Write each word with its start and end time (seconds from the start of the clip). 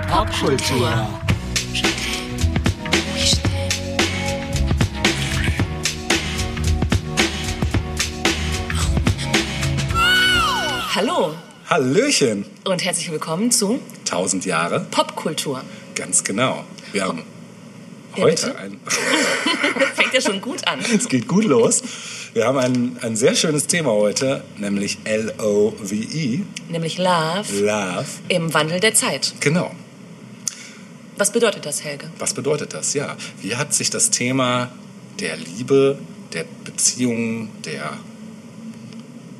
Popkultur. 0.00 0.88
Hallo 10.94 11.34
Hallöchen! 11.68 12.44
und 12.64 12.84
herzlich 12.84 13.10
willkommen 13.10 13.50
zu 13.50 13.80
1000 14.00 14.44
Jahre, 14.44 14.80
Popkultur. 14.90 15.62
ganz 15.94 16.24
genau. 16.24 16.64
Wir 16.92 17.04
haben 17.04 17.22
Ja, 18.16 18.24
heute 18.24 18.46
bitte? 18.46 18.58
ein. 18.58 18.80
Fängt 19.94 20.12
ja 20.14 20.20
schon 20.20 20.40
gut 20.40 20.66
an. 20.68 20.80
es 20.80 21.08
geht 21.08 21.28
gut 21.28 21.44
los. 21.44 21.82
Wir 22.34 22.46
haben 22.46 22.58
ein, 22.58 22.96
ein 23.02 23.14
sehr 23.16 23.34
schönes 23.34 23.66
Thema 23.66 23.90
heute, 23.92 24.42
nämlich 24.58 24.98
L-O-V-E, 25.04 26.40
Nämlich 26.68 26.98
Love 26.98 27.44
Love. 27.60 28.04
im 28.28 28.52
Wandel 28.54 28.80
der 28.80 28.94
Zeit. 28.94 29.34
Genau. 29.40 29.70
Was 31.22 31.30
bedeutet 31.30 31.64
das, 31.66 31.84
Helge? 31.84 32.10
Was 32.18 32.34
bedeutet 32.34 32.74
das? 32.74 32.94
Ja. 32.94 33.16
Wie 33.40 33.54
hat 33.54 33.72
sich 33.72 33.90
das 33.90 34.10
Thema 34.10 34.72
der 35.20 35.36
Liebe, 35.36 35.96
der 36.32 36.44
Beziehung, 36.64 37.48
der 37.64 37.92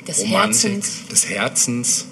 Des 0.06 0.20
Romantik, 0.20 0.62
Herzens. 0.74 1.06
des 1.10 1.28
Herzens, 1.28 2.06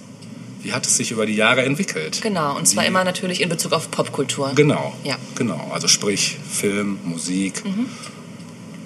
wie 0.65 0.73
hat 0.73 0.89
es 0.89 0.97
sich 0.97 1.13
über 1.13 1.25
die 1.25 1.37
Jahre 1.37 1.63
entwickelt? 1.63 2.21
Genau, 2.21 2.57
und 2.57 2.67
zwar 2.67 2.83
Wie- 2.83 2.89
immer 2.89 3.05
natürlich 3.05 3.41
in 3.41 3.49
Bezug 3.49 3.71
auf 3.73 3.93
Popkultur. 3.93 4.51
Genau. 4.57 4.93
Ja. 5.05 5.17
Genau. 5.37 5.71
Also 5.73 5.87
sprich 5.87 6.37
Film, 6.51 6.99
Musik, 7.05 7.63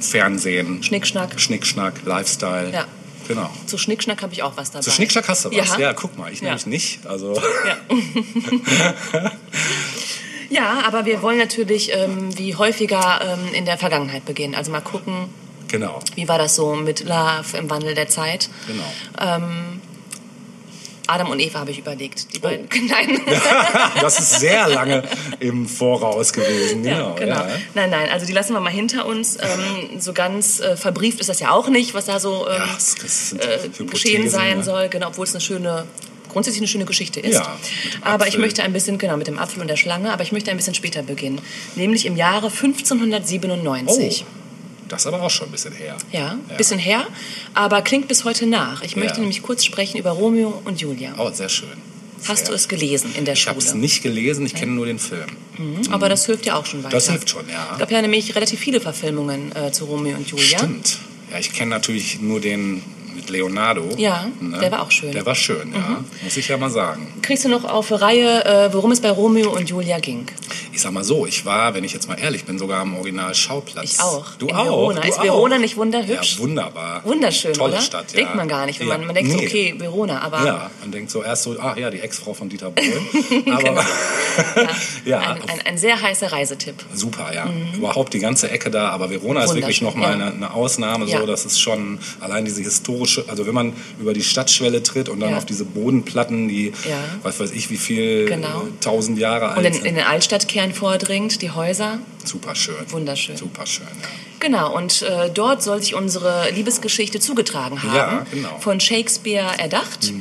Fernsehen, 0.00 0.82
Schnickschnack. 0.82 1.40
Schnickschnack, 1.40 1.94
Lifestyle. 2.04 2.70
Ja. 2.74 2.84
Genau. 3.26 3.50
Zu 3.64 3.78
Schnickschnack 3.78 4.20
habe 4.20 4.34
ich 4.34 4.42
auch 4.42 4.58
was 4.58 4.70
dabei. 4.70 4.82
Zu 4.82 4.90
Schnickschnack 4.90 5.26
hast 5.30 5.46
du 5.46 5.48
was? 5.50 5.56
Ja, 5.70 5.78
Ja, 5.78 5.92
guck 5.94 6.19
mal, 6.19 6.30
ich 6.30 6.41
Ja. 6.41 6.48
nämlich 6.48 6.66
nicht. 6.66 7.06
Also 7.06 7.41
Ja. 7.66 7.78
ja, 10.55 10.83
aber 10.86 11.05
wir 11.05 11.20
wollen 11.22 11.38
natürlich 11.38 11.92
ähm, 11.94 12.36
wie 12.38 12.55
häufiger 12.55 13.20
ähm, 13.22 13.55
in 13.55 13.64
der 13.64 13.77
Vergangenheit 13.78 14.24
beginnen. 14.24 14.55
Also 14.55 14.70
mal 14.70 14.80
gucken, 14.80 15.28
genau, 15.69 16.00
wie 16.14 16.28
war 16.28 16.38
das 16.38 16.55
so 16.56 16.74
mit 16.74 17.00
Love 17.05 17.56
im 17.58 17.69
Wandel 17.70 17.94
der 17.94 18.08
Zeit. 18.08 18.48
genau. 18.66 18.84
Adam 21.06 21.28
und 21.30 21.38
Eva 21.38 21.58
habe 21.60 21.70
ich 21.70 21.78
überlegt. 21.78 22.32
Die 22.32 22.38
Oh. 22.38 22.41
beiden. 22.41 22.66
Nein. 22.88 23.20
das 24.00 24.19
ist 24.20 24.41
sehr 24.41 24.66
lange 24.69 25.02
im 25.38 25.69
Voraus 25.69 26.32
gewesen. 26.32 26.82
Ja, 26.82 26.94
Genau. 26.94 27.14
genau. 27.16 27.34
Ja. 27.34 27.48
Nein, 27.75 27.91
nein, 27.91 28.08
also 28.10 28.25
die 28.25 28.32
lassen 28.32 28.55
wir 28.55 28.60
mal 28.60 28.70
hinter 28.72 29.05
uns. 29.05 29.36
Ähm, 29.36 30.00
so 30.00 30.14
ganz 30.14 30.60
äh, 30.60 30.78
verbrieft 30.78 31.20
ist 31.20 31.28
das 31.28 31.41
ja 31.41 31.50
auch 31.50 31.69
nicht, 31.69 31.92
was 31.92 32.06
da 32.06 32.19
so 32.19 32.48
ähm, 32.48 32.55
Ja, 32.56 32.66
das- 32.75 32.94
das 33.02 33.32
äh, 33.34 33.84
geschehen 33.84 34.30
sein 34.30 34.58
ne? 34.58 34.64
soll, 34.64 34.88
genau, 34.88 35.08
obwohl 35.08 35.25
es 35.27 35.34
eine 35.34 35.42
schöne 35.42 35.84
grundsätzlich 36.34 36.60
eine 36.60 36.68
schöne 36.68 36.84
Geschichte 36.84 37.20
ist. 37.20 37.34
Ja, 37.36 37.56
aber 38.02 38.28
ich 38.28 38.36
möchte 38.36 38.62
ein 38.62 38.72
bisschen, 38.74 38.98
genau, 38.98 39.16
mit 39.16 39.27
dem 39.27 39.38
Apfel 39.38 39.62
und 39.62 39.68
der 39.68 39.77
Schlange, 39.78 40.12
aber 40.12 40.22
ich 40.22 40.32
möchte 40.32 40.50
ein 40.50 40.58
bisschen 40.58 40.74
später 40.74 41.02
beginnen. 41.02 41.41
Nämlich 41.76 42.04
im 42.04 42.16
Jahre 42.16 42.48
Oh, 42.48 42.50
1597. 42.50 44.24
das 44.88 45.00
ist 45.02 45.06
aber 45.06 45.22
auch 45.22 45.30
schon 45.30 45.48
ein 45.48 45.52
bisschen 45.52 45.72
her. 45.72 45.96
Ja, 46.12 46.36
bisschen 46.58 46.78
her, 46.78 47.06
aber 47.54 47.80
klingt 47.82 48.08
bis 48.08 48.24
heute 48.24 48.46
nach. 48.46 48.82
Ich 48.82 48.96
möchte 48.96 49.14
Ja. 49.14 49.20
nämlich 49.20 49.42
kurz 49.42 49.64
sprechen 49.64 49.98
über 49.98 50.10
Romeo 50.10 50.60
und 50.64 50.80
Julia. 50.80 51.14
Oh, 51.18 51.30
sehr 51.32 51.48
schön. 51.48 51.68
Hast 52.26 52.48
du 52.48 52.52
es 52.54 52.69
gelesen 52.69 53.10
in 53.19 53.24
der 53.26 53.34
Ich 53.34 53.46
habe 53.46 53.60
Schule? 53.60 53.72
es 53.72 53.74
nicht 53.74 54.02
gelesen, 54.02 54.46
ich 54.46 54.54
kenne 54.54 54.72
nur 54.72 54.86
den 54.86 54.98
Film. 54.98 55.26
Aber 55.91 56.08
das 56.08 56.24
hilft 56.26 56.46
ja 56.46 56.56
auch 56.56 56.64
schon 56.66 56.82
weiter. 56.82 56.94
Das 56.96 57.10
hilft 57.10 57.28
schon, 57.30 57.46
ja. 57.48 57.69
Es 57.72 57.78
gab 57.78 57.91
ja 57.91 58.00
nämlich 58.02 58.34
relativ 58.34 58.60
viele 58.60 58.80
Verfilmungen 58.80 59.52
äh, 59.54 59.70
zu 59.72 59.84
Romeo 59.84 60.16
und 60.16 60.26
Julia. 60.28 60.58
Stimmt. 60.58 60.98
Ja, 61.30 61.38
ich 61.38 61.52
kenne 61.52 61.70
natürlich 61.70 62.20
nur 62.20 62.41
den 62.41 62.82
mit 63.14 63.30
Leonardo. 63.30 63.82
Ne? 63.82 63.94
Ja, 63.96 64.26
der 64.60 64.70
war 64.72 64.82
auch 64.82 64.90
schön. 64.90 65.12
Der 65.12 65.24
war 65.24 65.34
schön, 65.34 65.72
ja. 65.72 66.04
Muss 66.22 66.36
ich 66.36 66.48
ja 66.48 66.56
mal 66.56 66.70
sagen. 66.70 67.12
Kriegst 67.22 67.44
du 67.44 67.48
noch 67.48 67.64
auf 67.64 67.90
Reihe, 67.92 68.44
äh, 68.44 68.72
worum 68.72 68.92
es 68.92 69.00
bei 69.00 69.10
Romeo 69.10 69.54
und 69.54 69.68
Julia 69.68 69.98
ging? 69.98 70.26
Ich 70.74 70.80
sag 70.80 70.92
mal 70.92 71.04
so, 71.04 71.24
ich 71.26 71.44
war, 71.46 71.74
wenn 71.74 71.84
ich 71.84 71.92
jetzt 71.92 72.08
mal 72.08 72.16
ehrlich 72.18 72.44
bin, 72.44 72.58
sogar 72.58 72.80
am 72.80 72.96
Original-Schauplatz. 72.96 73.94
Ich 73.94 74.00
auch. 74.00 74.26
Du 74.38 74.48
in 74.48 74.54
auch. 74.56 74.64
Verona. 74.64 75.00
Du 75.00 75.08
ist 75.08 75.18
auch. 75.18 75.24
Verona 75.24 75.58
nicht 75.58 75.76
wunderhübsch? 75.76 76.32
Ja, 76.34 76.38
wunderbar. 76.40 77.02
Wunderschön, 77.04 77.52
Tolle 77.54 77.74
oder? 77.74 77.80
Stadt, 77.82 78.12
ja. 78.12 78.18
Denkt 78.18 78.34
man 78.34 78.48
gar 78.48 78.66
nicht. 78.66 78.80
Wenn 78.80 78.88
Ja. 78.88 78.98
man, 78.98 79.06
man 79.06 79.14
denkt 79.14 79.30
so, 79.30 79.36
Nee. 79.38 79.46
okay, 79.46 79.74
Verona, 79.78 80.20
aber 80.20 80.44
Ja, 80.44 80.70
man 80.80 80.90
denkt 80.90 81.10
so 81.10 81.22
erst 81.22 81.44
so, 81.44 81.58
ah 81.60 81.76
ja, 81.78 81.90
die 81.90 82.00
Ex-Frau 82.00 82.34
von 82.34 82.48
Dieter 82.48 82.70
Bohlen. 82.70 83.46
Aber 83.54 83.84
ja, 85.04 85.20
ein, 85.20 85.42
ein, 85.48 85.60
ein 85.66 85.78
sehr 85.78 86.00
heißer 86.00 86.32
Reisetipp. 86.32 86.74
super, 86.92 87.32
ja. 87.34 87.46
Überhaupt 87.76 88.12
die 88.14 88.18
ganze 88.18 88.50
Ecke 88.50 88.70
da, 88.70 88.88
aber 88.91 89.10
Verona 89.10 89.44
ist 89.44 89.54
wirklich 89.54 89.80
nochmal 89.82 90.18
ja. 90.18 90.26
eine, 90.26 90.34
eine 90.34 90.54
Ausnahme. 90.54 91.06
So, 91.06 91.24
das 91.26 91.44
ist 91.44 91.60
schon 91.60 91.98
allein 92.20 92.44
diese 92.44 92.62
historische, 92.62 93.24
also 93.28 93.46
wenn 93.46 93.54
man 93.54 93.72
über 94.00 94.12
die 94.12 94.22
Stadtschwelle 94.24 94.82
tritt 94.82 95.08
und 95.08 95.20
dann 95.20 95.34
auf 95.34 95.44
diese 95.44 95.64
Bodenplatten, 95.64 96.48
die, 96.48 96.72
was 97.22 97.38
weiß 97.41 97.52
ich, 97.52 97.70
wie 97.70 97.76
viel 97.76 98.24
Genau. 98.26 98.64
tausend 98.80 99.18
Jahre 99.18 99.48
alt 99.50 99.58
Und 99.58 99.64
in, 99.66 99.72
sind. 99.74 99.84
in 99.86 99.94
den 99.96 100.04
Altstadtkern 100.04 100.63
vordringt, 100.72 101.42
die 101.42 101.50
Häuser. 101.50 101.98
Super 102.25 102.54
schön. 102.54 102.76
Wunderschön. 102.88 103.36
Super 103.36 103.66
schön, 103.66 103.86
ja. 104.02 104.08
Genau, 104.41 104.75
und 104.75 105.02
äh, 105.02 105.30
dort 105.32 105.62
soll 105.62 105.80
sich 105.80 105.94
unsere 105.94 106.50
Liebesgeschichte 106.50 107.19
zugetragen 107.20 107.82
haben. 107.82 107.94
Ja, 107.97 108.26
genau. 108.30 108.56
Mhm. 108.56 108.60
Von 108.60 108.80
Shakespeare 108.80 109.58
erdacht. 109.58 110.12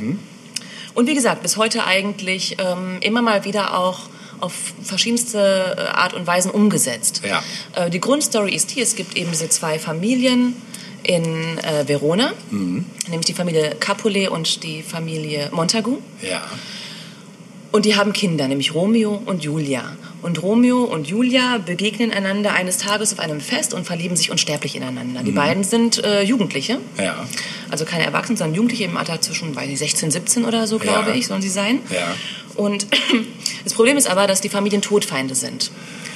Und 0.93 1.07
wie 1.07 1.13
gesagt, 1.15 1.41
bis 1.41 1.57
heute 1.57 1.85
eigentlich 1.85 2.57
ähm, 2.59 2.97
immer 3.01 3.21
mal 3.21 3.45
wieder 3.45 3.77
auch 3.77 4.01
auf 4.39 4.53
verschiedenste 4.83 5.75
äh, 5.77 5.81
Art 5.81 6.13
und 6.13 6.27
Weisen 6.27 6.51
umgesetzt. 6.51 7.21
Ja. 7.27 7.43
Äh, 7.75 7.89
die 7.89 7.99
Grundstory 7.99 8.53
ist 8.53 8.75
die, 8.75 8.81
es 8.81 8.95
gibt 8.95 9.15
eben 9.17 9.31
diese 9.31 9.49
zwei 9.49 9.79
Familien 9.79 10.55
in 11.03 11.57
äh, 11.59 11.87
Verona, 11.87 12.31
Mhm. 12.49 12.85
nämlich 13.09 13.25
die 13.25 13.33
Familie 13.33 13.75
Capulet 13.79 14.29
und 14.29 14.63
die 14.63 14.83
Familie 14.83 15.49
Montagu. 15.51 15.97
Ja. 16.21 16.41
Und 17.71 17.85
die 17.85 17.95
haben 17.95 18.13
Kinder, 18.13 18.47
nämlich 18.47 18.73
Romeo 18.73 19.21
und 19.25 19.43
Julia. 19.43 19.83
Und 20.23 20.41
Romeo 20.41 20.84
und 20.85 21.06
Julia 21.07 21.57
begegnen 21.57 22.11
einander 22.11 22.53
eines 22.53 22.78
Tages 22.78 23.11
auf 23.13 23.19
einem 23.19 23.41
Fest 23.41 23.73
und 23.73 23.85
verlieben 23.85 24.16
sich 24.16 24.31
unsterblich 24.31 24.75
ineinander. 24.75 25.22
Die 25.22 25.31
beiden 25.34 25.63
sind 25.66 26.01
äh, 26.03 26.22
Jugendliche, 26.23 26.79
Ja. 26.97 27.28
also 27.69 27.84
keine 27.84 28.06
Erwachsenen, 28.06 28.38
sondern 28.38 28.56
Jugendliche 28.56 28.85
im 28.85 28.95
Alter 28.95 29.19
zwischen 29.19 29.53
weiß 29.56 29.69
ich, 29.69 29.78
16, 29.79 30.12
17 30.12 30.45
oder 30.45 30.66
so, 30.66 30.79
glaube 30.79 31.09
Ja. 31.09 31.16
ich, 31.16 31.28
sollen 31.28 31.41
sie 31.41 31.50
sein. 31.50 31.79
Ja. 31.89 32.16
Und 32.56 32.88
das 33.66 33.73
Problem 33.73 33.97
ist 33.97 34.07
aber, 34.09 34.25
dass 34.25 34.39
die 34.39 34.50
Familien 34.50 34.81
Todfeinde 34.81 35.35
sind. 35.35 35.72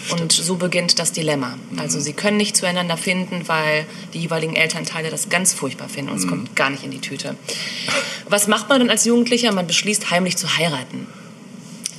Und 0.10 0.32
so 0.32 0.56
beginnt 0.56 1.00
das 1.00 1.12
Dilemma. 1.12 1.58
Mhm. 1.72 1.80
Also 1.80 2.00
sie 2.00 2.14
können 2.14 2.38
nicht 2.38 2.56
zueinander 2.56 2.96
finden, 2.96 3.42
weil 3.50 3.86
die 4.14 4.20
jeweiligen 4.20 4.56
Elternteile 4.56 5.10
das 5.10 5.28
ganz 5.28 5.54
furchtbar 5.54 5.90
finden 5.90 6.12
Mhm. 6.12 6.16
und 6.18 6.24
es 6.24 6.30
kommt 6.30 6.56
gar 6.56 6.70
nicht 6.70 6.86
in 6.86 6.92
die 6.92 7.02
Tüte. 7.02 7.36
Was 8.30 8.48
macht 8.48 8.70
man 8.70 8.80
dann 8.80 8.90
als 8.90 9.04
Jugendlicher? 9.04 9.52
Man 9.52 9.68
beschließt 9.68 10.10
heimlich 10.12 10.38
zu 10.38 10.58
heiraten. 10.58 11.08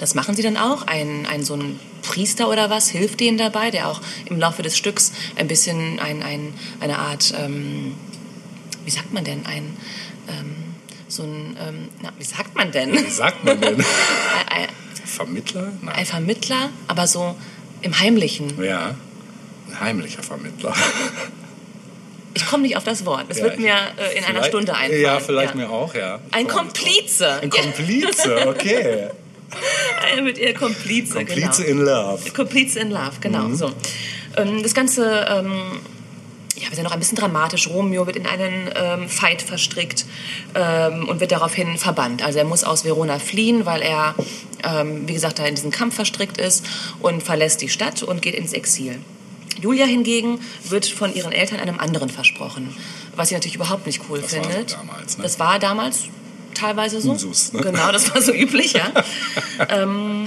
Das 0.00 0.14
machen 0.14 0.34
sie 0.36 0.42
dann 0.42 0.56
auch. 0.56 0.86
Ein, 0.86 1.26
ein 1.26 1.44
so 1.44 1.54
ein 1.54 1.78
Priester 2.02 2.48
oder 2.48 2.70
was 2.70 2.88
hilft 2.88 3.20
denen 3.20 3.38
dabei, 3.38 3.70
der 3.70 3.88
auch 3.88 4.00
im 4.26 4.38
Laufe 4.38 4.62
des 4.62 4.76
Stücks 4.76 5.12
ein 5.36 5.48
bisschen 5.48 5.98
ein, 5.98 6.22
ein, 6.22 6.54
eine 6.80 6.98
Art, 6.98 7.34
ähm, 7.38 7.94
wie 8.84 8.90
sagt 8.90 9.12
man 9.12 9.24
denn, 9.24 9.44
ein, 9.46 9.76
ähm, 10.28 10.54
so 11.08 11.22
ein, 11.22 11.56
ähm, 11.60 11.88
na, 12.02 12.12
wie 12.18 12.24
sagt 12.24 12.54
man 12.54 12.70
denn? 12.70 12.92
Wie 12.92 13.10
sagt 13.10 13.44
man 13.44 13.60
denn? 13.60 13.76
ein, 14.50 14.68
Vermittler? 15.04 15.72
Nein. 15.82 15.94
ein 15.94 16.06
Vermittler, 16.06 16.68
aber 16.86 17.06
so 17.06 17.34
im 17.80 17.98
Heimlichen. 17.98 18.62
Ja. 18.62 18.94
Ein 19.68 19.80
heimlicher 19.80 20.22
Vermittler. 20.22 20.74
Ich 22.34 22.46
komme 22.46 22.62
nicht 22.62 22.76
auf 22.76 22.84
das 22.84 23.04
Wort. 23.04 23.24
Es 23.30 23.38
Ja, 23.38 23.44
wird 23.44 23.58
mir 23.58 23.74
äh, 23.96 24.16
in 24.16 24.24
einer 24.24 24.44
Stunde 24.44 24.72
einfallen. 24.72 25.02
Ja, 25.02 25.18
vielleicht 25.18 25.56
mir 25.56 25.70
auch, 25.70 25.92
ja. 25.94 26.20
Ein 26.30 26.46
Ich. 26.46 26.52
Komplize. 26.52 27.40
Ein 27.40 27.50
Komplize, 27.50 28.46
okay. 28.46 29.08
Ja, 30.16 30.22
mit 30.22 30.38
ihr 30.38 30.54
Komplize, 30.54 31.14
Komplize 31.14 31.64
genau. 31.64 31.80
in 31.80 31.86
Love. 31.86 32.30
Komplize 32.32 32.80
in 32.80 32.90
Love, 32.90 33.12
genau. 33.20 33.44
Mhm. 33.44 33.56
So. 33.56 33.72
Ähm, 34.36 34.62
das 34.62 34.74
Ganze 34.74 35.26
ähm, 35.28 35.80
ja, 36.56 36.68
wird 36.68 36.78
dann 36.78 36.84
noch 36.84 36.92
ein 36.92 36.98
bisschen 36.98 37.16
dramatisch. 37.16 37.68
Romeo 37.68 38.06
wird 38.06 38.16
in 38.16 38.26
einen 38.26 38.70
ähm, 38.74 39.08
Fight 39.08 39.42
verstrickt 39.42 40.06
ähm, 40.54 41.08
und 41.08 41.20
wird 41.20 41.32
daraufhin 41.32 41.78
verbannt. 41.78 42.22
Also 42.22 42.38
er 42.38 42.44
muss 42.44 42.64
aus 42.64 42.84
Verona 42.84 43.18
fliehen, 43.18 43.64
weil 43.66 43.82
er, 43.82 44.14
ähm, 44.64 45.08
wie 45.08 45.12
gesagt, 45.12 45.38
da 45.38 45.46
in 45.46 45.54
diesen 45.54 45.70
Kampf 45.70 45.94
verstrickt 45.94 46.38
ist 46.38 46.66
und 47.00 47.22
verlässt 47.22 47.62
die 47.62 47.68
Stadt 47.68 48.02
und 48.02 48.22
geht 48.22 48.34
ins 48.34 48.52
Exil. 48.52 48.98
Julia 49.60 49.86
hingegen 49.86 50.40
wird 50.68 50.86
von 50.86 51.12
ihren 51.14 51.32
Eltern 51.32 51.58
einem 51.58 51.80
anderen 51.80 52.08
versprochen, 52.10 52.74
was 53.16 53.28
sie 53.28 53.34
natürlich 53.34 53.56
überhaupt 53.56 53.86
nicht 53.86 54.02
cool 54.08 54.20
Das 54.20 54.36
war 54.36 54.44
findet. 54.44 54.72
damals, 54.74 55.18
ne? 55.18 55.22
Das 55.24 55.38
war 55.40 55.58
damals 55.58 56.04
teilweise 56.58 57.00
so. 57.00 57.12
Usus, 57.12 57.52
ne? 57.52 57.60
Genau, 57.60 57.92
das 57.92 58.12
war 58.14 58.20
so 58.22 58.32
üblich, 58.32 58.72
ja. 58.74 58.90
ähm, 59.70 60.26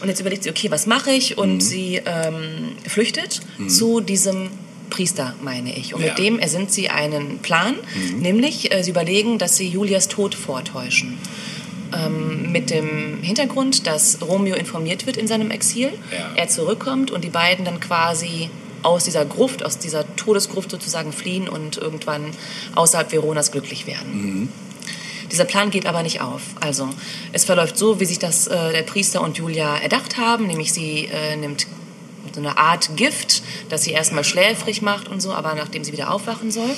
und 0.00 0.08
jetzt 0.08 0.20
überlegt 0.20 0.42
sie, 0.44 0.50
okay, 0.50 0.70
was 0.70 0.86
mache 0.86 1.10
ich? 1.10 1.36
Mhm. 1.36 1.42
Und 1.42 1.60
sie 1.60 2.00
ähm, 2.04 2.72
flüchtet 2.86 3.40
zu 3.68 4.00
diesem 4.00 4.50
Priester, 4.90 5.34
meine 5.42 5.76
ich. 5.76 5.94
Und 5.94 6.02
Ja. 6.02 6.08
mit 6.08 6.18
dem 6.18 6.38
ersinnt 6.38 6.70
sie 6.72 6.88
einen 6.90 7.38
Plan, 7.38 7.74
Mhm. 7.94 8.18
nämlich 8.20 8.72
äh, 8.72 8.82
sie 8.84 8.90
überlegen, 8.90 9.38
dass 9.38 9.56
sie 9.56 9.68
Julias 9.68 10.08
Tod 10.08 10.34
vortäuschen. 10.34 11.18
Ähm, 11.94 12.52
mit 12.52 12.70
dem 12.70 13.22
Hintergrund, 13.22 13.86
dass 13.86 14.18
Romeo 14.20 14.54
informiert 14.56 15.06
wird 15.06 15.16
in 15.16 15.26
seinem 15.28 15.50
Exil, 15.50 15.90
Ja. 16.12 16.30
er 16.36 16.48
zurückkommt 16.48 17.10
und 17.10 17.24
die 17.24 17.30
beiden 17.30 17.64
dann 17.64 17.80
quasi 17.80 18.50
aus 18.82 19.04
dieser 19.04 19.24
Gruft, 19.24 19.64
aus 19.64 19.78
dieser 19.78 20.04
Todesgruft 20.16 20.70
sozusagen 20.70 21.12
fliehen 21.12 21.48
und 21.48 21.76
irgendwann 21.78 22.30
außerhalb 22.74 23.10
Veronas 23.10 23.50
glücklich 23.50 23.86
werden. 23.86 24.48
Dieser 25.32 25.44
Plan 25.44 25.70
geht 25.70 25.86
aber 25.86 26.02
nicht 26.02 26.20
auf. 26.20 26.42
Also 26.60 26.88
es 27.32 27.44
verläuft 27.44 27.76
so, 27.76 28.00
wie 28.00 28.04
sich 28.04 28.18
das 28.18 28.46
äh, 28.46 28.72
der 28.72 28.82
Priester 28.82 29.20
und 29.20 29.38
Julia 29.38 29.76
erdacht 29.76 30.18
haben, 30.18 30.46
nämlich 30.46 30.72
sie 30.72 31.06
äh, 31.06 31.36
nimmt 31.36 31.66
so 32.32 32.40
eine 32.40 32.58
Art 32.58 32.96
Gift, 32.96 33.42
das 33.68 33.82
sie 33.82 33.92
erstmal 33.92 34.24
schläfrig 34.24 34.82
macht 34.82 35.08
und 35.08 35.20
so, 35.20 35.32
aber 35.32 35.54
nachdem 35.54 35.84
sie 35.84 35.92
wieder 35.92 36.12
aufwachen 36.12 36.50
soll. 36.50 36.70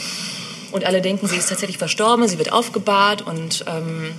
Und 0.71 0.85
alle 0.85 1.01
denken, 1.01 1.27
sie 1.27 1.37
ist 1.37 1.49
tatsächlich 1.49 1.79
verstorben, 1.79 2.29
sie 2.29 2.39
wird 2.39 2.53
aufgebahrt 2.53 3.23
und 3.23 3.65
ähm, 3.67 4.13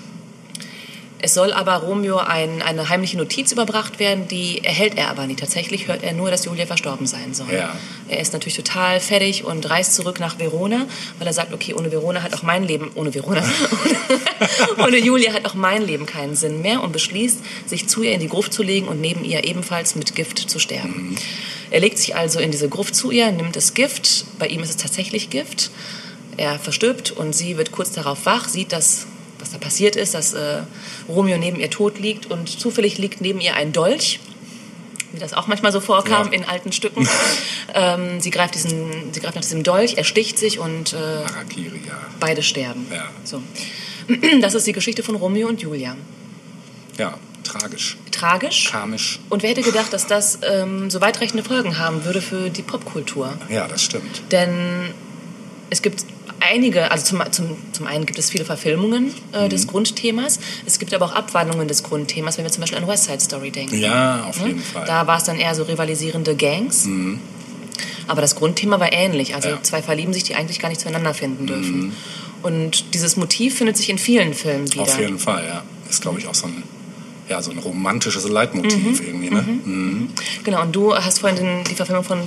es 1.21 1.33
soll 1.33 1.51
aber 1.51 1.75
Romeo 1.75 2.17
ein, 2.17 2.61
eine 2.61 2.87
heimliche 2.87 3.17
Notiz 3.17 3.51
überbracht 3.51 3.99
werden, 3.99 4.29
die 4.29 4.63
erhält 4.63 4.97
er 4.97 5.09
aber 5.09 5.27
nie. 5.27 5.35
Tatsächlich 5.35 5.89
hört 5.89 6.01
er 6.01 6.13
nur, 6.13 6.31
dass 6.31 6.45
Julia 6.45 6.65
verstorben 6.65 7.07
sein 7.07 7.33
soll. 7.33 7.51
Ja. 7.51 7.75
Er 8.07 8.21
ist 8.21 8.31
natürlich 8.31 8.55
total 8.55 9.01
fertig 9.01 9.43
und 9.43 9.69
reist 9.69 9.95
zurück 9.95 10.21
nach 10.21 10.39
Verona, 10.39 10.85
weil 11.17 11.27
er 11.27 11.33
sagt, 11.33 11.53
okay, 11.53 11.73
ohne 11.73 11.91
Verona 11.91 12.23
hat 12.23 12.33
auch 12.33 12.43
mein 12.43 12.63
Leben, 12.63 12.91
ohne 12.95 13.13
Verona, 13.13 13.43
ohne 14.77 14.97
Julia 14.97 15.33
hat 15.33 15.45
auch 15.45 15.55
mein 15.55 15.85
Leben 15.85 16.05
keinen 16.05 16.37
Sinn 16.37 16.61
mehr 16.61 16.81
und 16.81 16.93
beschließt, 16.93 17.39
sich 17.65 17.87
zu 17.87 18.01
ihr 18.01 18.13
in 18.13 18.21
die 18.21 18.29
Gruft 18.29 18.53
zu 18.53 18.63
legen 18.63 18.87
und 18.87 19.01
neben 19.01 19.25
ihr 19.25 19.43
ebenfalls 19.43 19.95
mit 19.95 20.15
Gift 20.15 20.49
zu 20.49 20.57
sterben. 20.57 21.17
Er 21.69 21.81
legt 21.81 21.97
sich 21.97 22.15
also 22.15 22.39
in 22.39 22.51
diese 22.51 22.69
Gruft 22.69 22.95
zu 22.95 23.11
ihr, 23.11 23.29
nimmt 23.31 23.57
das 23.57 23.73
Gift, 23.73 24.25
bei 24.39 24.47
ihm 24.47 24.63
ist 24.63 24.69
es 24.69 24.77
tatsächlich 24.77 25.29
Gift, 25.29 25.69
er 26.37 26.57
verstirbt 26.57 27.11
und 27.11 27.33
sie 27.33 27.57
wird 27.57 27.73
kurz 27.73 27.91
darauf 27.91 28.25
wach, 28.25 28.47
sieht, 28.47 28.71
dass 28.71 29.05
was 29.49 29.53
da 29.53 29.57
passiert 29.63 29.95
ist, 29.95 30.13
dass 30.13 30.33
äh, 30.33 30.61
Romeo 31.07 31.37
neben 31.37 31.59
ihr 31.59 31.69
tot 31.71 31.99
liegt 31.99 32.27
und 32.29 32.47
zufällig 32.47 32.97
liegt 32.99 33.19
neben 33.21 33.41
ihr 33.41 33.55
ein 33.55 33.71
Dolch, 33.71 34.19
wie 35.11 35.19
das 35.19 35.33
auch 35.33 35.47
manchmal 35.47 35.71
so 35.71 35.79
vorkam 35.79 36.27
Ja. 36.27 36.33
in 36.33 36.45
alten 36.45 36.71
Stücken. 36.71 37.07
ähm, 37.73 38.21
sie, 38.21 38.29
greift 38.29 38.53
diesen, 38.53 39.11
sie 39.11 39.19
greift 39.19 39.35
nach 39.35 39.41
diesem 39.41 39.63
Dolch, 39.63 39.95
er 39.97 40.03
sticht 40.03 40.37
sich 40.37 40.59
und 40.59 40.93
äh, 40.93 41.21
ja. 41.21 41.27
beide 42.19 42.43
sterben. 42.43 42.85
Ja. 42.93 43.09
So. 43.23 43.41
Das 44.41 44.55
ist 44.55 44.65
die 44.65 44.73
Geschichte 44.73 45.03
von 45.03 45.15
Romeo 45.15 45.47
und 45.47 45.61
Julia. 45.61 45.95
Ja, 46.97 47.17
tragisch, 47.43 47.95
Tragisch. 48.11 48.69
karmisch. 48.71 49.19
Und 49.29 49.43
wer 49.43 49.51
hätte 49.51 49.61
gedacht, 49.61 49.93
dass 49.93 50.07
das 50.07 50.39
ähm, 50.43 50.89
so 50.89 50.99
weitreichende 50.99 51.43
Folgen 51.43 51.77
haben 51.77 52.05
würde 52.05 52.19
für 52.21 52.49
die 52.49 52.63
Popkultur? 52.63 53.37
Ja, 53.49 53.67
das 53.67 53.83
stimmt. 53.83 54.21
Denn 54.31 54.91
es 55.69 55.81
gibt 55.83 56.03
einige, 56.41 56.91
also 56.91 57.03
zum, 57.05 57.21
zum, 57.31 57.57
zum 57.71 57.87
einen 57.87 58.05
gibt 58.05 58.17
es 58.19 58.29
viele 58.29 58.45
Verfilmungen 58.45 59.13
äh, 59.33 59.45
Mhm. 59.45 59.49
des 59.49 59.67
Grundthemas. 59.67 60.39
Es 60.65 60.79
gibt 60.79 60.93
aber 60.93 61.05
auch 61.05 61.13
Abwandlungen 61.13 61.67
des 61.67 61.83
Grundthemas, 61.83 62.37
wenn 62.37 62.45
wir 62.45 62.51
zum 62.51 62.61
Beispiel 62.61 62.77
an 62.79 62.87
West 62.87 63.05
Side 63.05 63.19
Story 63.19 63.51
denken. 63.51 63.77
Ja, 63.79 64.23
auf 64.23 64.39
Ne? 64.41 64.47
jeden 64.47 64.61
Fall. 64.61 64.83
Mhm. 64.83 64.87
Da 64.87 65.07
war 65.07 65.17
es 65.17 65.23
dann 65.23 65.37
eher 65.37 65.53
so 65.55 65.63
rivalisierende 65.63 66.35
Gangs. 66.35 66.87
Aber 68.07 68.21
das 68.21 68.35
Grundthema 68.35 68.79
war 68.79 68.91
ähnlich. 68.91 69.35
Also 69.35 69.49
Ja. 69.49 69.55
Mhm. 69.57 69.63
zwei 69.63 69.81
verlieben 69.81 70.13
sich, 70.13 70.23
die 70.23 70.35
eigentlich 70.35 70.59
gar 70.59 70.69
nicht 70.69 70.81
zueinander 70.81 71.13
finden 71.13 71.45
dürfen. 71.47 71.93
Und 72.41 72.93
dieses 72.93 73.17
Motiv 73.17 73.57
findet 73.57 73.77
sich 73.77 73.89
in 73.89 73.97
vielen 73.97 74.33
Filmen 74.33 74.71
wieder. 74.73 74.83
Auf 74.83 74.99
jeden 74.99 75.19
Fall, 75.19 75.43
ja. 75.45 75.63
Ist, 75.89 76.01
glaube 76.01 76.19
ich, 76.19 76.27
auch 76.27 76.35
so 76.35 76.47
ein, 76.47 76.63
ja, 77.27 77.41
so 77.41 77.51
ein 77.51 77.57
romantisches 77.57 78.27
Leitmotiv 78.27 79.01
irgendwie, 79.05 79.29
ne? 79.29 79.41
Mhm. 79.41 80.09
Genau, 80.43 80.61
und 80.61 80.75
du 80.75 80.95
hast 80.95 81.19
vorhin 81.19 81.37
den, 81.37 81.63
die 81.65 81.75
Verfilmung 81.75 82.03
von 82.03 82.19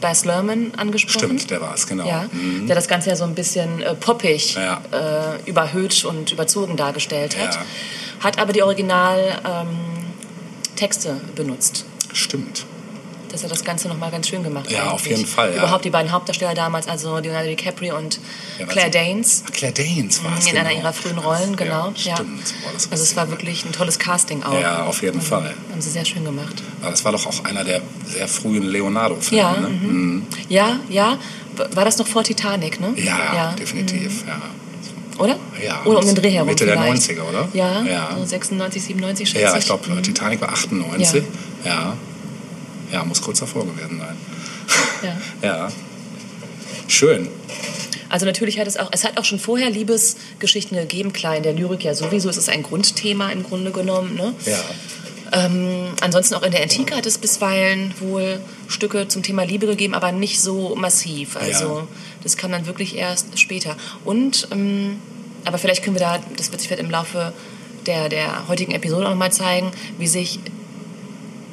Baz 0.00 0.24
Luhrmann 0.24 0.72
angesprochen. 0.76 1.18
Stimmt, 1.38 1.50
der 1.50 1.60
war 1.60 1.74
es, 1.74 1.86
genau. 1.86 2.06
Ja, 2.06 2.26
der 2.68 2.74
das 2.74 2.88
Ganze 2.88 3.10
ja 3.10 3.16
so 3.16 3.24
ein 3.24 3.34
bisschen 3.34 3.82
äh, 3.82 3.94
poppig, 3.94 4.54
Ja. 4.54 4.80
äh, 4.92 5.48
überhöht 5.48 6.04
und 6.04 6.32
überzogen 6.32 6.76
dargestellt 6.76 7.36
hat. 7.38 7.54
Ja. 7.54 7.64
Hat 8.20 8.38
aber 8.38 8.52
die 8.52 8.62
Original 8.62 9.18
ähm, 9.44 9.68
Texte 10.76 11.20
benutzt. 11.34 11.84
Stimmt. 12.12 12.64
Dass 13.30 13.44
er 13.44 13.48
das 13.48 13.62
Ganze 13.64 13.86
nochmal 13.86 14.10
ganz 14.10 14.28
schön 14.28 14.42
gemacht 14.42 14.66
hat. 14.66 14.72
Ja, 14.72 14.90
auf 14.90 15.02
eigentlich. 15.02 15.18
jeden 15.18 15.26
Fall, 15.28 15.50
ja. 15.54 15.58
Überhaupt 15.58 15.84
die 15.84 15.90
beiden 15.90 16.10
Hauptdarsteller 16.10 16.54
damals, 16.54 16.88
also 16.88 17.18
Leonardo 17.18 17.48
DiCaprio 17.48 17.96
und 17.96 18.18
Ja, 18.58 18.66
Claire 18.66 18.90
Danes. 18.90 19.44
Ach, 19.46 19.52
Claire 19.52 19.72
Danes 19.72 20.24
war 20.24 20.36
es. 20.36 20.46
In 20.46 20.52
genau. 20.54 20.66
einer 20.66 20.76
ihrer 20.76 20.92
frühen 20.92 21.18
Rollen, 21.18 21.54
genau. 21.56 21.92
Ja, 21.96 22.16
stimmt. 22.16 22.42
Boah, 22.62 22.72
also 22.90 23.02
es 23.04 23.16
war 23.16 23.30
wirklich 23.30 23.64
ein 23.64 23.70
tolles 23.72 23.98
Casting 24.00 24.42
auch. 24.42 24.60
Ja, 24.60 24.84
auf 24.84 25.02
jeden 25.02 25.20
Fall. 25.20 25.54
Haben 25.70 25.80
sie 25.80 25.90
sehr 25.90 26.04
schön 26.04 26.24
gemacht. 26.24 26.60
Aber 26.80 26.90
das 26.90 27.04
war 27.04 27.12
doch 27.12 27.24
auch 27.26 27.44
einer 27.44 27.62
der 27.62 27.82
sehr 28.06 28.26
frühen 28.26 28.64
Leonardo-Filme, 28.64 29.42
Ja, 29.42 29.52
ne? 29.60 29.68
Mhm. 29.68 30.26
Ja, 30.48 30.80
ja. 30.88 31.16
War 31.72 31.84
das 31.84 31.98
noch 31.98 32.08
vor 32.08 32.24
Titanic, 32.24 32.80
ne? 32.80 32.94
Ja, 32.96 33.52
definitiv, 33.52 34.24
ja. 34.26 34.40
Oder? 35.22 35.36
Ja, 35.64 35.82
Oder 35.84 35.98
um 35.98 36.06
den 36.06 36.14
Dreh 36.14 36.30
herum 36.30 36.48
Mitte 36.48 36.64
der 36.64 36.80
vielleicht. 36.80 37.02
90er, 37.10 37.28
oder? 37.28 37.48
Ja, 37.52 37.82
Ja. 37.82 38.16
so 38.16 38.24
96, 38.24 38.82
97 38.82 39.28
schätze 39.28 39.42
Ja, 39.44 39.56
ich 39.56 39.66
glaube, 39.66 39.88
Mhm. 39.90 40.02
Titanic 40.02 40.40
war 40.40 40.48
98. 40.48 41.22
Ja. 41.64 41.70
ja. 41.70 41.96
Muss 43.04 43.22
kurz 43.22 43.40
davor 43.40 43.66
gewesen 43.66 43.98
sein. 44.00 44.16
Ja. 45.02 45.16
Ja. 45.42 45.72
Schön. 46.88 47.28
Also 48.08 48.26
natürlich 48.26 48.58
hat 48.58 48.66
es 48.66 48.76
auch, 48.76 48.88
es 48.92 49.04
hat 49.04 49.16
auch 49.18 49.24
schon 49.24 49.38
vorher 49.38 49.70
Liebesgeschichten 49.70 50.76
gegeben, 50.76 51.12
klar, 51.12 51.36
in 51.36 51.44
der 51.44 51.52
Lyrik 51.52 51.84
ja 51.84 51.94
sowieso, 51.94 52.28
es 52.28 52.36
ist 52.36 52.48
ein 52.48 52.62
Grundthema 52.64 53.30
im 53.30 53.44
Grunde 53.44 53.70
genommen. 53.70 54.16
Ne? 54.16 54.34
Ja. 54.46 54.58
Ähm, 55.32 55.90
ansonsten 56.00 56.34
auch 56.34 56.42
in 56.42 56.50
der 56.50 56.62
Antike 56.62 56.96
hat 56.96 57.06
es 57.06 57.18
bisweilen 57.18 57.94
wohl 58.00 58.40
Stücke 58.66 59.06
zum 59.06 59.22
Thema 59.22 59.44
Liebe 59.44 59.66
gegeben, 59.66 59.94
aber 59.94 60.10
nicht 60.10 60.40
so 60.40 60.74
massiv. 60.74 61.36
Also 61.36 61.64
Ja. 61.64 61.88
das 62.24 62.36
kam 62.36 62.50
dann 62.50 62.66
wirklich 62.66 62.96
erst 62.96 63.38
später. 63.38 63.76
Und, 64.04 64.48
ähm, 64.50 64.98
aber 65.44 65.58
vielleicht 65.58 65.84
können 65.84 65.94
wir 65.94 66.00
da, 66.00 66.18
das 66.36 66.50
wird 66.50 66.60
sich 66.60 66.68
vielleicht 66.68 66.82
im 66.82 66.90
Laufe 66.90 67.32
der, 67.86 68.08
der 68.08 68.48
heutigen 68.48 68.72
Episode 68.72 69.06
auch 69.06 69.10
nochmal 69.10 69.30
zeigen, 69.32 69.70
wie 69.98 70.08
sich 70.08 70.40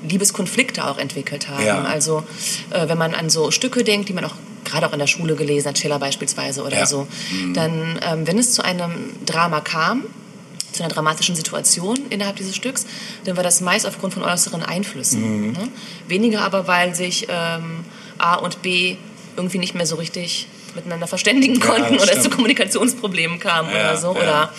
Liebeskonflikte 0.07 0.86
auch 0.88 0.98
entwickelt 0.98 1.48
haben. 1.50 1.65
Ja. 1.65 1.83
Also 1.83 2.24
äh, 2.71 2.88
wenn 2.89 2.98
man 2.98 3.13
an 3.13 3.30
so 3.30 3.51
Stücke 3.51 3.83
denkt, 3.83 4.09
die 4.09 4.13
man 4.13 4.25
auch 4.25 4.36
gerade 4.65 4.88
auch 4.88 4.94
in 4.94 5.00
der 5.00 5.07
Schule 5.07 5.36
gelesen 5.36 5.69
hat, 5.69 5.77
Schiller 5.77 6.00
beispielsweise 6.00 6.63
oder 6.63 6.80
Ja. 6.80 6.86
so, 6.86 7.07
dann, 7.54 8.00
ähm, 8.06 8.27
wenn 8.27 8.38
es 8.38 8.51
zu 8.54 8.63
einem 8.63 8.92
Drama 9.25 9.62
kam, 9.62 10.04
zu 10.74 10.83
einer 10.83 10.94
dramatischen 10.94 11.36
Situation 11.36 11.98
innerhalb 12.09 12.36
dieses 12.36 12.56
Stücks, 12.56 12.86
dann 13.24 13.38
war 13.38 13.44
das 13.44 13.62
meist 13.62 13.86
aufgrund 13.88 14.13
von 14.13 14.24
äußeren 14.24 14.63
Einflüssen. 14.63 15.54
Ne? 15.54 15.69
Weniger 16.07 16.42
aber, 16.42 16.68
weil 16.68 16.94
sich 16.94 17.27
ähm, 17.30 17.86
A 18.18 18.36
und 18.36 18.62
B 18.62 18.98
irgendwie 19.38 19.57
nicht 19.59 19.74
mehr 19.75 19.86
so 19.86 19.95
richtig 19.95 20.48
miteinander 20.75 21.07
verständigen 21.07 21.56
Ja, 21.59 21.65
konnten 21.65 21.94
das 21.94 22.04
oder 22.04 22.18
es 22.18 22.24
zu. 22.24 22.30
Kommunikationsproblemen 22.30 23.39
kam 23.39 23.68
Ja, 23.68 23.71
oder 23.71 23.98
so. 23.98 24.13
ja. 24.13 24.21
Oder, 24.21 24.54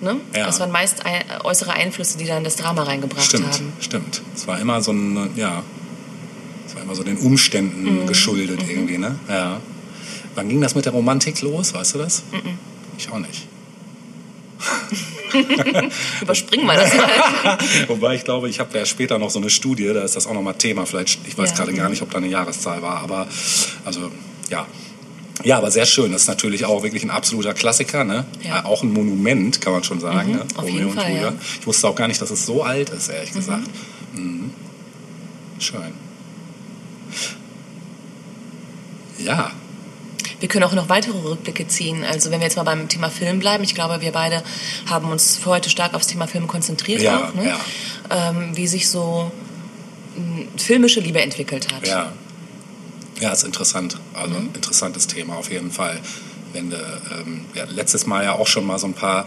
ne? 0.00 0.16
Ja. 0.34 0.46
Das 0.46 0.60
waren 0.60 0.70
meist 0.70 1.02
äußere 1.44 1.72
Einflüsse, 1.72 2.18
die 2.18 2.24
dann 2.26 2.44
das 2.44 2.56
Drama 2.56 2.82
reingebracht 2.84 3.24
Stimmt, 3.24 3.52
haben. 3.54 3.72
stimmt. 3.80 4.22
Es 4.34 4.46
war 4.46 4.58
immer 4.60 4.80
so 4.82 4.92
ein, 4.92 5.30
ja, 5.36 5.62
es 6.66 6.74
war 6.74 6.82
immer 6.82 6.94
so 6.94 7.02
den 7.02 7.18
Umständen 7.18 8.02
Mhm. 8.02 8.06
geschuldet 8.06 8.60
irgendwie, 8.68 8.98
ne? 8.98 9.18
Ja. 9.28 9.60
Wann 10.34 10.48
ging 10.48 10.60
das 10.60 10.74
mit 10.74 10.84
der 10.84 10.92
Romantik 10.92 11.40
los, 11.42 11.74
weißt 11.74 11.94
du 11.94 11.98
das? 11.98 12.22
Ich 12.98 13.08
auch 13.10 13.18
nicht. 13.18 13.46
Überspringen 16.22 16.66
wir 16.66 16.74
das 16.74 16.94
mal. 16.94 17.08
Wobei 17.88 18.14
ich 18.14 18.24
glaube, 18.24 18.48
ich 18.48 18.60
habe 18.60 18.76
ja 18.78 18.84
später 18.86 19.18
noch 19.18 19.30
so 19.30 19.38
eine 19.38 19.50
Studie, 19.50 19.90
da 19.92 20.02
ist 20.02 20.16
das 20.16 20.26
auch 20.26 20.32
nochmal 20.34 20.54
Thema. 20.54 20.86
Vielleicht, 20.86 21.18
ich 21.26 21.36
weiß 21.36 21.50
Ja. 21.50 21.56
gerade 21.56 21.74
gar 21.74 21.88
nicht, 21.88 22.02
ob 22.02 22.10
da 22.10 22.18
eine 22.18 22.28
Jahreszahl 22.28 22.82
war, 22.82 22.98
aber 23.00 23.26
also 23.84 24.10
ja. 24.50 24.66
Ja, 25.42 25.58
aber 25.58 25.70
sehr 25.70 25.84
schön. 25.86 26.12
Das 26.12 26.22
ist 26.22 26.28
natürlich 26.28 26.64
auch 26.64 26.82
wirklich 26.82 27.02
ein 27.02 27.10
absoluter 27.10 27.54
Klassiker, 27.54 28.04
ne? 28.04 28.24
Ja. 28.42 28.60
Äh, 28.60 28.64
Auch 28.64 28.82
ein 28.82 28.92
Monument, 28.92 29.60
kann 29.60 29.72
man 29.72 29.82
schon 29.84 30.00
sagen. 30.00 30.30
Mhm, 30.30 30.36
ne? 30.36 30.46
auf 30.56 30.68
jeden 30.68 30.92
Fall, 30.92 31.14
ja. 31.16 31.32
Ich 31.60 31.66
wusste 31.66 31.88
auch 31.88 31.96
gar 31.96 32.06
nicht, 32.08 32.22
dass 32.22 32.30
es 32.30 32.46
so 32.46 32.62
alt 32.62 32.90
ist, 32.90 33.08
ehrlich 33.08 33.32
gesagt. 33.32 33.64
Mhm. 34.14 34.50
Schön. 35.58 35.92
Ja, 39.18 39.50
Wir 40.40 40.48
können 40.48 40.64
auch 40.64 40.72
noch 40.74 40.88
weitere 40.88 41.16
Rückblicke 41.16 41.66
ziehen. 41.68 42.04
Also 42.04 42.30
wenn 42.30 42.40
wir 42.40 42.46
jetzt 42.46 42.56
mal 42.56 42.64
beim 42.64 42.88
Thema 42.88 43.08
Film 43.08 43.38
bleiben, 43.38 43.64
ich 43.64 43.74
glaube, 43.74 44.00
wir 44.02 44.12
beide 44.12 44.42
haben 44.90 45.08
uns 45.10 45.36
für 45.38 45.50
heute 45.50 45.70
stark 45.70 45.94
aufs 45.94 46.06
Thema 46.08 46.26
Film 46.26 46.46
konzentriert 46.46 47.00
Ja, 47.00 47.28
auch, 47.28 47.34
ne? 47.34 47.48
ja. 47.48 48.30
ähm, 48.30 48.50
wie 48.54 48.66
sich 48.66 48.88
so 48.88 49.30
filmische 50.56 51.00
Liebe 51.00 51.20
entwickelt 51.22 51.72
hat. 51.72 51.86
Ja. 51.86 52.12
Ja, 53.24 53.32
ist 53.32 53.42
interessant. 53.44 53.96
Also 54.12 54.34
Mhm. 54.38 54.50
interessantes 54.54 55.06
Thema 55.06 55.36
auf 55.36 55.50
jeden 55.50 55.70
Fall. 55.70 55.98
Wenn 56.52 56.68
du, 56.68 56.76
ähm, 56.76 57.46
ja, 57.54 57.64
letztes 57.64 58.04
Mal 58.06 58.22
ja 58.24 58.32
auch 58.34 58.46
schon 58.46 58.66
mal 58.66 58.78
so 58.78 58.86
ein 58.86 58.92
paar, 58.92 59.26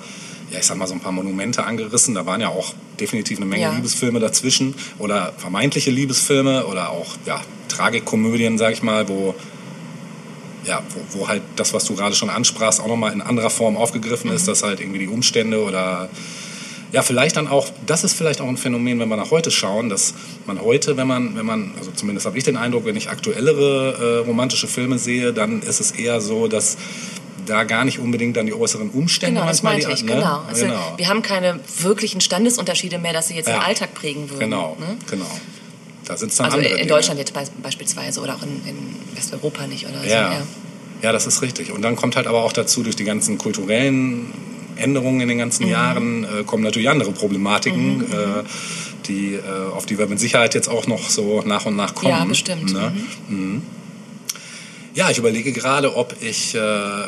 ja, 0.52 0.60
ich 0.60 0.66
sag 0.68 0.78
mal 0.78 0.88
so 0.88 0.94
ein 0.94 1.00
paar 1.00 1.12
Monumente 1.12 1.64
angerissen. 1.66 2.14
Da 2.14 2.28
waren 2.28 2.40
ja 2.40 2.50
auch 2.50 2.76
definitiv 3.00 3.38
eine 3.38 3.48
Menge 3.48 3.64
Ja. 3.64 3.72
Liebesfilme 3.74 4.20
dazwischen 4.20 4.76
oder 5.00 5.34
vermeintliche 5.38 5.90
Liebesfilme 5.90 6.68
oder 6.68 6.92
auch 6.92 7.18
ja, 7.26 7.42
Tragikkomödien, 7.70 8.60
sag 8.60 8.74
ich 8.74 8.84
mal, 8.84 9.10
wo 9.10 9.34
ja, 10.66 10.84
wo, 10.94 11.20
wo 11.22 11.28
halt 11.28 11.42
das, 11.56 11.74
was 11.74 11.86
du 11.86 11.96
gerade 11.96 12.14
schon 12.16 12.30
ansprachst, 12.30 12.80
auch 12.82 12.88
nochmal 12.88 13.14
in 13.14 13.22
anderer 13.22 13.50
Form 13.50 13.78
aufgegriffen 13.78 14.30
Mhm. 14.30 14.36
ist, 14.36 14.48
dass 14.48 14.62
halt 14.62 14.80
irgendwie 14.80 15.00
die 15.00 15.08
Umstände 15.08 15.64
oder 15.64 16.10
ja, 16.92 17.02
vielleicht 17.02 17.36
dann 17.38 17.48
auch, 17.48 17.68
das 17.86 18.04
ist 18.04 18.14
vielleicht 18.14 18.40
auch 18.42 18.48
ein 18.48 18.58
Phänomen, 18.58 19.00
wenn 19.00 19.10
wir 19.10 19.18
nach 19.18 19.32
heute 19.32 19.52
schauen, 19.52 19.90
dass 19.90 20.14
man 20.46 20.62
heute, 20.62 20.96
wenn 20.98 21.08
man, 21.08 21.36
wenn 21.36 21.46
man, 21.46 21.72
also 21.78 21.92
zumindest 21.92 22.26
habe 22.26 22.38
ich 22.38 22.44
den 22.44 22.56
Eindruck, 22.58 22.86
wenn 22.86 22.96
ich 22.96 23.10
aktuellere 23.10 24.22
äh, 24.24 24.28
romantische 24.28 24.68
Filme 24.68 24.98
sehe, 24.98 25.34
dann 25.34 25.62
ist 25.62 25.80
es 25.82 25.92
eher 25.92 26.22
so, 26.22 26.48
dass 26.48 26.78
da 27.46 27.64
gar 27.64 27.86
nicht 27.86 28.00
unbedingt 28.00 28.36
dann 28.38 28.46
die 28.46 28.54
äußeren 28.54 28.90
Umstände 28.90 29.36
Genau, 29.40 29.48
das 29.50 29.64
manchmal 29.64 29.82
meinte 29.84 29.92
ich, 29.94 30.00
die, 30.06 30.14
ne? 30.14 30.20
genau. 30.22 30.42
Also 30.48 30.66
genau. 30.66 30.94
Wir 30.98 31.08
haben 31.08 31.22
keine 31.22 31.60
wirklichen 31.82 32.20
Standesunterschiede 32.22 32.98
mehr, 33.00 33.14
dass 33.14 33.30
sie 33.30 33.36
jetzt 33.36 33.48
Ja. 33.48 33.60
den 33.60 33.64
Alltag 33.64 33.94
prägen 33.94 34.30
würden. 34.30 34.40
Genau, 34.40 34.76
Ne? 34.80 34.98
genau. 35.10 35.26
Da 36.06 36.16
sind 36.18 36.30
es 36.32 36.38
dann 36.38 36.46
Also 36.46 36.58
andere 36.58 36.72
in 36.74 36.78
Dinge. 36.80 36.90
Deutschland 36.90 37.20
jetzt 37.20 37.34
be- 37.34 37.44
beispielsweise 37.62 38.22
oder 38.22 38.36
auch 38.36 38.44
in, 38.44 38.62
in 38.66 38.78
Westeuropa 39.16 39.68
nicht 39.68 39.86
oder 39.88 40.02
so. 40.02 40.08
Ja. 40.10 40.42
ja, 41.02 41.12
das 41.12 41.28
ist 41.28 41.42
richtig. 41.42 41.72
Und 41.74 41.82
dann 41.82 41.96
kommt 41.98 42.16
halt 42.16 42.28
aber 42.28 42.44
auch 42.44 42.54
dazu 42.54 42.82
durch 42.84 42.96
die 42.96 43.04
ganzen 43.04 43.38
kulturellen 43.38 44.34
Änderungen 44.80 45.22
in 45.22 45.28
den 45.28 45.38
ganzen 45.38 45.66
Mhm. 45.66 45.72
Jahren 45.72 46.24
äh, 46.24 46.44
kommen 46.46 46.64
natürlich 46.64 46.90
andere 46.90 47.12
Problematiken, 47.12 48.02
äh, 48.02 48.44
die, 49.08 49.34
äh, 49.34 49.42
auf 49.74 49.86
die 49.86 49.98
wir 49.98 50.08
mit 50.08 50.20
Sicherheit 50.20 50.56
jetzt 50.56 50.68
auch 50.68 50.88
noch 50.88 51.10
so 51.10 51.44
nach 51.46 51.66
und 51.66 51.76
nach 51.76 51.96
kommen. 51.96 52.10
Ja, 52.12 52.26
bestimmt. 52.26 52.74
Ne? 52.74 52.94
Mhm. 53.30 53.62
Ja, 54.98 55.12
ich 55.12 55.20
überlege 55.20 55.52
gerade, 55.52 55.96
ob 55.96 56.16
ich, 56.22 56.56
äh, 56.56 56.60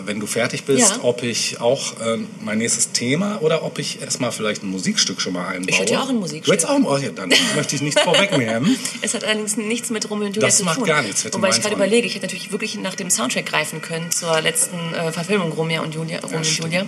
wenn 0.05 0.19
du 0.19 0.27
fertig 0.27 0.63
bist, 0.65 0.91
Ja. 0.91 0.99
ob 1.01 1.23
ich 1.23 1.59
auch 1.59 1.99
äh, 1.99 2.19
mein 2.39 2.59
nächstes 2.59 2.91
Thema 2.91 3.41
oder 3.41 3.63
ob 3.63 3.79
ich 3.79 3.99
erstmal 3.99 4.31
vielleicht 4.31 4.61
ein 4.61 4.69
Musikstück 4.69 5.19
schon 5.19 5.33
mal 5.33 5.47
einbaue. 5.47 5.71
Ich 5.71 5.79
hätte 5.79 5.93
ja 5.93 6.03
auch 6.03 6.09
ein 6.09 6.17
Musikstück. 6.17 6.45
Du 6.45 6.51
hättest 6.51 6.69
auch 6.69 6.75
ein, 6.75 6.85
oh, 6.85 6.97
ja, 6.97 7.09
dann 7.09 7.33
möchte 7.55 7.75
ich 7.75 7.81
nichts 7.81 7.99
vorwegnehmen. 7.99 8.77
Es 9.01 9.15
hat 9.15 9.23
allerdings 9.23 9.57
nichts 9.57 9.89
mit 9.89 10.07
Romeo 10.07 10.27
und 10.27 10.35
Julia 10.35 10.47
Das 10.49 10.57
zu 10.57 10.65
macht 10.65 10.75
tun. 10.77 10.85
gar 10.85 11.01
nichts 11.01 11.23
mit 11.23 11.33
Wobei 11.33 11.49
ich 11.49 11.61
gerade 11.61 11.73
überlege, 11.73 12.05
ich 12.05 12.13
hätte 12.13 12.27
natürlich 12.27 12.51
wirklich 12.51 12.75
nach 12.77 12.93
dem 12.93 13.09
Soundtrack 13.09 13.47
greifen 13.47 13.81
können 13.81 14.11
zur 14.11 14.39
letzten 14.39 14.77
äh, 14.93 15.11
Verfilmung 15.11 15.51
Romeo 15.51 15.81
und 15.81 15.95
Julia. 15.95 16.19
Romeo 16.19 16.37
und 16.37 16.45
stimmt. 16.45 16.65
Julia. 16.71 16.85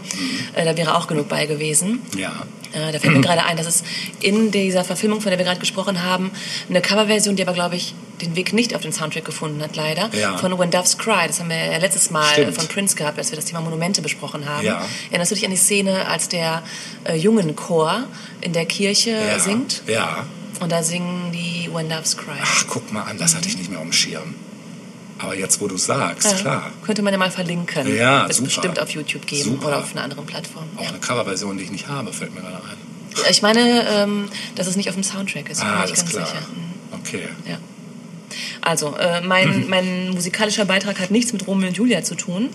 Äh, 0.54 0.66
da 0.66 0.78
wäre 0.78 0.96
auch 0.96 1.08
genug 1.08 1.28
bei 1.30 1.48
gewesen. 1.48 2.00
Ja. 2.16 2.46
Äh, 2.74 2.92
da 2.92 3.00
fällt 3.00 3.16
mir 3.16 3.22
gerade 3.28 3.44
ein, 3.46 3.58
dass 3.58 3.66
es 3.66 3.84
in 4.20 4.52
dieser 4.52 4.84
Verfilmung, 4.84 5.20
von 5.20 5.32
der 5.32 5.40
wir 5.40 5.46
gerade 5.46 5.60
gesprochen 5.60 6.04
haben, 6.04 6.30
eine 6.70 6.80
Coverversion, 6.80 7.36
die 7.36 7.42
aber, 7.42 7.54
glaube 7.54 7.76
ich, 7.76 7.96
den 8.22 8.36
Weg 8.36 8.54
nicht 8.54 8.76
auf 8.76 8.82
den 8.82 8.94
Soundtrack 8.94 9.26
gefunden 9.26 9.62
hat, 9.62 9.76
leider, 9.76 10.10
Ja. 10.14 10.38
von 10.38 10.58
When 10.58 10.72
Doves 10.72 10.98
Cry. 10.98 11.28
Das 11.28 11.40
haben 11.40 11.50
wir 11.50 11.58
ja 11.58 11.78
letztes 11.78 12.10
Mal 12.12 12.26
Stimmt. 12.34 12.56
von 12.56 12.68
Prince 12.68 12.96
gehabt, 12.96 13.18
als 13.18 13.32
wir 13.32 13.36
das 13.36 13.46
Thema 13.46 13.62
Monumente 13.62 14.02
besprochen 14.02 14.48
haben. 14.48 14.66
Ja. 14.66 14.86
Erinnerst 15.10 15.32
du 15.32 15.36
dich 15.36 15.46
an 15.46 15.52
die 15.52 15.58
Szene, 15.58 16.08
als 16.08 16.28
der 16.30 16.64
äh, 17.06 17.16
Jungenchor 17.16 18.04
in 18.42 18.54
der 18.54 18.66
Kirche 18.66 19.12
ja. 19.12 19.40
singt? 19.40 19.84
Ja. 19.88 20.26
Und 20.60 20.72
da 20.72 20.84
singen 20.84 21.32
die 21.32 21.70
When 21.74 21.90
Doves 21.90 22.16
Cry. 22.18 22.34
Ach, 22.42 22.66
guck 22.68 22.92
mal 22.94 23.04
an, 23.04 23.18
das 23.18 23.36
hatte 23.36 23.48
ich 23.48 23.58
nicht 23.58 23.70
mehr 23.70 23.80
auf 23.80 23.86
dem 23.86 23.94
Schirm. 23.94 24.36
Aber 25.18 25.36
jetzt, 25.36 25.62
wo 25.62 25.68
du 25.68 25.78
sagst, 25.78 26.32
Ja, 26.32 26.38
klar. 26.38 26.72
Könnte 26.84 27.02
man 27.04 27.14
ja 27.14 27.20
mal 27.20 27.30
verlinken. 27.32 27.96
Ja, 27.96 28.22
Wird 28.22 28.32
es 28.32 28.38
super. 28.38 28.48
bestimmt 28.48 28.80
auf 28.80 28.90
YouTube 28.90 29.26
geben 29.28 29.52
Super. 29.52 29.68
oder 29.68 29.78
auf 29.80 29.92
einer 29.92 30.04
anderen 30.04 30.26
Plattform. 30.26 30.66
Auch 30.78 30.88
eine 30.88 30.98
Coverversion, 31.00 31.58
die 31.58 31.64
ich 31.64 31.72
nicht 31.72 31.88
habe, 31.88 32.12
fällt 32.12 32.34
mir 32.34 32.42
gerade 32.42 32.56
ein. 32.56 32.78
Ich 33.30 33.42
meine, 33.44 33.86
ähm, 33.90 34.30
dass 34.56 34.66
es 34.68 34.76
nicht 34.78 34.90
auf 34.90 34.96
dem 34.96 35.04
Soundtrack 35.04 35.50
ist. 35.50 35.60
bin 35.60 35.68
Ah, 35.70 35.72
mir 35.74 35.82
nicht 35.82 35.88
alles 35.90 36.00
ganz 36.00 36.12
klar. 36.12 36.26
sicher. 36.26 36.40
Mhm. 36.40 37.00
Okay. 37.00 37.28
Ja. 37.48 37.58
Also, 38.62 38.96
äh, 38.98 39.22
mein, 39.22 39.66
mein 39.70 40.12
musikalischer 40.12 40.66
Beitrag 40.66 41.00
hat 41.00 41.12
nichts 41.12 41.34
mit 41.34 41.48
Romeo 41.48 41.68
und 41.68 41.78
Julia 41.78 42.04
zu 42.04 42.16
tun. 42.16 42.50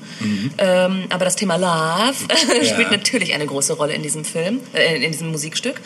Ähm, 0.58 1.04
aber 1.10 1.24
das 1.24 1.36
Thema 1.36 1.56
Love 1.56 2.14
spielt 2.64 2.90
natürlich 2.90 3.34
eine 3.34 3.46
große 3.46 3.74
Rolle 3.74 3.94
in 3.94 4.02
diesem 4.02 4.24
Film, 4.24 4.60
äh, 4.74 5.02
in 5.04 5.12
diesem 5.12 5.30
Musikstück. 5.30 5.80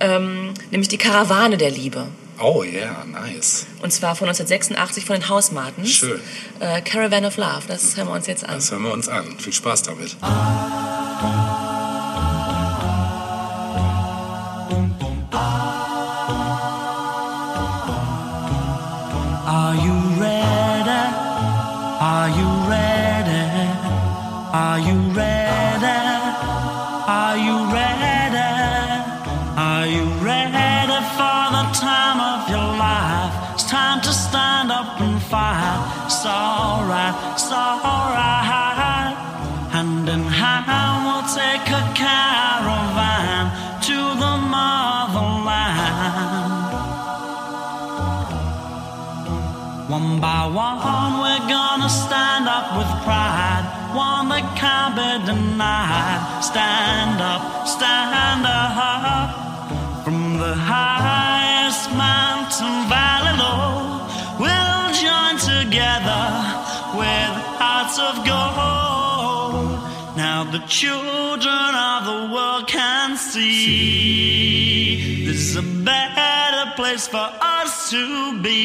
Ähm, 0.00 0.54
nämlich 0.70 0.88
die 0.88 0.98
Karawane 0.98 1.56
der 1.56 1.70
Liebe. 1.70 2.06
Oh 2.40 2.62
ja, 2.62 3.04
nice. 3.04 3.66
Und 3.82 3.92
zwar 3.92 4.14
von 4.14 4.28
1986 4.28 5.04
von 5.04 5.16
den 5.16 5.28
Hausmartens. 5.28 5.90
Schön. 5.90 6.20
Äh, 6.60 6.82
Caravan 6.82 7.24
of 7.24 7.36
Love, 7.36 7.62
das 7.66 7.96
hören 7.96 8.08
wir 8.08 8.14
uns 8.14 8.28
jetzt 8.28 8.44
an. 8.44 8.54
Das 8.54 8.70
hören 8.70 8.82
wir 8.84 8.92
uns 8.92 9.08
an. 9.08 9.38
Viel 9.38 9.52
Spaß 9.52 9.82
damit. 9.82 10.16
Are 10.20 11.87
It's 36.18 36.26
alright, 36.26 37.14
it's 37.32 37.46
alright. 37.52 39.14
Hand 39.70 40.08
in 40.08 40.24
hand, 40.26 41.06
we'll 41.06 41.22
take 41.30 41.70
a 41.70 41.82
caravan 41.94 43.46
to 43.86 43.98
the 44.22 44.34
motherland. 44.50 45.14
One 49.88 50.18
by 50.18 50.50
one, 50.50 51.20
we're 51.22 51.46
gonna 51.46 51.88
stand 51.88 52.48
up 52.48 52.66
with 52.76 52.90
pride. 53.06 53.62
One 53.94 54.28
that 54.30 54.42
can't 54.58 54.96
be 54.98 55.22
denied. 55.24 56.42
Stand 56.42 57.20
up, 57.22 57.68
stand 57.68 58.44
up. 58.44 59.30
From 60.02 60.38
the 60.38 60.56
highest 60.56 61.92
mountain 61.94 62.88
valley 62.90 63.38
low, 63.38 63.87
together 65.60 66.24
with 67.00 67.32
hearts 67.60 67.96
of 67.98 68.14
gold. 68.24 69.68
Now 70.16 70.44
the 70.44 70.60
children 70.66 71.74
of 71.90 72.00
the 72.10 72.20
world 72.34 72.64
can 72.68 73.16
see 73.16 75.24
this 75.26 75.40
is 75.50 75.56
a 75.56 75.62
better 75.62 76.72
place 76.76 77.06
for 77.08 77.28
us 77.40 77.90
to 77.90 78.40
be. 78.42 78.58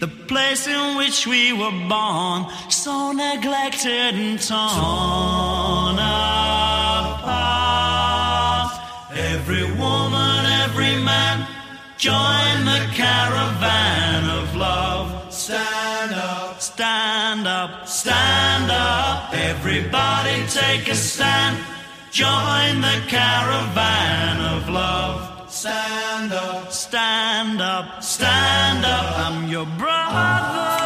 The 0.00 0.08
place 0.08 0.66
in 0.66 0.96
which 0.96 1.26
we 1.26 1.52
were 1.52 1.70
born, 1.88 2.46
so 2.68 3.12
neglected 3.12 4.14
and 4.14 4.40
torn 4.40 5.98
apart. 5.98 7.42
Every 9.14 9.64
woman, 9.84 10.46
every 10.64 10.96
man, 11.10 11.46
join 12.02 12.64
the 12.64 12.84
caravan 12.94 14.28
of 14.28 14.56
love. 14.56 15.32
Stand 15.32 16.12
up, 16.12 16.60
stand 16.60 17.46
up, 17.46 17.86
stand 17.86 18.72
up. 18.72 19.32
Everybody 19.32 20.44
take 20.48 20.88
a 20.88 20.96
stand. 20.96 21.56
Join 22.10 22.80
the 22.80 22.98
caravan 23.06 24.40
of 24.40 24.68
love. 24.68 25.48
Stand 25.48 26.32
up, 26.32 26.72
stand 26.72 27.62
up, 27.62 28.02
stand 28.02 28.84
up. 28.84 29.18
I'm 29.24 29.48
your 29.48 29.66
brother. 29.78 30.81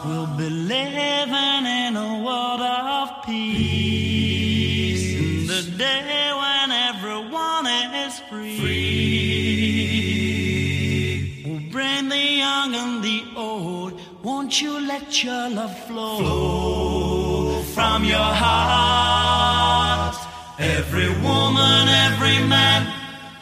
We'll 0.04 0.32
be 0.40 0.48
living 0.48 1.64
in 1.82 1.96
a 1.96 2.10
world 2.24 2.62
of 2.62 3.08
peace. 3.26 5.04
In 5.20 5.46
the 5.46 5.62
day 5.76 6.32
when 6.42 6.68
everyone 6.90 7.66
is 8.06 8.14
free. 8.30 8.58
We'll 11.44 11.66
bring 11.70 12.08
the 12.08 12.24
young 12.44 12.70
and 12.74 12.94
the 13.04 13.20
old. 13.36 13.92
Won't 14.22 14.52
you 14.62 14.72
let 14.92 15.22
your 15.22 15.50
love 15.50 15.76
flow, 15.86 17.62
from 17.74 18.04
your 18.04 18.32
heart? 18.44 20.16
Every 20.58 21.10
woman, 21.28 21.88
every 22.08 22.38
man, 22.52 22.71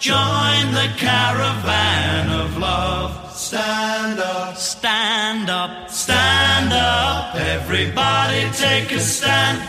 join 0.00 0.72
the 0.72 0.88
caravan 0.96 2.30
of 2.30 2.56
love. 2.56 3.36
Stand 3.36 4.18
up, 4.18 4.56
stand 4.56 5.50
up, 5.50 5.90
stand 5.90 6.72
up. 6.72 7.34
Everybody 7.34 8.50
take 8.52 8.90
a 8.92 9.00
stand. 9.00 9.60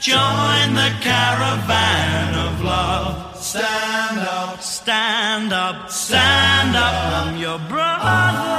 Join 0.00 0.74
the 0.74 0.92
caravan 1.00 2.34
of 2.46 2.62
love. 2.62 3.36
Stand 3.36 4.20
up, 4.20 4.62
stand 4.62 5.52
up, 5.52 5.90
stand 5.90 6.76
up. 6.76 7.26
I'm 7.26 7.36
your 7.36 7.58
brother. 7.58 8.49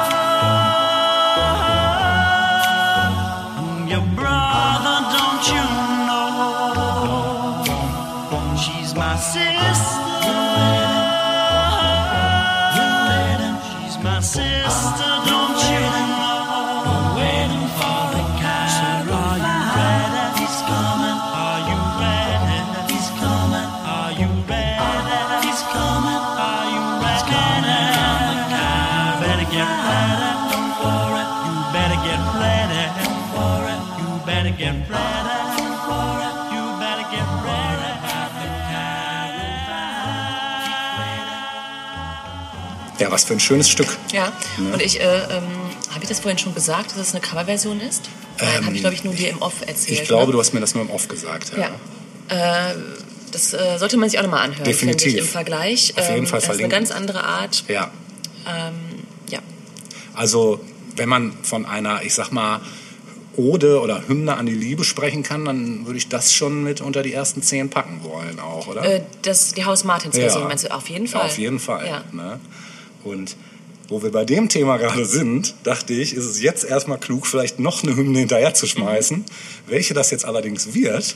Ja, 43.01 43.11
was 43.11 43.23
für 43.25 43.33
ein 43.33 43.39
schönes 43.39 43.69
Stück. 43.69 43.87
Ja, 44.13 44.31
und 44.57 44.81
ich, 44.81 44.99
äh, 44.99 45.03
ähm, 45.03 45.43
habe 45.91 46.03
ich 46.03 46.09
das 46.09 46.19
vorhin 46.19 46.37
schon 46.37 46.53
gesagt, 46.55 46.91
dass 46.91 46.97
es 47.07 47.11
eine 47.13 47.21
Coverversion 47.21 47.79
ist? 47.81 48.09
Nein, 48.39 48.65
habe 48.65 48.75
ich, 48.75 48.81
glaube 48.81 48.95
ich, 48.95 49.03
nur 49.03 49.13
dir 49.13 49.29
im 49.29 49.41
Off 49.41 49.61
erzählt. 49.65 49.99
Ich 50.01 50.07
glaube, 50.07 50.27
ne? 50.27 50.31
du 50.33 50.39
hast 50.39 50.53
mir 50.53 50.59
das 50.61 50.73
nur 50.73 50.83
im 50.83 50.89
Off 50.89 51.07
gesagt. 51.07 51.51
Ja. 51.57 51.71
Ja. 52.29 52.69
Äh, 52.71 52.75
das 53.31 53.53
äh, 53.53 53.77
sollte 53.77 53.97
man 53.97 54.09
sich 54.09 54.19
auch 54.19 54.23
nochmal 54.23 54.41
anhören, 54.43 54.63
Definitiv. 54.63 55.13
ich, 55.13 55.19
im 55.19 55.25
Vergleich. 55.25 55.93
Auf 55.97 56.09
jeden 56.09 56.27
Fall 56.27 56.39
das 56.39 56.43
ist 56.45 56.49
eine 56.49 56.59
verlinken. 56.59 56.69
ganz 56.69 56.91
andere 56.91 57.23
Art. 57.23 57.63
ja. 57.67 57.89
Ja. 59.29 59.39
Also, 60.13 60.59
wenn 60.97 61.07
man 61.07 61.31
von 61.43 61.65
einer, 61.65 62.01
ich 62.03 62.13
sag 62.13 62.31
mal, 62.31 62.59
Ode 63.37 63.79
oder 63.79 64.07
Hymne 64.07 64.35
an 64.35 64.45
die 64.45 64.53
Liebe 64.53 64.83
sprechen 64.83 65.23
kann, 65.23 65.45
dann 65.45 65.85
würde 65.85 65.97
ich 65.97 66.09
das 66.09 66.33
schon 66.33 66.63
mit 66.63 66.81
unter 66.81 67.01
die 67.01 67.13
ersten 67.13 67.41
zehn 67.41 67.69
packen 67.69 68.01
wollen 68.03 68.39
auch, 68.41 68.67
oder? 68.67 68.83
Äh, 68.83 69.01
das, 69.21 69.53
die 69.53 69.63
Haus-Martins-Version 69.63 70.43
meinst 70.43 70.65
du? 70.65 70.73
Auf 70.73 70.89
jeden 70.89 71.05
Ja, 71.05 71.11
Fall. 71.11 71.21
auf 71.27 71.37
jeden 71.37 71.59
Fall. 71.59 71.87
Ja. 71.87 72.03
Ne? 72.11 72.39
Und 73.03 73.35
wo 73.89 74.01
wir 74.03 74.11
bei 74.11 74.23
dem 74.23 74.47
Thema 74.47 74.77
gerade 74.77 75.05
sind, 75.05 75.53
dachte 75.63 75.93
ich, 75.93 76.13
ist 76.15 76.25
es 76.25 76.41
jetzt 76.41 76.63
erstmal 76.63 76.97
klug, 76.97 77.27
vielleicht 77.27 77.59
noch 77.59 77.83
eine 77.83 77.95
Hymne 77.95 78.19
hinterher 78.19 78.53
zu 78.53 78.65
schmeißen. 78.67 79.17
Mhm. 79.17 79.25
Welche 79.67 79.93
das 79.93 80.11
jetzt 80.11 80.23
allerdings 80.25 80.73
wird, 80.73 81.15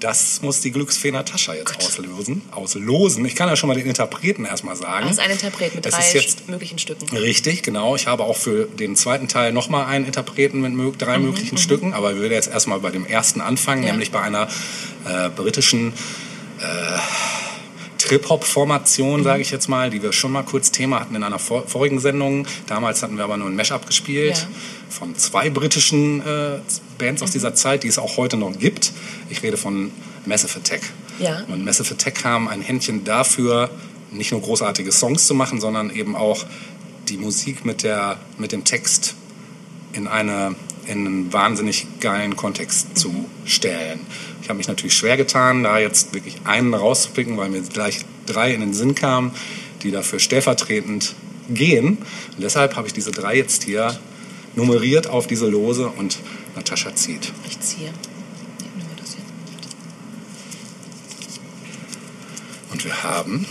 das 0.00 0.42
muss 0.42 0.60
die 0.60 0.72
Glücksfee 0.72 1.10
Natascha 1.10 1.54
jetzt 1.54 1.74
auslösen, 1.78 2.42
auslosen. 2.50 3.24
Ich 3.24 3.34
kann 3.34 3.48
ja 3.48 3.56
schon 3.56 3.68
mal 3.68 3.74
den 3.76 3.86
Interpreten 3.86 4.44
erstmal 4.44 4.76
sagen. 4.76 5.04
Das 5.06 5.12
ist 5.12 5.20
ein 5.20 5.30
Interpret 5.30 5.74
mit 5.74 5.86
Es 5.86 5.94
drei 5.94 6.12
jetzt 6.12 6.48
möglichen 6.48 6.78
Stücken. 6.78 7.08
Richtig, 7.16 7.62
genau. 7.62 7.96
Ich 7.96 8.06
habe 8.06 8.24
auch 8.24 8.36
für 8.36 8.64
den 8.66 8.94
zweiten 8.96 9.28
Teil 9.28 9.52
nochmal 9.54 9.86
einen 9.86 10.04
Interpreten 10.04 10.60
mit 10.60 10.72
mö- 10.74 10.98
drei 10.98 11.18
möglichen 11.18 11.56
Stücken, 11.56 11.94
aber 11.94 12.12
wir 12.14 12.20
würden 12.22 12.34
jetzt 12.34 12.48
erstmal 12.50 12.80
bei 12.80 12.90
dem 12.90 13.06
ersten 13.06 13.40
anfangen, 13.40 13.80
Mhm, 13.82 13.86
Ja. 13.86 13.92
nämlich 13.92 14.10
bei 14.10 14.20
einer 14.20 14.48
äh, 15.08 15.30
britischen 15.30 15.92
äh, 16.60 16.64
Trip-Hop-Formation, 18.06 19.24
sage 19.24 19.42
ich 19.42 19.50
jetzt 19.50 19.68
mal, 19.68 19.90
die 19.90 20.02
wir 20.02 20.12
schon 20.12 20.32
mal 20.32 20.42
kurz 20.44 20.70
Thema 20.70 21.00
hatten 21.00 21.14
in 21.16 21.22
einer 21.22 21.38
vor 21.38 21.66
vorigen 21.66 21.98
Sendung. 21.98 22.46
Damals 22.66 23.02
hatten 23.02 23.16
wir 23.16 23.24
aber 23.24 23.36
nur 23.36 23.48
ein 23.48 23.56
Mashup 23.56 23.86
gespielt 23.86 24.36
Ja. 24.36 24.46
von 24.88 25.16
zwei 25.16 25.50
britischen 25.50 26.20
äh, 26.20 26.58
Bands 26.98 27.22
aus 27.22 27.32
dieser 27.32 27.54
Zeit, 27.54 27.82
die 27.82 27.88
es 27.88 27.98
auch 27.98 28.16
heute 28.16 28.36
noch 28.36 28.56
gibt. 28.58 28.92
Ich 29.28 29.42
rede 29.42 29.56
von 29.56 29.90
Massive 30.24 30.58
Attack. 30.58 30.82
Ja. 31.18 31.42
Und 31.48 31.64
Massive 31.64 31.94
Attack 31.94 32.24
haben 32.24 32.48
ein 32.48 32.60
Händchen 32.62 33.04
dafür, 33.04 33.70
nicht 34.12 34.30
nur 34.32 34.40
großartige 34.40 34.92
Songs 34.92 35.26
zu 35.26 35.34
machen, 35.34 35.60
sondern 35.60 35.90
eben 35.90 36.14
auch 36.14 36.44
die 37.08 37.16
Musik 37.16 37.64
mit, 37.64 37.82
der, 37.82 38.18
mit 38.38 38.52
dem 38.52 38.64
Text 38.64 39.14
in, 39.92 40.06
eine, 40.08 40.54
in 40.86 41.06
einen 41.06 41.32
wahnsinnig 41.32 41.86
geilen 42.00 42.36
Kontext 42.36 42.96
zu 42.96 43.26
stellen. 43.44 44.00
Ich 44.46 44.48
habe 44.48 44.58
mich 44.58 44.68
natürlich 44.68 44.94
schwer 44.94 45.16
getan, 45.16 45.64
da 45.64 45.80
jetzt 45.80 46.14
wirklich 46.14 46.36
einen 46.44 46.72
rauszupicken, 46.72 47.36
weil 47.36 47.48
mir 47.48 47.62
gleich 47.62 48.04
drei 48.26 48.54
in 48.54 48.60
den 48.60 48.74
Sinn 48.74 48.94
kamen, 48.94 49.32
die 49.82 49.90
dafür 49.90 50.20
stellvertretend 50.20 51.16
gehen. 51.50 51.98
Und 51.98 52.40
deshalb 52.40 52.76
habe 52.76 52.86
ich 52.86 52.92
diese 52.92 53.10
drei 53.10 53.34
jetzt 53.34 53.64
hier 53.64 53.98
nummeriert 54.54 55.08
auf 55.08 55.26
diese 55.26 55.48
Lose 55.48 55.88
und 55.88 56.18
Natascha 56.54 56.94
zieht. 56.94 57.32
Ich 57.48 57.58
ziehe. 57.58 57.90
Und 62.70 62.84
wir 62.84 63.02
haben 63.02 63.44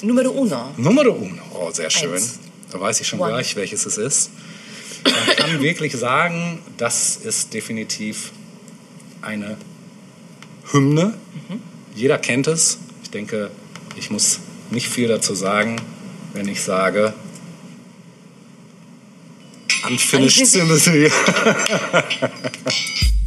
Numero 0.00 0.30
uno. 0.30 0.74
Numero 0.76 1.10
uno. 1.10 1.42
Oh, 1.54 1.72
sehr 1.72 1.90
schön. 1.90 2.12
Eins. 2.12 2.38
Da 2.70 2.80
weiß 2.80 3.00
ich 3.00 3.08
schon 3.08 3.18
One. 3.18 3.32
gleich, 3.32 3.56
welches 3.56 3.84
es 3.84 3.98
ist. 3.98 4.30
Man 5.04 5.36
kann 5.36 5.60
wirklich 5.60 5.96
sagen, 5.96 6.60
das 6.76 7.16
ist 7.16 7.52
definitiv 7.52 8.30
eine 9.24 9.56
Hymne. 10.70 11.14
Jeder 11.94 12.18
kennt 12.18 12.46
es. 12.46 12.78
Ich 13.02 13.10
denke, 13.10 13.50
ich 13.96 14.10
muss 14.10 14.40
nicht 14.70 14.88
viel 14.88 15.08
dazu 15.08 15.34
sagen, 15.34 15.80
wenn 16.32 16.48
ich 16.48 16.62
sage 16.62 17.14
Unfinished 19.88 20.46
Symmetry. 20.46 21.10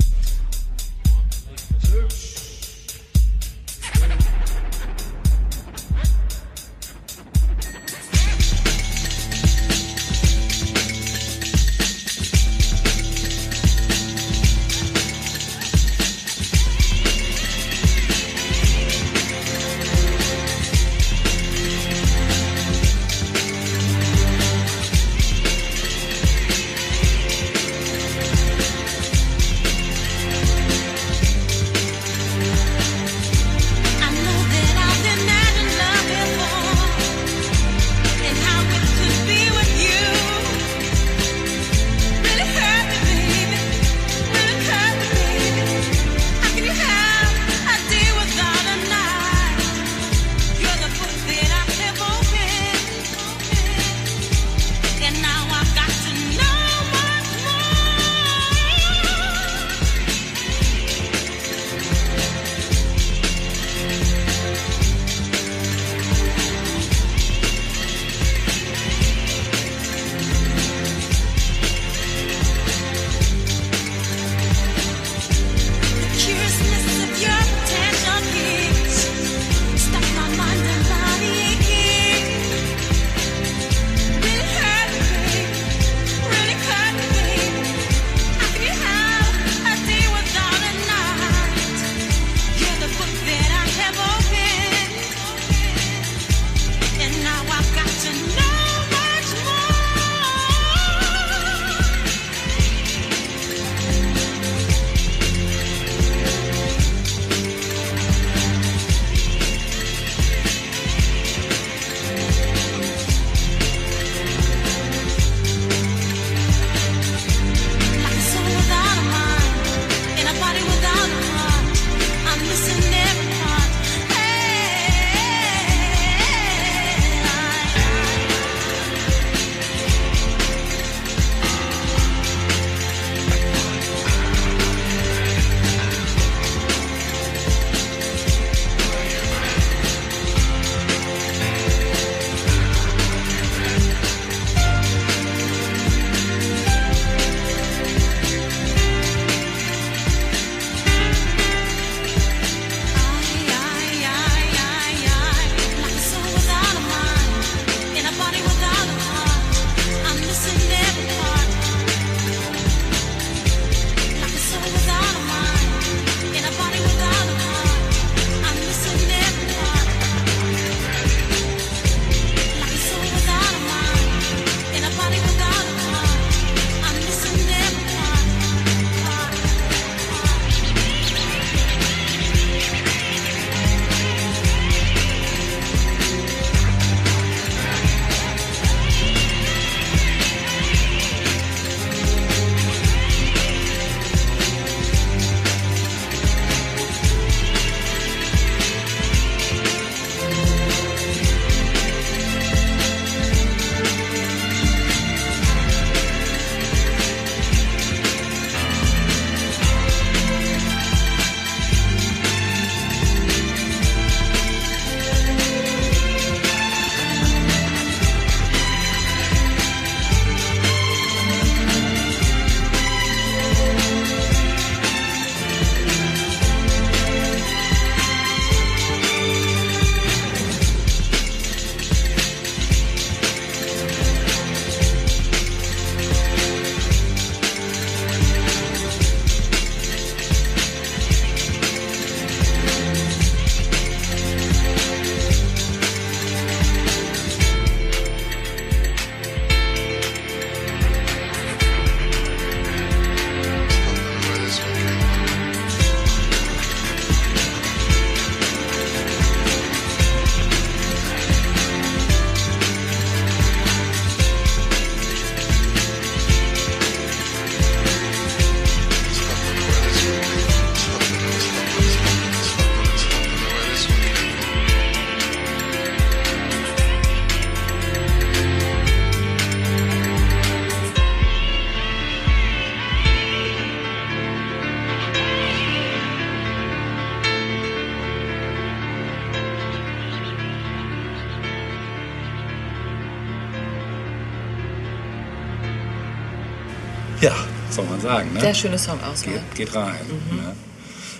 Ja, 297.21 297.35
soll 297.69 297.85
man 297.85 297.99
sagen. 297.99 298.33
Ne? 298.33 298.39
Sehr 298.41 298.53
schöne 298.53 298.77
Songauswahl. 298.77 299.33
geht, 299.33 299.55
geht 299.55 299.75
rein. 299.75 299.95
Ne? 300.31 300.55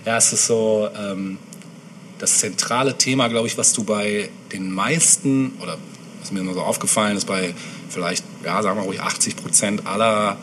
Ja, 0.06 0.18
es 0.18 0.32
ist 0.32 0.46
so 0.46 0.88
ähm, 0.98 1.38
das 2.20 2.40
zentrale 2.40 2.98
Thema, 2.98 3.28
glaube 3.28 3.48
ich, 3.48 3.58
was 3.58 3.74
du 3.74 3.84
bei 3.84 4.30
den 4.52 4.72
meisten, 4.72 5.54
oder 5.62 5.78
was 6.22 6.32
mir 6.32 6.44
nur 6.44 6.54
so 6.54 6.62
aufgefallen 6.62 7.18
ist, 7.18 7.26
bei 7.26 7.54
vielleicht, 7.90 8.24
ja, 8.44 8.62
sagen 8.62 8.80
wir 8.80 8.84
ruhig 8.84 9.02
80 9.02 9.36
Prozent 9.36 9.86
aller 9.88 10.38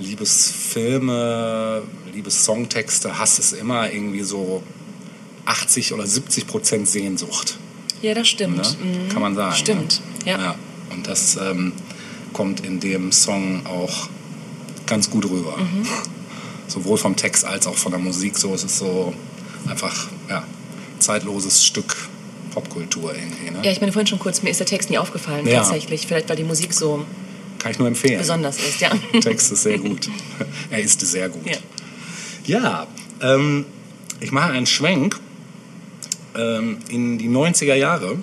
Liebesfilme, 0.00 1.82
Liebessongtexte, 2.12 3.18
hast 3.18 3.38
es 3.38 3.52
immer 3.52 3.90
irgendwie 3.92 4.22
so 4.22 4.62
80 5.44 5.92
oder 5.92 6.06
70 6.06 6.46
Prozent 6.46 6.88
Sehnsucht. 6.88 7.58
Ja, 8.00 8.14
das 8.14 8.28
stimmt. 8.28 8.56
Ne? 8.56 8.62
Mhm. 8.82 9.08
Kann 9.08 9.22
man 9.22 9.34
sagen. 9.34 9.54
Stimmt, 9.54 10.00
Ne? 10.24 10.30
ja. 10.32 10.54
Und 10.90 11.06
das 11.08 11.36
ähm, 11.36 11.72
kommt 12.32 12.64
in 12.64 12.80
dem 12.80 13.12
Song 13.12 13.64
auch 13.66 14.08
ganz 14.86 15.10
gut 15.10 15.24
rüber. 15.24 15.56
Mhm. 15.56 15.86
Sowohl 16.68 16.96
vom 16.98 17.16
Text 17.16 17.44
als 17.44 17.66
auch 17.66 17.76
von 17.76 17.92
der 17.92 18.00
Musik. 18.00 18.38
So 18.38 18.54
es 18.54 18.64
ist 18.64 18.78
so 18.78 19.12
einfach 19.68 20.08
ja, 20.28 20.44
zeitloses 20.98 21.64
Stück 21.64 21.96
Popkultur 22.52 23.14
irgendwie. 23.14 23.50
Ne? 23.50 23.60
Ja, 23.62 23.72
ich 23.72 23.80
meine 23.80 23.92
vorhin 23.92 24.06
schon 24.06 24.18
kurz, 24.18 24.42
mir 24.42 24.50
ist 24.50 24.60
der 24.60 24.66
Text 24.66 24.90
nie 24.90 24.98
aufgefallen, 24.98 25.46
Ja. 25.46 25.60
tatsächlich. 25.62 26.06
Vielleicht, 26.06 26.28
weil 26.28 26.36
die 26.36 26.44
Musik 26.44 26.72
so 26.74 27.04
Kann 27.58 27.72
ich 27.72 27.78
nur 27.78 27.88
empfehlen. 27.88 28.18
besonders 28.18 28.58
ist, 28.58 28.80
ja. 28.80 28.90
Der 29.12 29.20
Text 29.20 29.52
ist 29.52 29.62
sehr 29.62 29.78
gut. 29.78 30.08
er 30.70 30.80
ist 30.80 31.00
sehr 31.00 31.28
gut. 31.28 31.46
Ja. 31.46 31.56
Ja, 32.44 32.86
ähm, 33.20 33.64
ich 34.20 34.32
mache 34.32 34.50
einen 34.52 34.66
Schwenk 34.66 35.18
ähm, 36.36 36.78
in 36.88 37.18
die 37.18 37.28
90er 37.28 37.74
Jahre. 37.74 38.18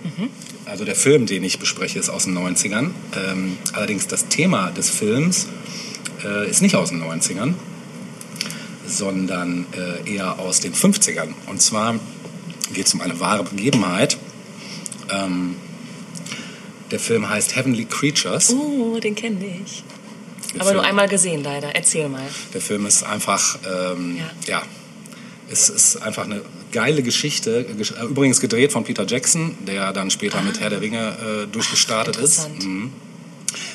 Also 0.65 0.83
der 0.85 0.95
Film, 0.95 1.25
den 1.25 1.43
ich 1.43 1.57
bespreche, 1.59 1.97
ist 1.99 2.09
aus 2.09 2.25
den 2.25 2.37
90ern. 2.37 2.91
Ähm, 3.15 3.57
allerdings 3.73 4.07
das 4.07 4.27
Thema 4.27 4.71
des 4.71 4.89
Films 4.89 5.47
äh, 6.23 6.49
ist 6.49 6.61
nicht 6.61 6.75
aus 6.75 6.89
den 6.89 7.01
90ern, 7.03 7.53
sondern 8.87 9.65
äh, 9.73 10.11
eher 10.15 10.39
aus 10.39 10.59
den 10.59 10.73
50ern. 10.73 11.29
Und 11.47 11.61
zwar 11.61 11.95
geht 12.73 12.87
es 12.87 12.93
um 12.93 13.01
eine 13.01 13.19
wahre 13.19 13.43
Begebenheit. 13.43 14.17
Ähm, 15.11 15.55
der 16.91 16.99
Film 16.99 17.29
heißt 17.29 17.55
Heavenly 17.55 17.85
Creatures. 17.85 18.51
Oh, 18.53 18.99
den 18.99 19.15
kenne 19.15 19.37
ich. 19.63 19.83
Der 20.53 20.61
Aber 20.61 20.73
nur 20.73 20.81
Film- 20.81 20.89
einmal 20.89 21.07
gesehen, 21.07 21.43
leider. 21.43 21.75
Erzähl 21.75 22.09
mal. 22.09 22.23
Der 22.53 22.61
Film 22.61 22.85
ist 22.87 23.03
einfach, 23.03 23.59
ähm, 23.65 24.17
Ja. 24.17 24.31
ja. 24.47 24.61
es 25.51 25.69
ist 25.69 25.97
einfach 25.97 26.25
eine 26.25 26.41
geile 26.71 27.03
Geschichte. 27.03 27.65
Gesch- 27.77 27.95
äh, 27.99 28.05
Übrigens 28.05 28.39
gedreht 28.39 28.71
von 28.71 28.83
Peter 28.83 29.05
Jackson, 29.05 29.55
der 29.67 29.93
dann 29.93 30.09
später 30.09 30.41
mit 30.41 30.59
Herr 30.59 30.69
der 30.71 30.81
Ringe 30.81 31.43
äh, 31.43 31.47
durchgestartet 31.51 32.15
ist. 32.17 32.39
Interessant. 32.47 32.65
Mhm. 32.65 32.91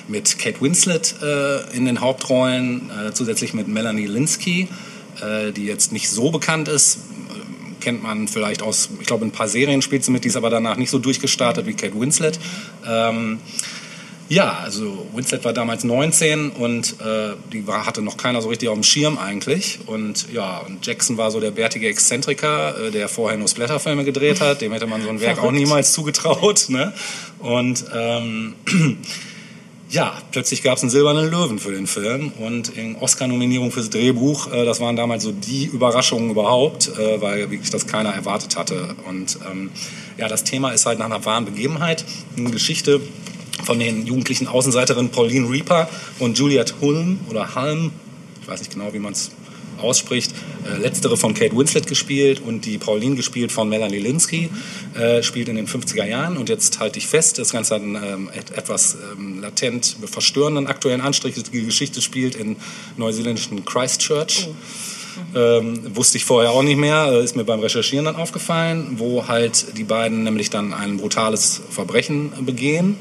Mit 0.08 0.38
Kate 0.38 0.60
Winslet 0.60 1.14
äh, 1.22 1.76
in 1.76 1.86
den 1.86 2.00
Hauptrollen, 2.00 2.90
äh, 2.90 3.12
zusätzlich 3.12 3.54
mit 3.54 3.68
Melanie 3.68 4.06
Linsky, 4.06 4.68
äh, 5.22 5.52
die 5.52 5.64
jetzt 5.64 5.92
nicht 5.92 6.10
so 6.10 6.30
bekannt 6.30 6.68
ist. 6.68 6.96
Äh, 6.96 7.80
Kennt 7.80 8.02
man 8.02 8.28
vielleicht 8.28 8.62
aus, 8.62 8.88
ich 9.00 9.06
glaube, 9.06 9.24
in 9.24 9.30
ein 9.30 9.32
paar 9.32 9.48
Serien 9.48 9.82
spielt 9.82 10.04
sie 10.04 10.10
mit, 10.10 10.24
die 10.24 10.28
ist 10.28 10.36
aber 10.36 10.48
danach 10.50 10.76
nicht 10.76 10.90
so 10.90 10.98
durchgestartet 10.98 11.66
wie 11.66 11.74
Kate 11.74 11.98
Winslet. 11.98 12.38
Ähm, 12.86 13.40
ja, 14.28 14.58
also 14.62 15.06
Winslet 15.12 15.44
war 15.44 15.52
damals 15.52 15.84
19 15.84 16.50
und 16.50 16.98
äh, 17.00 17.34
die 17.52 17.66
war, 17.66 17.84
hatte 17.84 18.00
noch 18.00 18.16
keiner 18.16 18.40
so 18.40 18.48
richtig 18.48 18.70
auf 18.70 18.74
dem 18.74 18.82
Schirm 18.82 19.18
eigentlich. 19.18 19.80
Und 19.84 20.32
ja, 20.32 20.58
und 20.60 20.84
Jackson 20.86 21.18
war 21.18 21.30
so 21.30 21.40
der 21.40 21.50
bärtige 21.50 21.88
Exzentriker, 21.88 22.86
äh, 22.86 22.90
der 22.90 23.08
vorher 23.08 23.36
nur 23.38 23.48
Splatterfilme 23.48 24.02
gedreht 24.04 24.40
hat. 24.40 24.62
Dem 24.62 24.72
hätte 24.72 24.86
man 24.86 25.02
so 25.02 25.10
ein 25.10 25.20
Werk 25.20 25.38
auch 25.38 25.42
Verrückt. 25.42 25.58
niemals 25.58 25.92
zugetraut. 25.92 26.66
Ne? 26.68 26.94
Und 27.38 27.84
ähm, 27.94 28.54
ja, 29.90 30.14
plötzlich 30.32 30.62
gab 30.62 30.76
es 30.76 30.82
einen 30.82 30.90
silbernen 30.90 31.30
Löwen 31.30 31.58
für 31.58 31.72
den 31.72 31.86
Film 31.86 32.32
und 32.38 32.70
in 32.70 32.96
Oscar-Nominierung 32.96 33.70
fürs 33.70 33.90
Drehbuch. 33.90 34.52
Äh, 34.52 34.64
das 34.64 34.80
waren 34.80 34.96
damals 34.96 35.24
so 35.24 35.32
die 35.32 35.66
Überraschungen 35.66 36.30
überhaupt, 36.30 36.88
äh, 36.98 37.20
weil 37.20 37.50
wirklich 37.50 37.70
das 37.70 37.86
keiner 37.86 38.10
erwartet 38.10 38.56
hatte. 38.56 38.96
Und 39.06 39.38
ähm, 39.50 39.70
ja, 40.16 40.28
das 40.28 40.44
Thema 40.44 40.70
ist 40.70 40.86
halt 40.86 40.98
nach 40.98 41.06
einer 41.06 41.24
wahren 41.24 41.44
Begebenheit 41.44 42.04
eine 42.36 42.50
Geschichte 42.50 43.00
von 43.62 43.78
den 43.78 44.06
jugendlichen 44.06 44.48
Außenseiterinnen 44.48 45.10
Pauline 45.10 45.48
Reaper 45.48 45.88
und 46.18 46.38
Juliette 46.38 46.74
Hulm 46.80 47.20
oder 47.30 47.54
Halm, 47.54 47.92
ich 48.42 48.48
weiß 48.48 48.60
nicht 48.60 48.72
genau, 48.72 48.92
wie 48.92 48.98
man 48.98 49.12
es 49.12 49.30
ausspricht. 49.84 50.32
Äh, 50.66 50.78
letztere 50.78 51.16
von 51.16 51.34
Kate 51.34 51.56
Winslet 51.56 51.86
gespielt 51.86 52.40
und 52.40 52.64
die 52.64 52.78
Pauline 52.78 53.16
gespielt 53.16 53.52
von 53.52 53.68
Melanie 53.68 53.98
Linsky, 53.98 54.50
äh, 54.98 55.22
spielt 55.22 55.48
in 55.48 55.56
den 55.56 55.68
50er 55.68 56.04
Jahren. 56.04 56.36
Und 56.36 56.48
jetzt 56.48 56.80
halte 56.80 56.98
ich 56.98 57.06
fest, 57.06 57.38
das 57.38 57.52
Ganze 57.52 57.74
hat 57.74 57.82
einen 57.82 57.96
ähm, 57.96 58.30
et 58.34 58.50
etwas 58.50 58.96
ähm, 59.12 59.40
latent 59.40 59.96
verstörenden 60.06 60.66
aktuellen 60.66 61.00
Anstrich. 61.00 61.34
Die 61.34 61.64
Geschichte 61.64 62.00
spielt 62.02 62.34
in 62.34 62.56
neuseeländischen 62.96 63.64
Christchurch. 63.64 64.48
Ähm, 65.34 65.94
wusste 65.94 66.18
ich 66.18 66.24
vorher 66.24 66.50
auch 66.50 66.62
nicht 66.62 66.76
mehr, 66.76 67.06
äh, 67.10 67.24
ist 67.24 67.36
mir 67.36 67.44
beim 67.44 67.60
Recherchieren 67.60 68.04
dann 68.04 68.16
aufgefallen, 68.16 68.94
wo 68.96 69.28
halt 69.28 69.76
die 69.76 69.84
beiden 69.84 70.24
nämlich 70.24 70.50
dann 70.50 70.72
ein 70.72 70.96
brutales 70.96 71.62
Verbrechen 71.70 72.32
begehen. 72.44 72.96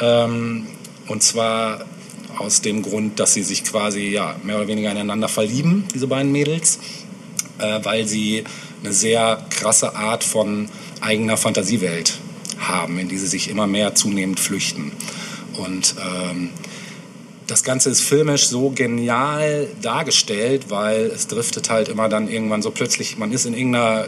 Ähm, 0.00 0.66
und 1.08 1.22
zwar 1.22 1.84
aus 2.42 2.60
dem 2.60 2.82
Grund, 2.82 3.18
dass 3.20 3.34
sie 3.34 3.42
sich 3.42 3.64
quasi 3.64 4.08
ja, 4.08 4.36
mehr 4.42 4.56
oder 4.56 4.68
weniger 4.68 4.90
ineinander 4.90 5.28
verlieben, 5.28 5.84
diese 5.94 6.06
beiden 6.06 6.32
Mädels, 6.32 6.78
äh, 7.58 7.80
weil 7.82 8.06
sie 8.06 8.44
eine 8.82 8.92
sehr 8.92 9.44
krasse 9.50 9.94
Art 9.94 10.24
von 10.24 10.68
eigener 11.00 11.36
Fantasiewelt 11.36 12.18
haben, 12.58 12.98
in 12.98 13.08
die 13.08 13.18
sie 13.18 13.26
sich 13.26 13.48
immer 13.48 13.66
mehr 13.66 13.94
zunehmend 13.94 14.40
flüchten. 14.40 14.92
Und 15.56 15.94
ähm, 15.98 16.50
das 17.46 17.64
Ganze 17.64 17.90
ist 17.90 18.00
filmisch 18.00 18.46
so 18.46 18.70
genial 18.70 19.68
dargestellt, 19.80 20.66
weil 20.68 21.06
es 21.06 21.26
driftet 21.26 21.70
halt 21.70 21.88
immer 21.88 22.08
dann 22.08 22.28
irgendwann 22.28 22.62
so 22.62 22.70
plötzlich, 22.70 23.18
man 23.18 23.32
ist 23.32 23.46
in 23.46 23.54
irgendeiner 23.54 24.06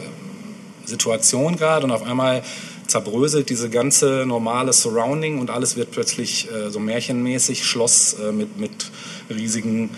Situation 0.85 1.55
gerade 1.55 1.85
und 1.85 1.91
auf 1.91 2.03
einmal 2.03 2.43
zerbröselt 2.87 3.49
diese 3.49 3.69
ganze 3.69 4.25
normale 4.25 4.73
Surrounding 4.73 5.39
und 5.39 5.49
alles 5.49 5.75
wird 5.75 5.91
plötzlich 5.91 6.49
äh, 6.51 6.69
so 6.69 6.79
märchenmäßig, 6.79 7.65
Schloss 7.65 8.13
äh, 8.13 8.31
mit, 8.31 8.57
mit 8.59 8.91
riesigen 9.29 9.89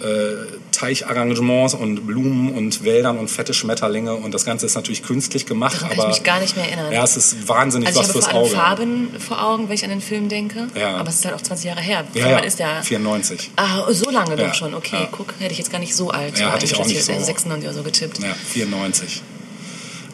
äh, 0.00 0.58
Teicharrangements 0.72 1.74
und 1.74 2.06
Blumen 2.06 2.52
und 2.54 2.84
Wäldern 2.84 3.18
und 3.18 3.30
fette 3.30 3.54
Schmetterlinge 3.54 4.14
und 4.14 4.34
das 4.34 4.44
Ganze 4.44 4.66
ist 4.66 4.74
natürlich 4.74 5.04
künstlich 5.04 5.46
gemacht, 5.46 5.76
Daran 5.76 5.90
kann 5.90 6.00
aber 6.00 6.10
ich 6.10 6.16
mich 6.16 6.24
gar 6.24 6.40
nicht 6.40 6.56
mehr 6.56 6.66
erinnern. 6.66 6.92
ja, 6.92 7.04
es 7.04 7.16
ist 7.16 7.48
wahnsinnig 7.48 7.86
also 7.88 8.00
ich 8.00 8.08
was 8.08 8.14
habe 8.14 8.18
fürs 8.18 8.24
vor 8.26 8.34
allem 8.34 8.46
Auge. 8.46 8.56
Farben 8.56 9.20
vor 9.20 9.44
Augen, 9.44 9.68
wenn 9.68 9.74
ich 9.74 9.84
an 9.84 9.90
den 9.90 10.00
Film 10.00 10.28
denke. 10.28 10.66
Ja. 10.74 10.96
Aber 10.96 11.08
es 11.08 11.16
ist 11.16 11.24
halt 11.24 11.36
auch 11.36 11.40
20 11.40 11.66
Jahre 11.66 11.80
her. 11.80 12.04
Ja, 12.14 12.30
ja, 12.30 12.38
ist 12.38 12.58
der? 12.58 12.82
94. 12.82 13.52
Ah, 13.56 13.92
so 13.92 14.10
lange 14.10 14.36
Ja, 14.36 14.48
doch 14.48 14.54
schon. 14.54 14.74
Okay, 14.74 15.02
ja. 15.02 15.08
guck, 15.12 15.34
hätte 15.38 15.52
ich 15.52 15.58
jetzt 15.58 15.70
gar 15.70 15.78
nicht 15.78 15.94
so 15.94 16.10
alt. 16.10 16.36
Ja, 16.38 16.50
hatte 16.50 16.64
ich 16.64 16.74
auch 16.74 16.86
nicht 16.86 17.04
so. 17.04 17.12
96 17.12 17.68
oder 17.68 17.76
so 17.76 17.84
getippt. 17.84 18.18
Ja, 18.18 18.34
94. 18.34 19.22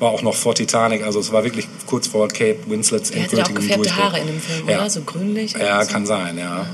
War 0.00 0.11
auch 0.11 0.22
noch 0.22 0.34
vor 0.37 0.54
Titanic, 0.54 1.02
also 1.02 1.18
es 1.18 1.32
war 1.32 1.42
wirklich 1.44 1.66
kurz 1.87 2.06
vor 2.06 2.28
Kate 2.28 2.58
Winslets 2.66 3.11
Der 3.11 3.24
hatte 3.24 3.37
da 3.37 3.42
auch 3.42 3.48
endgültigem 3.48 3.82
gefärbte 3.82 3.88
Durchbruch. 3.90 4.04
Haare 4.12 4.20
in 4.20 4.26
dem 4.28 4.40
Film, 4.40 4.68
Ja. 4.68 4.78
oder? 4.80 4.90
So 4.90 5.00
grünlich. 5.02 5.52
Ja, 5.58 5.84
so. 5.84 5.92
kann 5.92 6.06
sein, 6.06 6.38
ja. 6.38 6.66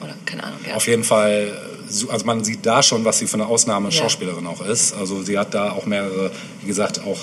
Oder 0.00 0.14
keine 0.24 0.44
Ahnung. 0.44 0.58
Ja. 0.68 0.74
Auf 0.76 0.86
jeden 0.86 1.02
Fall, 1.04 1.52
so- 1.88 2.10
also 2.10 2.24
man 2.26 2.44
sieht 2.44 2.64
da 2.64 2.82
schon, 2.82 3.04
was 3.04 3.18
sie 3.18 3.26
für 3.26 3.34
eine 3.34 3.46
Ausnahme-Schauspielerin 3.46 4.46
auch 4.46 4.60
ist. 4.64 4.94
Also 4.94 5.22
sie 5.22 5.36
hat 5.38 5.52
da 5.54 5.72
auch 5.72 5.86
mehrere, 5.86 6.30
wie 6.60 6.66
gesagt, 6.68 7.00
auch 7.04 7.18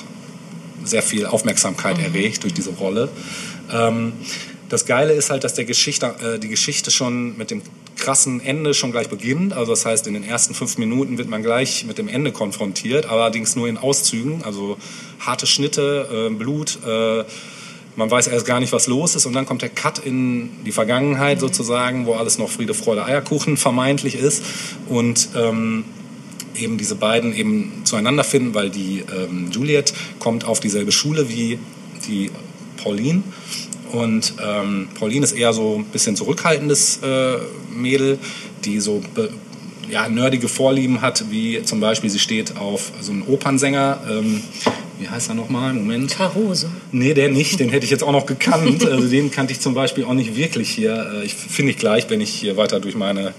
sehr 0.84 1.02
viel 1.02 1.26
Aufmerksamkeit 1.26 1.98
erregt 2.00 2.44
durch 2.44 2.54
diese 2.54 2.72
Rolle. 2.72 3.10
Ähm, 3.72 4.14
das 4.70 4.86
Geile 4.86 5.14
ist 5.14 5.30
halt, 5.30 5.44
dass 5.44 5.54
der 5.54 5.66
Geschichte, 5.66 6.16
äh, 6.22 6.40
die 6.40 6.50
Geschichte 6.50 6.92
schon 6.92 7.38
mit 7.38 7.52
dem 7.52 7.62
krassen 7.96 8.42
Ende 8.42 8.74
schon 8.74 8.92
gleich 8.92 9.10
beginnt. 9.10 9.54
Also 9.54 9.72
das 9.72 9.86
heißt, 9.86 10.08
in 10.08 10.14
den 10.14 10.24
ersten 10.24 10.54
fünf 10.54 10.78
Minuten 10.78 11.18
wird 11.18 11.30
man 11.30 11.42
gleich 11.44 11.86
mit 11.86 11.98
dem 11.98 12.08
Ende 12.08 12.32
konfrontiert, 12.32 13.08
allerdings 13.08 13.56
nur 13.56 13.68
in 13.68 13.78
Auszügen, 13.78 14.44
also 14.44 14.78
harte 15.20 15.48
Schnitte, 15.48 16.30
äh, 16.30 16.34
Blut. 16.34 16.80
Äh, 16.86 17.24
man 17.96 18.12
weiß 18.12 18.28
erst 18.28 18.46
gar 18.46 18.60
nicht, 18.60 18.74
was 18.74 18.86
los 18.86 19.16
ist 19.16 19.26
und 19.26 19.34
dann 19.34 19.48
kommt 19.48 19.64
der 19.64 19.70
Cut 19.70 20.00
in 20.00 20.52
die 20.66 20.72
Vergangenheit 20.72 21.40
sozusagen, 21.40 22.06
wo 22.06 22.14
alles 22.14 22.38
noch 22.38 22.50
Friede, 22.50 22.76
Freude, 22.76 23.04
Eierkuchen 23.04 23.58
vermeintlich 23.58 24.16
ist 24.16 24.44
und 24.88 25.30
ähm, 25.36 25.84
eben 26.56 26.78
diese 26.78 26.94
beiden 26.94 27.36
eben 27.36 27.82
zueinander 27.86 28.24
finden, 28.24 28.54
weil 28.54 28.70
die 28.70 29.04
ähm, 29.12 29.50
Juliet 29.52 29.94
kommt 30.20 30.46
auf 30.46 30.60
dieselbe 30.60 30.92
Schule 30.92 31.30
wie 31.30 31.58
die 32.08 32.30
Pauline 32.78 33.24
und 33.92 34.34
ähm, 34.44 34.88
Pauline 34.98 35.24
ist 35.24 35.34
eher 35.34 35.54
so 35.54 35.78
ein 35.80 35.86
bisschen 35.86 36.16
zurückhaltendes 36.16 37.00
äh, 37.04 37.38
Mädel, 37.74 38.20
die 38.66 38.80
so 38.80 39.02
ja, 39.90 40.08
nerdige 40.10 40.48
Vorlieben 40.48 41.02
hat, 41.02 41.26
wie 41.30 41.62
zum 41.64 41.80
Beispiel 41.80 42.10
sie 42.10 42.20
steht 42.20 42.58
auf 42.58 42.92
so 43.02 43.12
einen 43.12 43.24
Opernsänger, 43.24 44.00
ähm, 44.10 44.44
wie 45.00 45.08
heißt 45.08 45.30
er 45.30 45.36
nochmal? 45.36 45.74
Moment. 45.74 46.12
Caruso. 46.16 46.68
Nee, 46.92 47.14
der 47.14 47.30
nicht. 47.30 47.60
Den 47.60 47.70
hätte 47.70 47.86
ich 47.86 47.92
jetzt 47.92 48.04
auch 48.04 48.12
noch 48.12 48.26
gekannt. 48.26 48.84
Also 48.86 49.08
den 49.08 49.30
kannte 49.30 49.54
ich 49.54 49.60
zum 49.60 49.76
Beispiel 49.76 50.04
auch 50.06 50.14
nicht 50.14 50.36
wirklich 50.36 50.70
hier. 50.70 51.12
Äh, 51.22 51.26
Ich 51.26 51.36
finde 51.36 51.72
ich 51.72 51.78
gleich, 51.78 52.10
wenn 52.10 52.20
ich 52.20 52.32
hier 52.32 52.58
weiter 52.58 52.80
durch 52.80 52.96
meine 52.96 53.34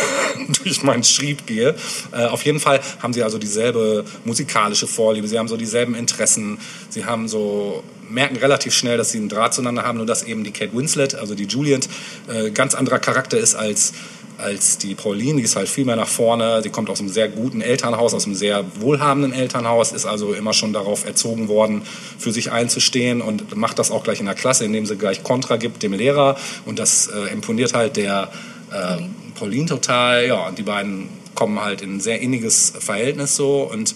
durch 0.64 0.82
meinen 0.82 1.04
Schrieb 1.04 1.46
gehe. 1.46 1.74
Äh, 2.12 2.24
auf 2.24 2.44
jeden 2.44 2.60
Fall 2.60 2.80
haben 3.00 3.12
sie 3.12 3.22
also 3.22 3.36
dieselbe 3.38 4.04
musikalische 4.24 4.86
Vorliebe. 4.86 5.28
Sie 5.28 5.38
haben 5.38 5.48
so 5.48 5.58
dieselben 5.58 5.94
Interessen. 5.94 6.58
Sie 6.88 7.04
haben 7.04 7.28
so 7.28 7.82
merken 8.12 8.36
relativ 8.36 8.74
schnell, 8.74 8.96
dass 8.96 9.10
sie 9.10 9.18
einen 9.18 9.28
Draht 9.28 9.54
zueinander 9.54 9.82
haben, 9.82 9.98
nur 9.98 10.06
dass 10.06 10.22
eben 10.22 10.44
die 10.44 10.52
Kate 10.52 10.76
Winslet, 10.76 11.14
also 11.14 11.34
die 11.34 11.44
Juliet, 11.44 11.88
äh, 12.28 12.50
ganz 12.50 12.74
anderer 12.74 12.98
Charakter 12.98 13.38
ist 13.38 13.54
als 13.54 13.92
als 14.38 14.78
die 14.78 14.94
Pauline, 14.94 15.38
die 15.38 15.44
ist 15.44 15.56
halt 15.56 15.68
viel 15.68 15.84
mehr 15.84 15.96
nach 15.96 16.08
vorne. 16.08 16.62
Die 16.62 16.70
kommt 16.70 16.90
aus 16.90 17.00
einem 17.00 17.08
sehr 17.08 17.28
guten 17.28 17.60
Elternhaus, 17.60 18.12
aus 18.12 18.26
einem 18.26 18.34
sehr 18.34 18.64
wohlhabenden 18.80 19.32
Elternhaus, 19.32 19.92
ist 19.92 20.04
also 20.04 20.32
immer 20.32 20.52
schon 20.52 20.72
darauf 20.72 21.06
erzogen 21.06 21.48
worden, 21.48 21.82
für 22.18 22.32
sich 22.32 22.50
einzustehen 22.50 23.20
und 23.20 23.56
macht 23.56 23.78
das 23.78 23.90
auch 23.90 24.02
gleich 24.02 24.20
in 24.20 24.26
der 24.26 24.34
Klasse, 24.34 24.64
indem 24.64 24.86
sie 24.86 24.96
gleich 24.96 25.22
Kontra 25.22 25.56
gibt 25.56 25.82
dem 25.82 25.92
Lehrer. 25.92 26.36
Und 26.66 26.78
das 26.78 27.06
äh, 27.06 27.32
imponiert 27.32 27.74
halt 27.74 27.96
der 27.96 28.30
äh, 28.72 29.02
Pauline 29.38 29.66
total. 29.66 30.26
Ja, 30.26 30.48
und 30.48 30.58
die 30.58 30.64
beiden 30.64 31.08
kommen 31.34 31.60
halt 31.60 31.82
in 31.82 31.96
ein 31.96 32.00
sehr 32.00 32.20
inniges 32.20 32.72
Verhältnis 32.78 33.36
so 33.36 33.62
und 33.62 33.94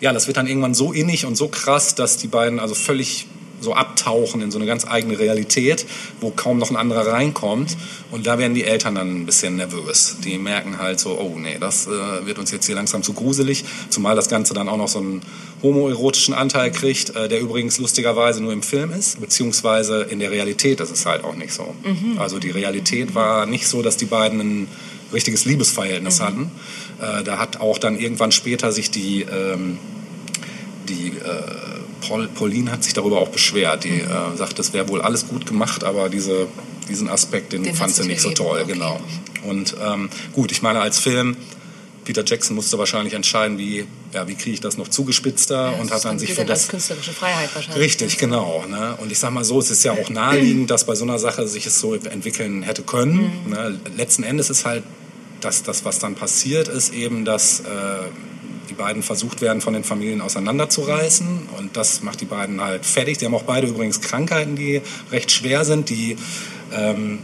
ja, 0.00 0.12
das 0.12 0.26
wird 0.26 0.36
dann 0.36 0.46
irgendwann 0.46 0.74
so 0.74 0.92
innig 0.92 1.26
und 1.26 1.36
so 1.36 1.48
krass, 1.48 1.94
dass 1.94 2.16
die 2.16 2.28
beiden 2.28 2.60
also 2.60 2.74
völlig 2.74 3.26
so 3.60 3.74
abtauchen 3.74 4.40
in 4.40 4.50
so 4.50 4.58
eine 4.58 4.66
ganz 4.66 4.86
eigene 4.86 5.18
Realität, 5.18 5.84
wo 6.20 6.30
kaum 6.30 6.58
noch 6.58 6.70
ein 6.70 6.76
anderer 6.76 7.06
reinkommt. 7.12 7.76
Und 8.10 8.26
da 8.26 8.38
werden 8.38 8.54
die 8.54 8.64
Eltern 8.64 8.94
dann 8.94 9.22
ein 9.22 9.26
bisschen 9.26 9.56
nervös. 9.56 10.16
Die 10.24 10.38
merken 10.38 10.78
halt 10.78 11.00
so, 11.00 11.18
oh 11.18 11.36
nee, 11.38 11.56
das 11.58 11.86
äh, 11.86 12.26
wird 12.26 12.38
uns 12.38 12.50
jetzt 12.50 12.66
hier 12.66 12.74
langsam 12.74 13.02
zu 13.02 13.12
gruselig. 13.12 13.64
Zumal 13.90 14.16
das 14.16 14.28
Ganze 14.28 14.54
dann 14.54 14.68
auch 14.68 14.76
noch 14.76 14.88
so 14.88 15.00
einen 15.00 15.22
homoerotischen 15.62 16.34
Anteil 16.34 16.70
kriegt, 16.70 17.16
äh, 17.16 17.28
der 17.28 17.40
übrigens 17.40 17.78
lustigerweise 17.78 18.42
nur 18.42 18.52
im 18.52 18.62
Film 18.62 18.92
ist, 18.92 19.20
beziehungsweise 19.20 20.02
in 20.02 20.20
der 20.20 20.30
Realität 20.30 20.80
ist 20.80 20.90
es 20.90 21.04
halt 21.04 21.24
auch 21.24 21.34
nicht 21.34 21.52
so. 21.52 21.74
Also 22.18 22.38
die 22.38 22.50
Realität 22.50 23.14
war 23.14 23.46
nicht 23.46 23.66
so, 23.66 23.82
dass 23.82 23.96
die 23.96 24.06
beiden 24.06 24.40
ein 24.40 24.68
richtiges 25.12 25.44
Liebesverhältnis 25.44 26.20
hatten. 26.20 26.50
Äh, 27.00 27.24
da 27.24 27.38
hat 27.38 27.60
auch 27.60 27.78
dann 27.78 27.98
irgendwann 27.98 28.32
später 28.32 28.72
sich 28.72 28.90
die, 28.90 29.22
ähm, 29.22 29.78
die 30.88 31.08
äh, 31.08 31.42
Paul, 32.00 32.28
Pauline 32.28 32.70
hat 32.70 32.84
sich 32.84 32.94
darüber 32.94 33.18
auch 33.20 33.28
beschwert. 33.28 33.84
Die 33.84 34.00
äh, 34.00 34.36
sagt, 34.36 34.58
es 34.58 34.72
wäre 34.72 34.88
wohl 34.88 35.02
alles 35.02 35.28
gut 35.28 35.46
gemacht, 35.46 35.84
aber 35.84 36.08
diese, 36.08 36.46
diesen 36.88 37.08
Aspekt, 37.08 37.52
den, 37.52 37.64
Den 37.64 37.74
fand 37.74 37.94
sie 37.94 38.06
nicht 38.06 38.20
so 38.20 38.30
toll, 38.30 38.60
okay. 38.62 38.72
genau. 38.72 39.00
Und 39.44 39.76
ähm, 39.82 40.08
gut, 40.32 40.52
ich 40.52 40.62
meine, 40.62 40.80
als 40.80 40.98
Film, 40.98 41.36
Peter 42.08 42.24
Jackson 42.24 42.56
musste 42.56 42.78
wahrscheinlich 42.78 43.12
entscheiden, 43.12 43.58
wie, 43.58 43.86
ja, 44.14 44.26
wie 44.26 44.34
kriege 44.34 44.54
ich 44.54 44.60
das 44.60 44.78
noch 44.78 44.88
zugespitzter 44.88 45.78
und 45.78 45.90
hat 45.90 46.06
dann 46.06 46.18
sich 46.18 46.32
für 46.32 46.46
das 46.46 46.68
künstlerische 46.68 47.12
Freiheit 47.12 47.54
wahrscheinlich. 47.54 47.84
Richtig, 47.84 48.16
genau. 48.16 48.64
Ne? 48.66 48.96
Und 48.98 49.12
ich 49.12 49.18
sag 49.18 49.30
mal 49.30 49.44
so, 49.44 49.58
es 49.58 49.70
ist 49.70 49.84
ja 49.84 49.92
auch 49.92 50.08
naheliegend, 50.10 50.70
dass 50.70 50.84
bei 50.84 50.94
so 50.94 51.04
einer 51.04 51.18
Sache 51.18 51.46
sich 51.46 51.66
es 51.66 51.78
so 51.78 51.94
entwickeln 51.94 52.62
hätte 52.62 52.82
können. 52.82 53.42
Mhm. 53.44 53.50
Ne? 53.50 53.80
Letzten 53.98 54.22
Endes 54.22 54.48
ist 54.48 54.64
halt 54.64 54.84
das, 55.40 55.62
das, 55.62 55.84
was 55.84 55.98
dann 55.98 56.14
passiert, 56.14 56.68
ist 56.68 56.92
eben, 56.92 57.24
dass 57.24 57.60
äh, 57.60 57.64
die 58.68 58.74
beiden 58.74 59.02
versucht 59.02 59.40
werden, 59.40 59.60
von 59.60 59.72
den 59.72 59.84
Familien 59.84 60.20
auseinanderzureißen. 60.20 61.48
Und 61.56 61.76
das 61.76 62.02
macht 62.02 62.20
die 62.20 62.26
beiden 62.26 62.60
halt 62.60 62.84
fertig. 62.84 63.18
Die 63.18 63.24
haben 63.24 63.34
auch 63.34 63.44
beide 63.44 63.66
übrigens 63.66 64.00
Krankheiten, 64.00 64.56
die 64.56 64.82
recht 65.10 65.30
schwer 65.30 65.64
sind. 65.64 65.90
Die 65.90 66.16
ähm, 66.72 67.20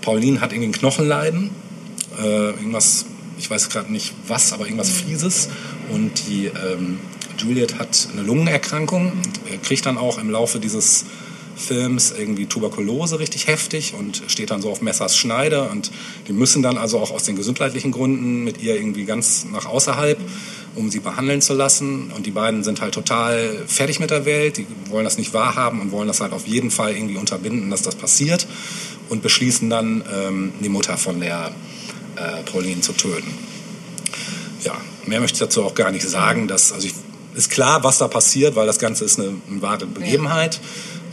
Pauline 0.00 0.40
hat 0.40 0.52
irgendwie 0.52 0.72
Knochenleiden. 0.72 1.50
Äh, 2.20 2.50
irgendwas, 2.50 3.06
ich 3.38 3.50
weiß 3.50 3.70
gerade 3.70 3.90
nicht 3.90 4.12
was, 4.28 4.52
aber 4.52 4.66
irgendwas 4.66 4.90
Fieses. 4.90 5.48
Und 5.90 6.26
die 6.28 6.46
ähm, 6.46 6.98
Juliet 7.38 7.78
hat 7.78 8.08
eine 8.12 8.22
Lungenerkrankung, 8.22 9.12
und, 9.12 9.52
äh, 9.52 9.56
kriegt 9.58 9.86
dann 9.86 9.98
auch 9.98 10.18
im 10.18 10.30
Laufe 10.30 10.60
dieses 10.60 11.06
Films 11.62 12.12
irgendwie 12.16 12.46
Tuberkulose 12.46 13.18
richtig 13.18 13.46
heftig 13.46 13.94
und 13.98 14.22
steht 14.26 14.50
dann 14.50 14.60
so 14.60 14.70
auf 14.70 14.82
Messers 14.82 15.16
Schneide 15.16 15.64
und 15.64 15.90
die 16.28 16.32
müssen 16.32 16.62
dann 16.62 16.76
also 16.76 16.98
auch 16.98 17.10
aus 17.10 17.24
den 17.24 17.36
gesundheitlichen 17.36 17.92
Gründen 17.92 18.44
mit 18.44 18.62
ihr 18.62 18.76
irgendwie 18.76 19.04
ganz 19.04 19.46
nach 19.52 19.66
außerhalb, 19.66 20.18
um 20.74 20.90
sie 20.90 21.00
behandeln 21.00 21.40
zu 21.40 21.54
lassen 21.54 22.10
und 22.16 22.26
die 22.26 22.30
beiden 22.30 22.64
sind 22.64 22.80
halt 22.80 22.94
total 22.94 23.64
fertig 23.66 24.00
mit 24.00 24.10
der 24.10 24.24
Welt, 24.24 24.58
die 24.58 24.66
wollen 24.90 25.04
das 25.04 25.18
nicht 25.18 25.32
wahrhaben 25.32 25.80
und 25.80 25.92
wollen 25.92 26.08
das 26.08 26.20
halt 26.20 26.32
auf 26.32 26.46
jeden 26.46 26.70
Fall 26.70 26.94
irgendwie 26.94 27.16
unterbinden, 27.16 27.70
dass 27.70 27.82
das 27.82 27.94
passiert 27.94 28.46
und 29.08 29.22
beschließen 29.22 29.70
dann 29.70 30.04
ähm, 30.12 30.52
die 30.62 30.68
Mutter 30.68 30.96
von 30.96 31.20
der 31.20 31.52
äh, 32.16 32.42
Pauline 32.44 32.80
zu 32.80 32.92
töten 32.92 33.32
ja, 34.64 34.76
mehr 35.06 35.20
möchte 35.20 35.36
ich 35.36 35.40
dazu 35.40 35.64
auch 35.64 35.74
gar 35.74 35.90
nicht 35.90 36.08
sagen. 36.08 36.48
Dass, 36.48 36.72
also 36.72 36.86
ich, 36.86 36.94
ist 37.34 37.50
klar, 37.50 37.82
was 37.84 37.98
da 37.98 38.08
passiert, 38.08 38.56
weil 38.56 38.66
das 38.66 38.78
Ganze 38.78 39.04
ist 39.04 39.18
eine, 39.18 39.34
eine 39.50 39.62
wahre 39.62 39.86
Begebenheit. 39.86 40.60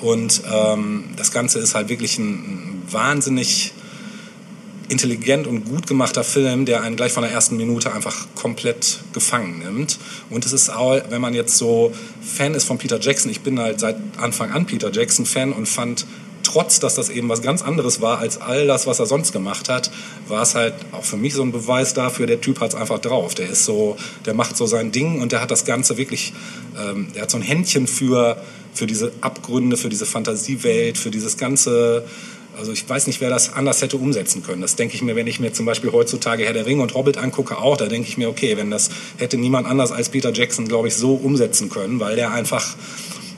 Und 0.01 0.41
ähm, 0.51 1.05
das 1.15 1.31
Ganze 1.31 1.59
ist 1.59 1.75
halt 1.75 1.89
wirklich 1.89 2.17
ein, 2.17 2.29
ein 2.29 2.83
wahnsinnig 2.89 3.73
intelligent 4.89 5.47
und 5.47 5.65
gut 5.65 5.87
gemachter 5.87 6.23
Film, 6.23 6.65
der 6.65 6.81
einen 6.81 6.95
gleich 6.95 7.11
von 7.11 7.23
der 7.23 7.31
ersten 7.31 7.57
Minute 7.57 7.93
einfach 7.93 8.27
komplett 8.35 8.99
gefangen 9.13 9.59
nimmt. 9.59 9.99
Und 10.29 10.45
es 10.45 10.51
ist 10.51 10.69
auch, 10.69 10.99
wenn 11.09 11.21
man 11.21 11.33
jetzt 11.33 11.57
so 11.57 11.93
Fan 12.21 12.55
ist 12.55 12.65
von 12.65 12.77
Peter 12.77 12.99
Jackson, 12.99 13.31
ich 13.31 13.41
bin 13.41 13.59
halt 13.59 13.79
seit 13.79 13.97
Anfang 14.17 14.51
an 14.51 14.65
Peter 14.65 14.91
Jackson 14.91 15.25
Fan 15.25 15.53
und 15.53 15.67
fand 15.67 16.05
trotz, 16.51 16.79
dass 16.79 16.95
das 16.95 17.09
eben 17.09 17.29
was 17.29 17.41
ganz 17.41 17.61
anderes 17.61 18.01
war 18.01 18.19
als 18.19 18.41
all 18.41 18.65
das, 18.65 18.87
was 18.87 18.99
er 18.99 19.05
sonst 19.05 19.31
gemacht 19.31 19.69
hat, 19.69 19.91
war 20.27 20.41
es 20.41 20.55
halt 20.55 20.73
auch 20.91 21.03
für 21.03 21.17
mich 21.17 21.33
so 21.33 21.43
ein 21.43 21.51
Beweis 21.51 21.93
dafür, 21.93 22.25
der 22.25 22.41
Typ 22.41 22.59
hat 22.59 22.69
es 22.69 22.75
einfach 22.75 22.99
drauf. 22.99 23.35
Der 23.35 23.49
ist 23.49 23.65
so, 23.65 23.97
der 24.25 24.33
macht 24.33 24.57
so 24.57 24.65
sein 24.65 24.91
Ding 24.91 25.21
und 25.21 25.31
der 25.31 25.41
hat 25.41 25.51
das 25.51 25.65
Ganze 25.65 25.97
wirklich, 25.97 26.33
ähm, 26.79 27.07
der 27.13 27.23
hat 27.23 27.31
so 27.31 27.37
ein 27.37 27.43
Händchen 27.43 27.87
für, 27.87 28.41
für 28.73 28.87
diese 28.87 29.11
Abgründe, 29.21 29.77
für 29.77 29.89
diese 29.89 30.05
Fantasiewelt, 30.05 30.97
für 30.97 31.11
dieses 31.11 31.37
ganze, 31.37 32.05
also 32.57 32.71
ich 32.71 32.87
weiß 32.87 33.07
nicht, 33.07 33.21
wer 33.21 33.29
das 33.29 33.53
anders 33.53 33.81
hätte 33.81 33.97
umsetzen 33.97 34.41
können. 34.41 34.61
Das 34.61 34.75
denke 34.75 34.95
ich 34.95 35.01
mir, 35.01 35.15
wenn 35.15 35.27
ich 35.27 35.39
mir 35.39 35.53
zum 35.53 35.65
Beispiel 35.65 35.91
heutzutage 35.91 36.45
Herr 36.45 36.53
der 36.53 36.65
Ringe 36.65 36.81
und 36.81 36.95
Hobbit 36.95 37.17
angucke, 37.17 37.57
auch, 37.57 37.77
da 37.77 37.85
denke 37.85 38.07
ich 38.07 38.17
mir, 38.17 38.27
okay, 38.27 38.57
wenn 38.57 38.71
das 38.71 38.89
hätte 39.17 39.37
niemand 39.37 39.67
anders 39.67 39.91
als 39.91 40.09
Peter 40.09 40.33
Jackson, 40.33 40.67
glaube 40.67 40.87
ich, 40.87 40.95
so 40.95 41.13
umsetzen 41.13 41.69
können, 41.69 41.99
weil 41.99 42.15
der 42.15 42.31
einfach, 42.31 42.75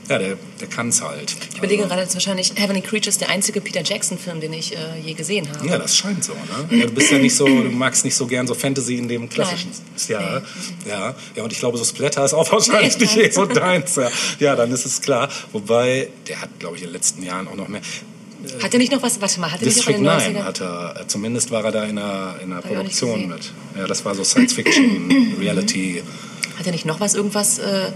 ja, 0.08 0.18
der, 0.18 0.36
der 0.60 0.68
kann 0.68 0.88
es 0.88 1.00
halt. 1.00 1.36
Ich 1.52 1.58
überlege 1.58 1.84
gerade, 1.84 2.00
das 2.00 2.10
ist 2.10 2.14
wahrscheinlich 2.14 2.52
Heavenly 2.56 2.82
Creatures 2.82 3.18
der 3.18 3.28
einzige 3.30 3.60
Peter 3.60 3.82
Jackson-Film, 3.82 4.40
den 4.40 4.52
ich 4.52 4.72
äh, 4.74 4.78
je 5.04 5.14
gesehen 5.14 5.48
habe. 5.48 5.66
Ja, 5.66 5.78
das 5.78 5.96
scheint 5.96 6.24
so. 6.24 6.32
Ne? 6.32 6.78
Ja, 6.78 6.86
du 6.86 6.92
bist 6.92 7.10
ja 7.10 7.18
nicht 7.18 7.34
so, 7.34 7.46
du 7.46 7.70
magst 7.70 8.04
nicht 8.04 8.14
so 8.14 8.26
gern 8.26 8.46
so 8.46 8.54
Fantasy 8.54 8.96
in 8.96 9.08
dem 9.08 9.28
klassischen. 9.28 9.70
Ja, 10.08 10.42
ja, 10.86 11.14
ja. 11.36 11.42
Und 11.42 11.52
ich 11.52 11.58
glaube, 11.58 11.78
so 11.78 11.84
Splatter 11.84 12.24
ist 12.24 12.34
auch 12.34 12.50
wahrscheinlich 12.50 12.98
nicht 12.98 13.16
eh 13.16 13.30
so 13.30 13.46
deins. 13.46 13.96
Ja. 13.96 14.10
ja, 14.40 14.56
dann 14.56 14.72
ist 14.72 14.86
es 14.86 15.00
klar. 15.00 15.28
Wobei, 15.52 16.08
der 16.28 16.40
hat, 16.40 16.50
glaube 16.58 16.76
ich, 16.76 16.82
in 16.82 16.88
den 16.88 16.94
letzten 16.94 17.22
Jahren 17.22 17.46
auch 17.46 17.56
noch 17.56 17.68
mehr. 17.68 17.82
Hat 18.60 18.72
er 18.72 18.78
nicht 18.78 18.90
noch 18.90 19.02
was, 19.02 19.20
warte 19.20 19.40
mal, 19.40 19.52
hat 19.52 19.60
er 19.60 19.66
nicht 19.66 19.76
noch 19.76 19.86
District 19.86 19.98
in 19.98 20.04
den 20.04 20.34
9 20.34 20.36
90ern? 20.36 20.44
hat 20.44 20.60
er, 20.60 21.00
äh, 21.00 21.06
zumindest 21.06 21.50
war 21.52 21.64
er 21.64 21.72
da 21.72 21.84
in 21.84 21.98
einer, 21.98 22.34
in 22.42 22.52
einer 22.52 22.60
Produktion 22.60 23.28
mit. 23.28 23.52
Ja, 23.76 23.86
das 23.86 24.04
war 24.04 24.14
so 24.14 24.24
Science 24.24 24.54
Fiction, 24.54 25.36
Reality. 25.40 26.02
Hat 26.58 26.66
er 26.66 26.72
nicht 26.72 26.84
noch 26.84 26.98
was, 26.98 27.14
irgendwas 27.14 27.58
äh, 27.58 27.92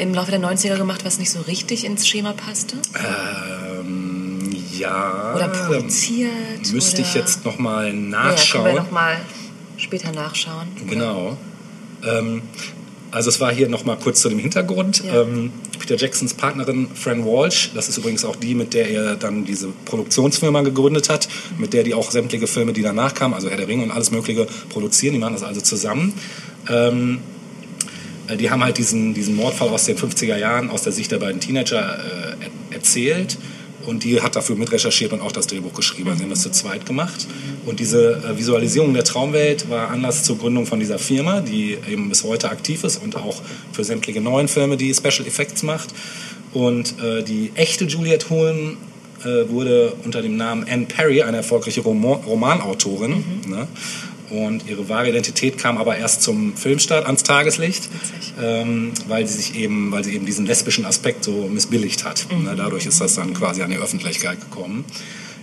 im 0.00 0.14
Laufe 0.14 0.30
der 0.30 0.40
90er 0.40 0.76
gemacht, 0.76 1.04
was 1.04 1.18
nicht 1.18 1.30
so 1.30 1.40
richtig 1.42 1.84
ins 1.84 2.08
Schema 2.08 2.32
passte? 2.32 2.76
Ähm, 3.78 4.50
ja. 4.76 5.34
Oder 5.34 5.48
produziert? 5.48 6.30
Müsste 6.72 7.00
oder 7.00 7.08
ich 7.08 7.14
jetzt 7.14 7.44
nochmal 7.44 7.86
Ja, 7.86 7.90
können 7.90 8.10
nachschauen. 8.10 8.64
wir 8.64 8.72
noch 8.74 8.90
mal 8.90 9.16
später 9.76 10.12
nachschauen. 10.12 10.68
Genau. 10.88 11.36
Ähm, 12.04 12.42
also 13.10 13.28
es 13.28 13.40
war 13.40 13.52
hier 13.52 13.68
nochmal 13.68 13.98
kurz 13.98 14.20
zu 14.20 14.28
dem 14.28 14.38
Hintergrund. 14.38 15.02
Ja. 15.04 15.22
Ähm, 15.22 15.52
Peter 15.78 15.96
Jacksons 15.96 16.34
Partnerin 16.34 16.88
Fran 16.94 17.24
Walsh, 17.24 17.72
das 17.74 17.88
ist 17.88 17.98
übrigens 17.98 18.24
auch 18.24 18.36
die, 18.36 18.54
mit 18.54 18.74
der 18.74 18.88
er 18.88 19.16
dann 19.16 19.44
diese 19.44 19.68
Produktionsfirma 19.86 20.62
gegründet 20.62 21.08
hat, 21.08 21.28
mit 21.58 21.72
der 21.72 21.82
die 21.82 21.94
auch 21.94 22.10
sämtliche 22.10 22.46
Filme, 22.46 22.72
die 22.72 22.82
danach 22.82 23.14
kamen, 23.14 23.34
also 23.34 23.48
Herr 23.50 23.56
der 23.56 23.66
Ringe 23.66 23.82
und 23.82 23.90
alles 23.90 24.10
mögliche 24.10 24.46
produzieren, 24.68 25.14
die 25.14 25.18
machen 25.18 25.34
das 25.34 25.42
also 25.42 25.60
zusammen. 25.60 26.14
Ähm, 26.68 27.18
äh, 27.18 27.39
die 28.36 28.50
haben 28.50 28.62
halt 28.62 28.78
diesen, 28.78 29.14
diesen 29.14 29.36
Mordfall 29.36 29.68
aus 29.68 29.84
den 29.84 29.96
50er 29.96 30.36
Jahren 30.36 30.70
aus 30.70 30.82
der 30.82 30.92
Sicht 30.92 31.10
der 31.12 31.18
beiden 31.18 31.40
Teenager 31.40 31.98
äh, 31.98 32.44
er 32.44 32.76
erzählt. 32.76 33.38
Und 33.86 34.04
die 34.04 34.20
hat 34.20 34.36
dafür 34.36 34.56
mit 34.56 34.70
recherchiert 34.72 35.12
und 35.12 35.22
auch 35.22 35.32
das 35.32 35.46
Drehbuch 35.46 35.72
geschrieben. 35.72 36.14
Sie 36.16 36.22
haben 36.22 36.30
das 36.30 36.42
zu 36.42 36.50
zweit 36.50 36.84
gemacht. 36.84 37.26
Und 37.64 37.80
diese 37.80 38.22
äh, 38.22 38.38
Visualisierung 38.38 38.92
der 38.92 39.04
Traumwelt 39.04 39.70
war 39.70 39.90
Anlass 39.90 40.22
zur 40.22 40.38
Gründung 40.38 40.66
von 40.66 40.80
dieser 40.80 40.98
Firma, 40.98 41.40
die 41.40 41.78
eben 41.90 42.08
bis 42.08 42.24
heute 42.24 42.50
aktiv 42.50 42.84
ist 42.84 43.02
und 43.02 43.16
auch 43.16 43.40
für 43.72 43.84
sämtliche 43.84 44.20
neuen 44.20 44.48
Filme 44.48 44.76
die 44.76 44.92
Special 44.94 45.26
Effects 45.26 45.62
macht. 45.62 45.94
Und 46.52 47.00
äh, 47.00 47.22
die 47.22 47.52
echte 47.54 47.84
Juliette 47.84 48.28
Hulme 48.28 48.76
äh, 49.24 49.48
wurde 49.48 49.92
unter 50.04 50.22
dem 50.22 50.36
Namen 50.36 50.66
Anne 50.68 50.86
Perry, 50.86 51.22
eine 51.22 51.38
erfolgreiche 51.38 51.80
Roman 51.80 52.20
Romanautorin. 52.24 53.24
Ne? 53.46 53.66
Und 54.30 54.68
ihre 54.68 54.88
wahre 54.88 55.08
Identität 55.08 55.58
kam 55.58 55.76
aber 55.76 55.96
erst 55.96 56.22
zum 56.22 56.56
Filmstart 56.56 57.04
ans 57.06 57.24
Tageslicht, 57.24 57.88
ähm, 58.40 58.92
weil 59.08 59.26
sie 59.26 59.34
sich 59.34 59.56
eben, 59.56 59.90
weil 59.90 60.04
sie 60.04 60.14
eben 60.14 60.24
diesen 60.24 60.46
lesbischen 60.46 60.86
Aspekt 60.86 61.24
so 61.24 61.48
missbilligt 61.52 62.04
hat. 62.04 62.26
Ne? 62.30 62.54
Dadurch 62.56 62.86
ist 62.86 63.00
das 63.00 63.14
dann 63.14 63.34
quasi 63.34 63.62
an 63.62 63.70
die 63.70 63.76
Öffentlichkeit 63.76 64.40
gekommen. 64.40 64.84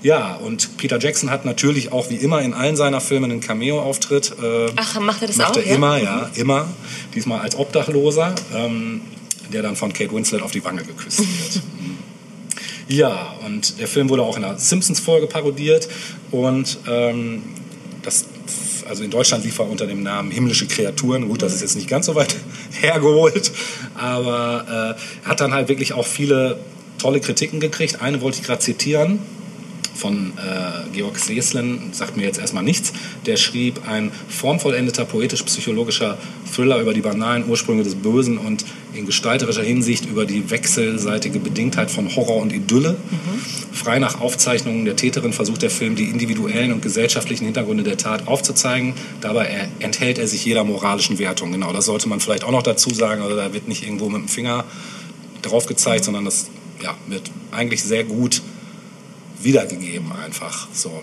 Ja, 0.04 0.36
und 0.36 0.78
Peter 0.78 1.00
Jackson 1.00 1.30
hat 1.30 1.44
natürlich 1.44 1.92
auch 1.92 2.10
wie 2.10 2.16
immer 2.16 2.42
in 2.42 2.54
allen 2.54 2.76
seiner 2.76 3.02
Filmen 3.02 3.32
einen 3.32 3.42
Cameo-Auftritt. 3.42 4.36
Äh, 4.42 4.72
Ach, 4.76 5.00
macht 5.00 5.22
er 5.22 5.28
das 5.28 5.38
macht 5.38 5.52
auch? 5.52 5.58
er 5.58 5.68
ja? 5.68 5.76
immer, 5.76 5.98
ja, 5.98 6.30
immer. 6.36 6.68
Diesmal 7.16 7.42
als 7.42 7.58
Obdachloser, 7.58 8.36
ähm, 8.56 9.02
der 9.52 9.64
dann 9.64 9.76
von 9.76 9.92
Kate 9.92 10.14
Winslet 10.14 10.42
auf 10.42 10.52
die 10.52 10.64
Wange 10.64 10.84
geküsst 10.84 11.20
wird. 11.20 11.64
Ja, 12.88 13.36
und 13.46 13.80
der 13.80 13.88
Film 13.88 14.08
wurde 14.10 14.22
auch 14.24 14.38
in 14.38 14.46
einer 14.46 14.58
Simpsons-Folge 14.58 15.28
parodiert 15.28 15.90
und 16.32 16.78
ähm, 16.88 17.44
das, 18.02 18.26
also 18.88 19.04
in 19.04 19.12
Deutschland 19.12 19.44
lief 19.44 19.60
er 19.60 19.70
unter 19.70 19.88
dem 19.88 20.04
Namen 20.04 20.32
Himmlische 20.32 20.68
Kreaturen. 20.68 21.28
Gut, 21.28 21.42
das 21.42 21.54
ist 21.54 21.62
jetzt 21.62 21.76
nicht 21.76 21.90
ganz 21.90 22.06
so 22.06 22.16
weit 22.16 22.36
hergeholt, 22.72 23.52
aber 23.96 24.96
äh, 25.24 25.28
hat 25.28 25.42
dann 25.42 25.54
halt 25.54 25.68
wirklich 25.68 25.94
auch 25.94 26.06
viele 26.06 26.60
tolle 26.98 27.20
Kritiken 27.20 27.60
gekriegt. 27.60 28.02
Eine 28.02 28.22
wollte 28.22 28.40
ich 28.40 28.46
gerade 28.46 28.60
zitieren 28.60 29.20
von 29.98 30.34
äh, 30.38 30.96
Georg 30.96 31.18
Seeslen, 31.18 31.90
sagt 31.92 32.18
mir 32.18 32.24
jetzt 32.24 32.40
erstmal 32.40 32.64
nichts. 32.64 32.94
Der 33.26 33.36
schrieb 33.36 33.82
ein 33.88 34.12
formvollendeter 34.30 35.06
poetisch-psychologischer 35.06 36.18
Thriller 36.54 36.80
über 36.80 36.94
die 36.94 37.02
banalen 37.02 37.48
Ursprünge 37.48 37.84
des 37.84 37.96
Bösen 37.96 38.38
und 38.38 38.66
in 38.94 39.06
gestalterischer 39.06 39.64
Hinsicht 39.64 40.06
über 40.06 40.26
die 40.26 40.50
wechselseitige 40.50 41.40
Bedingtheit 41.40 41.92
von 41.92 42.16
Horror 42.16 42.38
und 42.38 42.54
Idylle. 42.54 42.94
Mhm. 42.94 43.76
Frei 43.76 44.00
nach 44.00 44.22
Aufzeichnungen 44.22 44.86
der 44.86 44.96
Täterin 44.96 45.34
versucht 45.34 45.62
der 45.62 45.70
Film, 45.70 45.96
die 45.96 46.06
individuellen 46.06 46.72
und 46.72 46.82
gesellschaftlichen 46.82 47.46
Hintergründe 47.46 47.84
der 47.84 47.98
Tat 47.98 48.28
aufzuzeigen. 48.28 48.94
Dabei 49.22 49.70
enthält 49.80 50.18
er 50.20 50.28
sich 50.28 50.46
jeder 50.46 50.64
moralischen 50.64 51.20
Wertung. 51.20 51.52
Genau, 51.52 51.74
das 51.74 51.86
sollte 51.86 52.08
man 52.08 52.20
vielleicht 52.20 52.44
auch 52.44 52.52
noch 52.52 52.64
dazu 52.64 52.94
sagen. 52.94 53.22
Also 53.22 53.36
da 53.36 53.54
wird 53.54 53.68
nicht 53.68 53.84
irgendwo 53.84 54.10
mit 54.10 54.22
dem 54.22 54.28
Finger 54.28 54.66
drauf 55.42 55.66
gezeigt, 55.66 56.06
sondern 56.06 56.26
das 56.26 56.48
ja, 56.82 56.96
wird 57.08 57.32
eigentlich 57.52 57.84
sehr 57.84 58.04
gut 58.04 58.42
wiedergegeben 59.42 60.12
einfach. 60.12 60.68
So. 60.74 61.02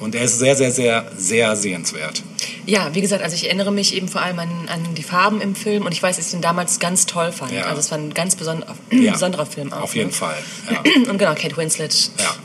Und 0.00 0.14
er 0.14 0.22
ist 0.22 0.38
sehr, 0.38 0.54
sehr, 0.54 0.70
sehr, 0.70 1.10
sehr 1.16 1.56
sehenswert. 1.56 2.22
Ja, 2.66 2.94
wie 2.94 3.00
gesagt, 3.00 3.22
also 3.22 3.34
ich 3.34 3.46
erinnere 3.46 3.72
mich 3.72 3.94
eben 3.94 4.08
vor 4.08 4.20
allem 4.22 4.38
an, 4.38 4.50
an 4.68 4.94
die 4.94 5.02
Farben 5.02 5.40
im 5.40 5.54
Film 5.54 5.86
und 5.86 5.92
ich 5.92 6.02
weiß, 6.02 6.16
dass 6.16 6.26
ich 6.26 6.32
den 6.32 6.42
damals 6.42 6.78
ganz 6.78 7.06
toll 7.06 7.32
fand. 7.32 7.52
Ja. 7.52 7.64
Also 7.64 7.80
es 7.80 7.90
war 7.90 7.98
ein 7.98 8.14
ganz 8.14 8.36
beson 8.36 8.64
ja. 8.90 9.12
besonderer 9.12 9.46
Film 9.46 9.72
auch. 9.72 9.82
Auf 9.82 9.96
jeden 9.96 10.10
ne? 10.10 10.14
Fall. 10.14 10.36
Ja. 10.70 10.80
Und 11.10 11.18
genau, 11.18 11.34
Kate 11.34 11.56
Winslet. 11.56 12.10
Ja. 12.18 12.36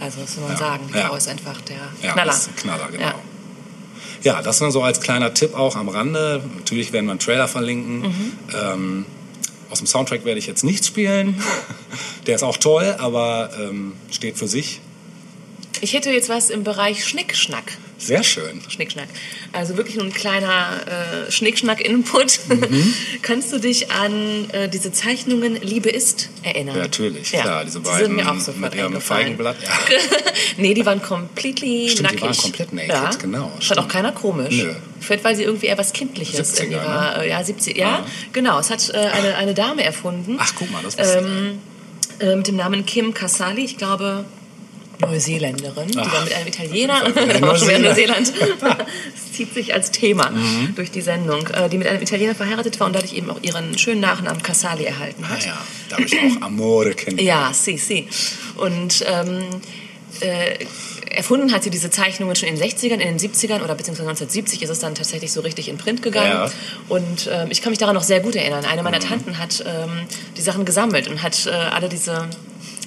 Also 0.00 0.22
was 0.22 0.34
soll 0.34 0.44
man 0.44 0.56
sagen, 0.56 0.84
die 0.88 0.98
Frau 0.98 1.14
ist 1.14 1.28
einfach 1.28 1.60
der 1.62 1.76
Knaller. 2.12 2.32
Ja, 2.32 2.36
ist 2.36 2.48
ein 2.48 2.56
Knaller, 2.56 2.88
genau. 2.90 3.12
Ja. 4.22 4.42
das 4.42 4.60
nur 4.60 4.72
so 4.72 4.82
als 4.82 5.00
kleiner 5.00 5.34
Tipp 5.34 5.54
auch 5.54 5.76
am 5.76 5.88
Rande. 5.88 6.42
Natürlich 6.56 6.92
werden 6.92 7.06
wir 7.06 7.12
einen 7.12 7.20
Trailer 7.20 7.46
verlinken. 7.46 8.00
Mhm. 8.00 8.32
Ähm, 8.54 9.06
aus 9.72 9.78
dem 9.78 9.86
Soundtrack 9.86 10.24
werde 10.24 10.38
ich 10.38 10.46
jetzt 10.46 10.64
nichts 10.64 10.86
spielen. 10.86 11.42
Der 12.26 12.36
ist 12.36 12.42
auch 12.42 12.58
toll, 12.58 12.94
aber 12.98 13.50
ähm, 13.58 13.94
steht 14.10 14.36
für 14.36 14.46
sich. 14.46 14.80
Ich 15.80 15.94
hätte 15.94 16.10
jetzt 16.10 16.28
was 16.28 16.50
im 16.50 16.64
Bereich 16.64 17.04
Schnickschnack. 17.04 17.78
Sehr 18.02 18.24
schön. 18.24 18.60
Schnickschnack. 18.68 19.08
Also 19.52 19.76
wirklich 19.76 19.96
nur 19.96 20.06
ein 20.06 20.12
kleiner 20.12 20.80
äh, 21.26 21.30
Schnickschnack-Input. 21.30 22.40
Mhm. 22.48 22.94
Kannst 23.22 23.52
du 23.52 23.58
dich 23.58 23.92
an 23.92 24.50
äh, 24.50 24.68
diese 24.68 24.92
Zeichnungen 24.92 25.54
Liebe 25.62 25.88
ist 25.88 26.30
erinnern? 26.42 26.76
Ja, 26.76 26.82
natürlich, 26.82 27.30
ja. 27.30 27.42
klar. 27.42 27.64
Diese 27.64 27.80
beiden 27.80 27.98
die 27.98 28.04
sind 28.06 28.16
mir 28.16 28.30
auch 28.30 28.38
sofort 28.38 28.58
mit 28.58 28.74
ihrem 28.74 29.00
Feigenblatt. 29.00 29.56
Ja. 29.62 29.68
nee, 30.56 30.74
die 30.74 30.84
waren 30.84 31.00
completely 31.00 31.88
Stimmt, 31.88 32.02
nackig. 32.02 32.18
die 32.18 32.26
waren 32.26 32.36
komplett 32.36 32.72
naked, 32.72 32.90
ja. 32.90 33.10
genau. 33.20 33.52
Fand 33.60 33.80
auch 33.80 33.88
keiner 33.88 34.12
komisch. 34.12 34.54
Nö. 34.54 34.74
Vielleicht, 35.00 35.24
weil 35.24 35.36
sie 35.36 35.44
irgendwie 35.44 35.66
eher 35.66 35.78
was 35.78 35.92
Kindliches 35.92 36.58
70er, 36.58 36.62
in 36.62 36.70
ihrer... 36.72 37.18
Ne? 37.18 37.24
Äh, 37.24 37.30
ja, 37.30 37.44
70 37.44 37.76
Ja, 37.76 38.04
ah. 38.04 38.06
genau. 38.32 38.58
Es 38.58 38.70
hat 38.70 38.90
äh, 38.90 38.98
eine, 38.98 39.36
eine 39.36 39.54
Dame 39.54 39.84
erfunden. 39.84 40.38
Ach, 40.40 40.52
guck 40.56 40.70
mal, 40.72 40.82
das 40.82 40.98
wusste 40.98 41.18
ähm, 41.18 41.60
äh, 42.18 42.34
Mit 42.34 42.48
dem 42.48 42.56
Namen 42.56 42.84
Kim 42.84 43.14
Casali. 43.14 43.64
Ich 43.64 43.76
glaube 43.76 44.24
Neuseeländerin, 45.02 45.88
die 45.88 45.94
dann 45.94 46.24
mit 46.24 46.34
einem 46.34 46.46
Italiener, 46.46 47.02
auch 47.50 47.56
schon 47.56 47.68
wieder 47.68 47.78
Neuseeland, 47.78 48.32
das 48.60 49.32
zieht 49.32 49.52
sich 49.54 49.74
als 49.74 49.90
Thema 49.90 50.30
mhm. 50.30 50.74
durch 50.74 50.90
die 50.90 51.00
Sendung, 51.00 51.46
äh, 51.48 51.68
die 51.68 51.78
mit 51.78 51.86
einem 51.86 52.02
Italiener 52.02 52.34
verheiratet 52.34 52.78
war 52.80 52.86
und 52.86 52.94
dadurch 52.94 53.12
eben 53.12 53.30
auch 53.30 53.42
ihren 53.42 53.76
schönen 53.78 54.00
Nachnamen 54.00 54.42
Casali 54.42 54.84
erhalten 54.84 55.28
hat. 55.28 55.42
Ah 55.42 55.46
ja, 55.46 55.58
dadurch 55.90 56.14
auch 56.14 56.42
Amore 56.42 56.94
kennengelernt. 56.94 57.48
Ja, 57.48 57.54
si, 57.54 57.76
si. 57.76 58.08
Und 58.56 59.04
ähm, 59.06 59.42
äh, 60.20 60.64
erfunden 61.10 61.52
hat 61.52 61.62
sie 61.62 61.70
diese 61.70 61.90
Zeichnungen 61.90 62.36
schon 62.36 62.48
in 62.48 62.56
den 62.56 62.64
60ern, 62.64 62.98
in 62.98 63.16
den 63.16 63.18
70ern 63.18 63.62
oder 63.62 63.74
beziehungsweise 63.74 64.08
1970 64.08 64.62
ist 64.62 64.70
es 64.70 64.78
dann 64.78 64.94
tatsächlich 64.94 65.32
so 65.32 65.40
richtig 65.40 65.68
in 65.68 65.78
Print 65.78 66.02
gegangen. 66.02 66.30
Ja. 66.30 66.50
Und 66.88 67.28
ähm, 67.30 67.48
ich 67.50 67.62
kann 67.62 67.70
mich 67.70 67.78
daran 67.78 67.94
noch 67.94 68.02
sehr 68.02 68.20
gut 68.20 68.34
erinnern. 68.34 68.64
Eine 68.64 68.82
meiner 68.82 68.98
mhm. 68.98 69.08
Tanten 69.08 69.38
hat 69.38 69.64
ähm, 69.66 70.06
die 70.36 70.42
Sachen 70.42 70.64
gesammelt 70.64 71.08
und 71.08 71.22
hat 71.22 71.46
äh, 71.46 71.50
alle 71.50 71.88
diese 71.88 72.28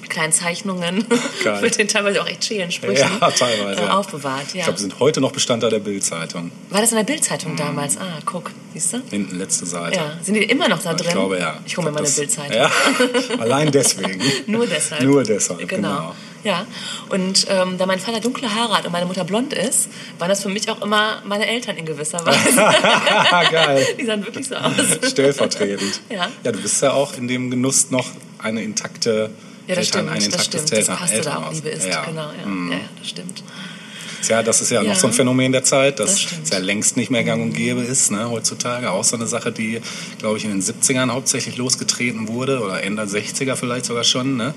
kleinen 0.08 0.32
Zeichnungen 0.32 1.04
mit 1.62 1.78
den 1.78 1.88
teilweise 1.88 2.22
auch 2.22 2.26
echt 2.26 2.44
schälen 2.44 2.70
Sprüchen 2.70 3.10
ja, 3.20 3.30
teilweise, 3.30 3.82
äh, 3.82 3.88
aufbewahrt. 3.88 4.52
Ja. 4.52 4.60
Ich 4.60 4.64
glaube, 4.64 4.78
sind 4.78 4.98
heute 5.00 5.20
noch 5.20 5.32
Bestandteil 5.32 5.70
der 5.70 5.80
Bildzeitung. 5.80 6.50
War 6.70 6.80
das 6.80 6.90
in 6.92 6.96
der 6.96 7.04
Bildzeitung 7.04 7.52
mhm. 7.52 7.56
damals? 7.56 7.96
Ah, 7.98 8.18
guck, 8.24 8.50
siehst 8.72 8.92
du? 8.92 9.02
Hinten 9.10 9.38
letzte 9.38 9.66
Seite. 9.66 9.96
Ja. 9.96 10.18
Sind 10.22 10.34
die 10.34 10.44
immer 10.44 10.68
noch 10.68 10.82
da 10.82 10.94
drin? 10.94 11.06
Ich 11.06 11.12
glaube 11.12 11.38
ja. 11.38 11.60
Ich 11.66 11.76
hole 11.76 11.86
mir 11.86 11.92
meine 11.92 12.08
Bildzeitung. 12.08 12.56
Ja, 12.56 12.70
allein 13.38 13.70
deswegen. 13.70 14.20
Nur 14.46 14.66
deshalb. 14.66 15.02
Nur 15.02 15.24
deshalb, 15.24 15.68
genau. 15.68 15.88
genau. 15.88 16.14
Ja, 16.46 16.64
und 17.08 17.48
ähm, 17.50 17.76
da 17.76 17.86
mein 17.86 17.98
Vater 17.98 18.20
dunkle 18.20 18.54
Haare 18.54 18.78
hat 18.78 18.86
und 18.86 18.92
meine 18.92 19.04
Mutter 19.06 19.24
blond 19.24 19.52
ist, 19.52 19.88
waren 20.20 20.28
das 20.28 20.42
für 20.42 20.48
mich 20.48 20.70
auch 20.70 20.80
immer 20.80 21.20
meine 21.24 21.44
Eltern 21.48 21.76
in 21.76 21.84
gewisser 21.84 22.24
Weise. 22.24 23.50
Geil. 23.50 23.84
Die 23.98 24.04
sahen 24.04 24.24
wirklich 24.24 24.46
so 24.46 24.54
aus. 24.54 25.10
Stellvertretend. 25.10 26.00
Ja. 26.08 26.28
Ja, 26.44 26.52
du 26.52 26.62
bist 26.62 26.80
ja 26.82 26.92
auch 26.92 27.16
in 27.16 27.26
dem 27.26 27.50
Genuss 27.50 27.90
noch 27.90 28.06
eine 28.38 28.62
intakte 28.62 29.30
ja, 29.66 29.74
das 29.74 29.86
Eltern, 29.86 30.08
stimmt, 30.08 30.24
ein 30.24 30.30
das 30.30 30.44
stimmt. 30.44 30.72
Das 30.72 30.86
passte 30.86 31.20
da 31.20 31.36
auch, 31.36 31.52
Liebe 31.52 31.68
ist, 31.68 31.86
ja. 31.86 32.04
genau. 32.04 32.30
Ja. 32.38 32.46
Mm. 32.46 32.72
ja, 32.72 32.80
das 32.98 33.08
stimmt. 33.08 33.42
Ja, 34.28 34.42
das 34.42 34.60
ist 34.60 34.70
ja, 34.70 34.82
ja, 34.82 34.88
noch 34.88 34.96
so 34.96 35.06
ein 35.06 35.12
Phänomen 35.12 35.52
der 35.52 35.62
Zeit, 35.62 36.00
dass 36.00 36.26
es 36.42 36.50
ja 36.50 36.58
längst 36.58 36.96
nicht 36.96 37.10
mehr 37.10 37.22
gang 37.22 37.42
und 37.42 37.52
gäbe 37.52 37.82
ist, 37.82 38.10
ne, 38.10 38.28
heutzutage. 38.28 38.90
Auch 38.90 39.04
so 39.04 39.16
eine 39.16 39.26
Sache, 39.26 39.52
die, 39.52 39.80
glaube 40.18 40.38
ich, 40.38 40.44
in 40.44 40.50
den 40.50 40.62
70ern 40.62 41.12
hauptsächlich 41.12 41.56
losgetreten 41.56 42.26
wurde 42.28 42.60
oder 42.60 42.82
Ende 42.82 43.02
60er 43.02 43.54
vielleicht 43.56 43.84
sogar 43.84 44.04
schon, 44.04 44.36
ne? 44.36 44.54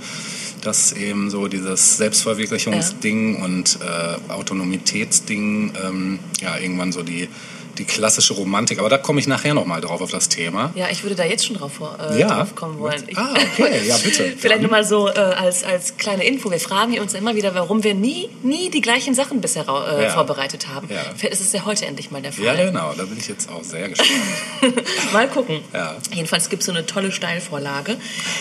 dass 0.62 0.91
eben 0.91 1.30
so 1.30 1.47
dieses 1.47 1.97
Selbstverwirklichungsding 1.97 3.38
ja. 3.38 3.45
und 3.45 3.80
äh, 3.82 4.32
Autonomitätsding 4.32 5.74
ähm, 5.84 6.20
ja 6.41 6.57
irgendwann 6.57 6.91
so 6.91 7.03
die 7.03 7.30
die 7.78 7.86
klassische 7.86 8.34
Romantik. 8.34 8.80
Aber 8.80 8.90
da 8.90 8.98
komme 8.98 9.20
ich 9.20 9.28
nachher 9.28 9.54
nochmal 9.54 9.82
drauf 9.82 10.02
auf 10.02 10.12
das 10.12 10.30
Thema. 10.30 10.72
Ja, 10.76 10.88
ich 10.92 11.04
würde 11.04 11.16
da 11.16 11.24
jetzt 11.24 11.46
schon 11.46 11.56
drauf, 11.56 11.80
äh, 12.12 12.20
ja. 12.20 12.28
drauf 12.28 12.56
kommen 12.56 12.80
wollen. 12.80 13.04
Ich, 13.08 13.18
ah, 13.18 13.34
okay, 13.34 13.82
ja 13.88 13.98
bitte. 14.04 14.34
Vielleicht 14.38 14.62
nur 14.62 14.72
mal 14.72 14.84
so 14.84 15.08
äh, 15.08 15.12
als, 15.12 15.64
als 15.64 15.98
kleine 15.98 16.26
Info. 16.26 16.52
Wir 16.52 16.60
fragen 16.60 17.00
uns 17.00 17.14
immer 17.14 17.36
wieder, 17.36 17.56
warum 17.56 17.84
wir 17.84 17.94
nie, 17.94 18.30
nie 18.44 18.70
die 18.70 18.82
gleichen 18.82 19.14
Sachen 19.14 19.42
bisher 19.42 19.64
äh, 19.68 20.04
ja. 20.04 20.10
vorbereitet 20.10 20.68
haben. 20.68 20.88
Ja. 20.90 20.98
Vielleicht 21.16 21.34
ist 21.34 21.42
es 21.42 21.54
ja 21.54 21.66
heute 21.66 21.86
endlich 21.86 22.12
mal 22.12 22.22
der 22.22 22.34
Fall. 22.34 22.46
Ja, 22.46 22.56
genau. 22.56 22.94
Da 22.98 23.04
bin 23.04 23.18
ich 23.18 23.28
jetzt 23.28 23.50
auch 23.50 23.64
sehr 23.64 23.90
gespannt. 23.90 24.12
mal 25.14 25.28
gucken. 25.28 25.62
Ja. 25.74 25.96
Jedenfalls 26.14 26.50
gibt 26.50 26.62
es 26.62 26.66
so 26.66 26.72
eine 26.72 26.86
tolle 26.86 27.12
Steilvorlage. 27.12 27.98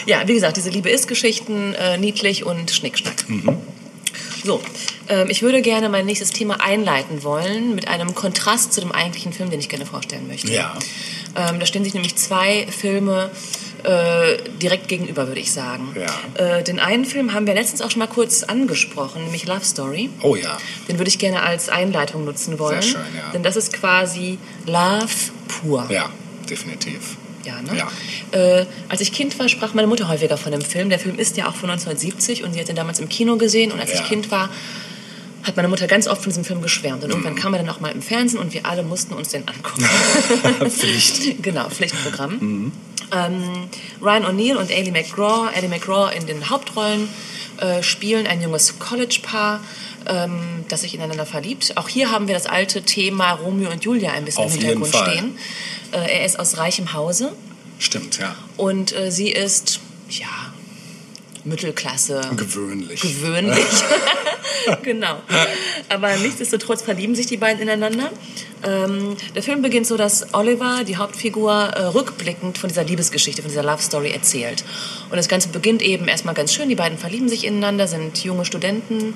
Ja, 0.07 0.27
wie 0.27 0.35
gesagt, 0.35 0.57
diese 0.57 0.71
Liebe-Ist-Geschichten, 0.71 1.75
äh, 1.75 1.99
niedlich 1.99 2.45
und 2.45 2.71
Schnickschnack. 2.71 3.29
Mhm. 3.29 3.59
So, 4.45 4.63
ähm, 5.09 5.29
ich 5.31 5.43
würde 5.43 5.63
gerne 5.63 5.89
mein 5.89 6.07
nächstes 6.07 6.31
Thema 6.31 6.61
einleiten 6.61 7.23
wollen 7.23 7.75
mit 7.75 7.89
einem 7.89 8.15
Kontrast 8.15 8.73
zu 8.73 8.81
dem 8.81 8.93
eigentlichen 8.93 9.33
Film, 9.33 9.51
den 9.51 9.61
ich 9.61 9.69
gerne 9.69 9.87
vorstellen 9.87 10.27
möchte. 10.29 10.53
Ja. 10.53 10.79
Ähm, 11.37 11.61
da 11.61 11.67
stehen 11.67 11.85
sich 11.85 11.95
nämlich 11.95 12.17
zwei 12.17 12.67
Filme 12.71 13.31
äh, 13.85 14.39
direkt 14.61 14.89
gegenüber, 14.89 15.29
würde 15.29 15.41
ich 15.41 15.53
sagen. 15.53 15.95
Ja. 15.95 16.59
Äh, 16.59 16.65
den 16.65 16.81
einen 16.81 17.05
Film 17.05 17.33
haben 17.33 17.47
wir 17.47 17.55
letztens 17.55 17.81
auch 17.81 17.91
schon 17.91 18.01
mal 18.01 18.07
kurz 18.07 18.43
angesprochen, 18.43 19.23
nämlich 19.25 19.47
Love 19.47 19.65
Story. 19.65 20.11
Oh 20.23 20.37
ja. 20.37 20.59
Den 20.89 20.99
würde 20.99 21.09
ich 21.09 21.19
gerne 21.19 21.43
als 21.43 21.69
Einleitung 21.69 22.25
nutzen 22.25 22.59
wollen. 22.59 22.83
Sehr 22.83 22.93
schön, 22.93 23.17
ja. 23.17 23.31
Denn 23.33 23.43
das 23.43 23.57
ist 23.57 23.73
quasi 23.73 24.39
Love 24.67 25.07
pur. 25.47 25.87
Ja, 25.91 26.11
definitiv. 26.49 27.17
Ja, 27.45 27.61
ne? 27.63 27.79
Ja. 27.79 28.39
Äh, 28.39 28.67
als 28.89 29.01
ich 29.01 29.13
Kind 29.13 29.39
war, 29.39 29.49
sprach 29.49 29.75
meine 29.75 29.89
Mutter 29.89 30.09
häufiger 30.09 30.37
von 30.37 30.53
dem 30.53 30.61
Film. 30.61 30.91
Der 30.91 30.99
Film 30.99 31.19
ist 31.19 31.37
ja 31.37 31.49
auch 31.49 31.55
von 31.55 31.71
1970 31.71 32.45
und 32.45 32.53
sie 32.53 32.61
hat 32.61 32.69
ihn 32.69 32.77
damals 32.77 33.01
im 33.01 33.09
Kino 33.09 33.37
gesehen. 33.37 33.73
Und 33.73 33.81
als 33.81 33.93
ja. 33.93 34.01
ich 34.01 34.09
Kind 34.09 34.31
war, 34.31 34.51
hat 35.45 35.57
meine 35.57 35.69
Mutter 35.69 35.87
ganz 35.87 36.07
oft 36.09 36.23
von 36.23 36.31
diesem 36.31 36.45
Film 36.45 36.63
geschwärmt. 36.63 37.05
Und 37.05 37.11
irgendwann 37.11 37.35
mhm. 37.35 37.39
kam 37.39 37.55
er 37.55 37.61
dann 37.61 37.69
auch 37.71 37.81
mal 37.81 37.91
im 37.91 38.03
Fernsehen 38.03 38.41
und 38.41 38.53
wir 38.53 38.67
alle 38.67 38.83
mussten 38.83 39.15
uns 39.15 39.29
den 39.29 39.45
angucken. 39.49 39.85
Pflicht. 40.71 41.43
genau, 41.43 41.69
Pflichtprogramm. 41.69 42.39
Mhm. 42.39 42.73
Ähm, 43.13 43.69
Ryan 44.03 44.25
O'Neill 44.27 44.57
und 44.57 44.71
Ailey 44.71 44.91
McGraw, 44.91 45.49
Ailey 45.55 45.69
McGraw 45.69 46.11
in 46.15 46.27
den 46.27 46.51
Hauptrollen 46.51 47.09
äh, 47.59 47.83
spielen 47.83 48.27
ein 48.27 48.43
junges 48.43 48.79
College-Paar, 48.79 49.61
ähm, 50.07 50.65
das 50.69 50.83
sich 50.83 50.95
ineinander 50.95 51.27
verliebt. 51.27 51.77
Auch 51.77 51.89
hier 51.89 52.11
haben 52.11 52.29
wir 52.29 52.35
das 52.35 52.47
alte 52.47 52.83
Thema 52.83 53.33
Romeo 53.33 53.71
und 53.71 53.85
Julia 53.85 54.13
ein 54.13 54.25
bisschen 54.25 54.45
Auf 54.45 54.55
im 54.55 54.61
Hintergrund 54.61 54.95
stehen. 54.95 55.39
Äh, 55.93 56.19
er 56.19 56.27
ist 56.27 56.39
aus 56.39 56.59
reichem 56.59 56.93
Hause. 56.93 57.33
Stimmt, 57.79 58.19
ja. 58.19 58.35
Und 58.57 58.95
äh, 58.95 59.11
sie 59.11 59.31
ist, 59.31 59.81
ja, 60.11 60.27
Mittelklasse. 61.45 62.21
Gewöhnlich. 62.37 63.01
Gewöhnlich. 63.01 63.65
genau. 64.83 65.21
Aber 65.89 66.17
nichtsdestotrotz 66.17 66.83
verlieben 66.83 67.15
sich 67.15 67.27
die 67.27 67.37
beiden 67.37 67.63
ineinander. 67.63 68.11
Ähm, 68.65 69.17
der 69.35 69.43
Film 69.43 69.63
beginnt 69.63 69.87
so, 69.87 69.97
dass 69.97 70.35
Oliver, 70.35 70.85
die 70.87 70.97
Hauptfigur, 70.97 71.53
äh, 71.53 71.83
rückblickend 71.85 72.59
von 72.59 72.69
dieser 72.69 72.85
Liebesgeschichte, 72.85 73.43
von 73.43 73.51
dieser 73.51 73.63
Love 73.63 73.83
Story 73.83 74.11
erzählt. 74.11 74.65
Und 75.11 75.17
das 75.17 75.29
Ganze 75.29 75.49
beginnt 75.49 75.83
eben 75.83 76.09
erstmal 76.09 76.35
ganz 76.35 76.53
schön. 76.53 76.69
Die 76.69 76.75
beiden 76.75 76.99
verlieben 76.99 77.29
sich 77.29 77.45
ineinander, 77.45 77.87
sind 77.87 78.23
junge 78.25 78.45
Studenten. 78.45 79.15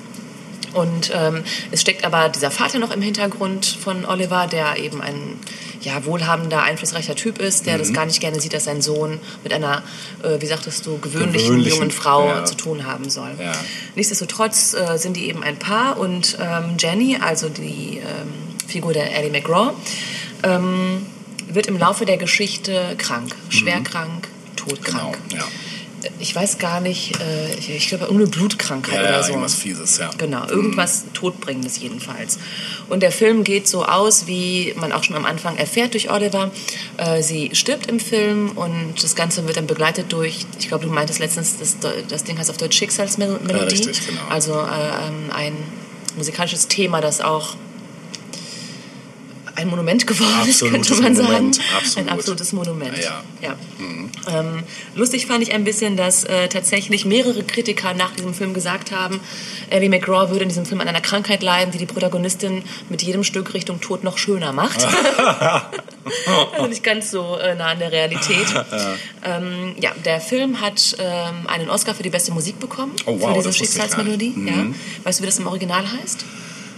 Und 0.73 1.11
ähm, 1.13 1.43
es 1.71 1.81
steckt 1.81 2.03
aber 2.03 2.29
dieser 2.29 2.51
Vater 2.51 2.79
noch 2.79 2.91
im 2.91 3.01
Hintergrund 3.01 3.65
von 3.65 4.05
Oliver, 4.05 4.47
der 4.47 4.77
eben 4.77 5.01
ein 5.01 5.39
ja, 5.81 6.05
wohlhabender, 6.05 6.63
einflussreicher 6.63 7.15
Typ 7.15 7.39
ist, 7.39 7.65
der 7.65 7.75
mhm. 7.75 7.79
das 7.79 7.93
gar 7.93 8.05
nicht 8.05 8.19
gerne 8.19 8.39
sieht, 8.39 8.53
dass 8.53 8.63
sein 8.65 8.81
Sohn 8.81 9.19
mit 9.43 9.53
einer, 9.53 9.83
äh, 10.23 10.39
wie 10.39 10.45
sagtest 10.45 10.85
du, 10.85 10.97
gewöhnlichen, 10.97 11.49
gewöhnlichen 11.49 11.79
jungen 11.79 11.91
Frau 11.91 12.27
ja. 12.27 12.45
zu 12.45 12.55
tun 12.55 12.85
haben 12.85 13.09
soll. 13.09 13.31
Ja. 13.39 13.51
Nichtsdestotrotz 13.95 14.73
äh, 14.73 14.97
sind 14.97 15.17
die 15.17 15.27
eben 15.27 15.43
ein 15.43 15.57
Paar 15.57 15.97
und 15.97 16.37
ähm, 16.41 16.75
Jenny, 16.79 17.17
also 17.19 17.49
die 17.49 17.97
ähm, 17.97 18.33
Figur 18.67 18.93
der 18.93 19.15
Ellie 19.15 19.31
McGraw, 19.31 19.73
ähm, 20.43 21.05
wird 21.49 21.67
im 21.67 21.77
Laufe 21.77 22.05
der 22.05 22.17
Geschichte 22.17 22.95
krank, 22.97 23.35
schwer 23.49 23.79
mhm. 23.79 23.83
krank, 23.83 24.27
todkrank. 24.55 25.17
Genau, 25.29 25.41
ja. 25.41 25.47
Ich 26.19 26.35
weiß 26.35 26.57
gar 26.57 26.79
nicht, 26.79 27.19
äh, 27.19 27.55
ich, 27.55 27.69
ich 27.69 27.87
glaube, 27.87 28.05
irgendeine 28.05 28.29
Blutkrankheit 28.29 28.95
Ja, 28.95 29.01
oder 29.01 29.11
ja, 29.11 29.23
so. 29.23 29.29
irgendwas 29.29 29.55
Fieses, 29.55 29.97
ja. 29.97 30.09
Genau, 30.17 30.47
irgendwas 30.47 31.05
Todbringendes 31.13 31.79
jedenfalls. 31.79 32.39
Und 32.89 33.01
der 33.01 33.11
Film 33.11 33.43
geht 33.43 33.67
so 33.67 33.85
aus, 33.85 34.27
wie 34.27 34.73
man 34.77 34.91
auch 34.91 35.03
schon 35.03 35.15
am 35.15 35.25
Anfang 35.25 35.57
erfährt 35.57 35.93
durch 35.93 36.11
Oliver. 36.11 36.51
Äh, 36.97 37.21
sie 37.21 37.51
stirbt 37.53 37.87
im 37.87 37.99
Film 37.99 38.51
und 38.51 39.01
das 39.01 39.15
Ganze 39.15 39.45
wird 39.47 39.57
dann 39.57 39.67
begleitet 39.67 40.11
durch, 40.11 40.45
ich 40.59 40.67
glaube, 40.67 40.85
du 40.85 40.91
meintest 40.91 41.19
letztens, 41.19 41.57
das, 41.57 41.77
das 42.07 42.23
Ding 42.23 42.37
heißt 42.37 42.49
auf 42.49 42.57
Deutsch 42.57 42.77
Schicksalsmelodie. 42.77 43.51
Ja, 43.53 43.63
richtig, 43.63 44.05
genau. 44.05 44.21
Also 44.29 44.53
äh, 44.53 45.07
ähm, 45.07 45.31
ein 45.33 45.53
musikalisches 46.15 46.67
Thema, 46.67 47.01
das 47.01 47.21
auch 47.21 47.55
ein 49.55 49.67
Monument 49.69 50.05
geworden 50.07 50.47
ist, 50.47 50.63
Absolutes 50.63 50.89
könnte 50.89 51.03
man 51.03 51.13
Monument, 51.13 51.55
sagen. 51.55 51.67
absolut. 51.77 52.09
Ein 52.09 52.13
absolutes 52.13 52.53
Monument. 52.53 52.97
Ja. 52.97 53.23
ja. 53.41 53.55
Ähm, 54.27 54.63
lustig 54.95 55.27
fand 55.27 55.43
ich 55.43 55.53
ein 55.53 55.63
bisschen, 55.63 55.97
dass 55.97 56.23
äh, 56.23 56.47
tatsächlich 56.47 57.05
mehrere 57.05 57.43
Kritiker 57.43 57.93
nach 57.93 58.11
diesem 58.15 58.33
Film 58.33 58.53
gesagt 58.53 58.91
haben, 58.91 59.19
Ellie 59.69 59.89
McGraw 59.89 60.29
würde 60.29 60.43
in 60.43 60.49
diesem 60.49 60.65
Film 60.65 60.81
an 60.81 60.87
einer 60.87 61.01
Krankheit 61.01 61.43
leiden, 61.43 61.71
die 61.71 61.77
die 61.77 61.85
Protagonistin 61.85 62.63
mit 62.89 63.01
jedem 63.03 63.23
Stück 63.23 63.53
Richtung 63.53 63.81
Tod 63.81 64.03
noch 64.03 64.17
schöner 64.17 64.53
macht. 64.53 64.85
also 66.53 66.67
nicht 66.67 66.83
ganz 66.83 67.11
so 67.11 67.37
äh, 67.37 67.55
nah 67.55 67.67
an 67.67 67.79
der 67.79 67.91
Realität. 67.91 68.47
Ja. 68.73 69.37
Ähm, 69.37 69.75
ja, 69.79 69.91
der 70.03 70.19
Film 70.19 70.59
hat 70.59 70.95
ähm, 70.99 71.47
einen 71.47 71.69
Oscar 71.69 71.93
für 71.93 72.03
die 72.03 72.09
beste 72.09 72.31
Musik 72.31 72.59
bekommen. 72.59 72.93
Oh, 73.05 73.19
wow, 73.19 73.29
für 73.29 73.33
diese 73.35 73.53
Schicksalsmelodie. 73.53 74.29
nicht. 74.29 74.55
Ja. 74.55 74.65
Weißt 75.03 75.19
du, 75.19 75.23
wie 75.23 75.27
das 75.27 75.39
im 75.39 75.47
Original 75.47 75.83
heißt? 75.91 76.25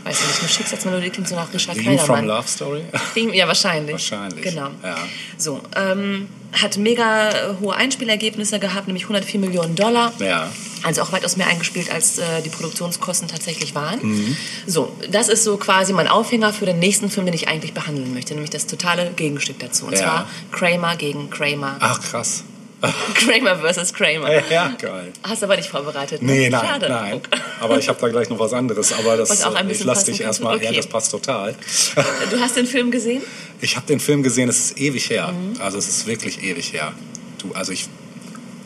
Weiß 0.06 0.22
ich 0.22 0.28
nicht, 0.28 0.39
eine 0.41 0.49
Schicksalsmelodie 0.49 1.10
klingt 1.10 1.28
so 1.28 1.34
nach 1.36 1.51
Richard 1.51 1.78
Theme 1.78 1.97
from 1.97 2.06
Kleidermann. 2.16 2.28
Love 2.28 2.47
Story? 2.47 2.84
Theme, 3.16 3.36
ja, 3.36 3.47
wahrscheinlich. 3.47 3.93
Wahrscheinlich, 3.93 4.43
Genau. 4.43 4.70
ja. 4.84 4.95
So, 5.38 5.62
ähm, 5.76 6.28
hat 6.53 6.78
mega 6.78 7.58
hohe 7.60 7.76
Einspielergebnisse 7.76 8.60
gehabt, 8.60 8.86
nämlich 8.88 9.03
104 9.06 9.39
Millionen 9.39 9.76
Dollar. 9.76 10.14
Ja. 10.20 10.51
Also 10.84 11.01
auch 11.01 11.12
weitaus 11.12 11.38
mehr 11.38 11.47
eingespielt, 11.47 11.91
als 11.91 12.20
äh, 12.20 12.43
die 12.43 12.49
Produktionskosten 12.49 13.28
tatsächlich 13.28 13.74
waren. 13.74 13.99
Mhm. 14.03 14.38
So, 14.68 14.95
das 15.10 15.28
ist 15.28 15.43
so 15.43 15.58
quasi 15.58 15.91
mein 15.91 16.08
Aufhänger 16.08 16.53
für 16.53 16.68
den 16.68 16.78
nächsten 16.78 17.10
Film, 17.10 17.26
den 17.26 17.34
ich 17.34 17.47
eigentlich 17.47 17.74
behandeln 17.74 18.14
möchte, 18.14 18.34
nämlich 18.36 18.51
das 18.51 18.68
totale 18.68 19.10
Gegenstück 19.16 19.58
dazu. 19.58 19.88
Und 19.88 19.93
Ja. 19.93 19.97
zwar 19.99 20.30
Kramer 20.51 20.95
gegen 20.97 21.32
Kramer. 21.32 21.78
Ach, 21.80 21.99
krass. 21.99 22.43
Kramer 23.15 23.55
versus 23.57 23.93
Kramer. 23.93 24.30
Ja, 24.49 24.73
geil. 24.80 25.11
Hast 25.23 25.43
aber 25.43 25.55
nicht 25.57 25.69
vorbereitet. 25.69 26.21
ne? 26.21 26.32
Nee, 26.32 26.49
nein, 26.49 26.61
Schade. 26.65 26.89
nein. 26.89 27.21
Aber 27.59 27.78
ich 27.80 27.88
habe 27.88 27.99
da 27.99 28.09
gleich 28.09 28.30
noch 28.30 28.38
was 28.39 28.53
anderes. 28.53 28.93
Aber 28.93 29.17
das, 29.17 29.30
Was 29.30 29.43
auch 29.43 29.55
ein 29.55 29.69
äh, 29.69 29.73
ich 29.73 29.84
lasse 29.84 30.05
dich 30.11 30.21
erstmal. 30.21 30.61
Ja, 30.61 30.69
Okay. 30.69 30.78
das 30.78 30.88
passt 30.88 31.11
total. 31.11 31.55
Du 32.30 32.39
hast 32.39 32.57
den 32.57 32.67
Film 32.67 32.91
gesehen? 32.91 33.21
Ich 33.61 33.76
habe 33.76 33.88
den 33.88 33.99
Film 33.99 34.23
gesehen, 34.23 34.49
es 34.49 34.59
ist 34.71 34.78
ewig 34.78 35.09
her. 35.09 35.32
Mhm. 35.32 35.59
Also 35.61 35.78
es 35.78 35.88
ist 35.88 36.05
wirklich 36.07 36.43
ewig 36.43 36.73
her. 36.73 36.93
Du, 37.39 37.53
also 37.53 37.71
ich, 37.71 37.88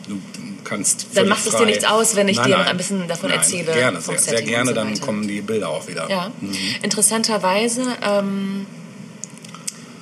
du 0.08 0.20
kannst. 0.64 1.02
Dann 1.14 1.26
völlig 1.26 1.28
macht 1.30 1.46
es 1.46 1.56
dir 1.56 1.66
nichts 1.66 1.84
aus, 1.84 2.16
wenn 2.16 2.28
ich 2.28 2.36
nein, 2.36 2.48
dir 2.48 2.58
noch 2.58 2.66
ein 2.66 2.76
bisschen 2.76 3.06
davon 3.08 3.30
nein, 3.30 3.38
erzähle, 3.38 3.72
Gerne, 3.72 4.00
sehr, 4.00 4.18
sehr 4.18 4.42
gerne. 4.42 4.68
so 4.70 4.74
dann 4.74 5.00
kommen 5.00 5.26
die 5.28 5.40
Bilder 5.40 5.68
auch 5.68 5.86
wieder. 5.88 6.08
Ja. 6.10 6.30
Interessanterweise, 6.82 7.82
ähm, 8.02 8.66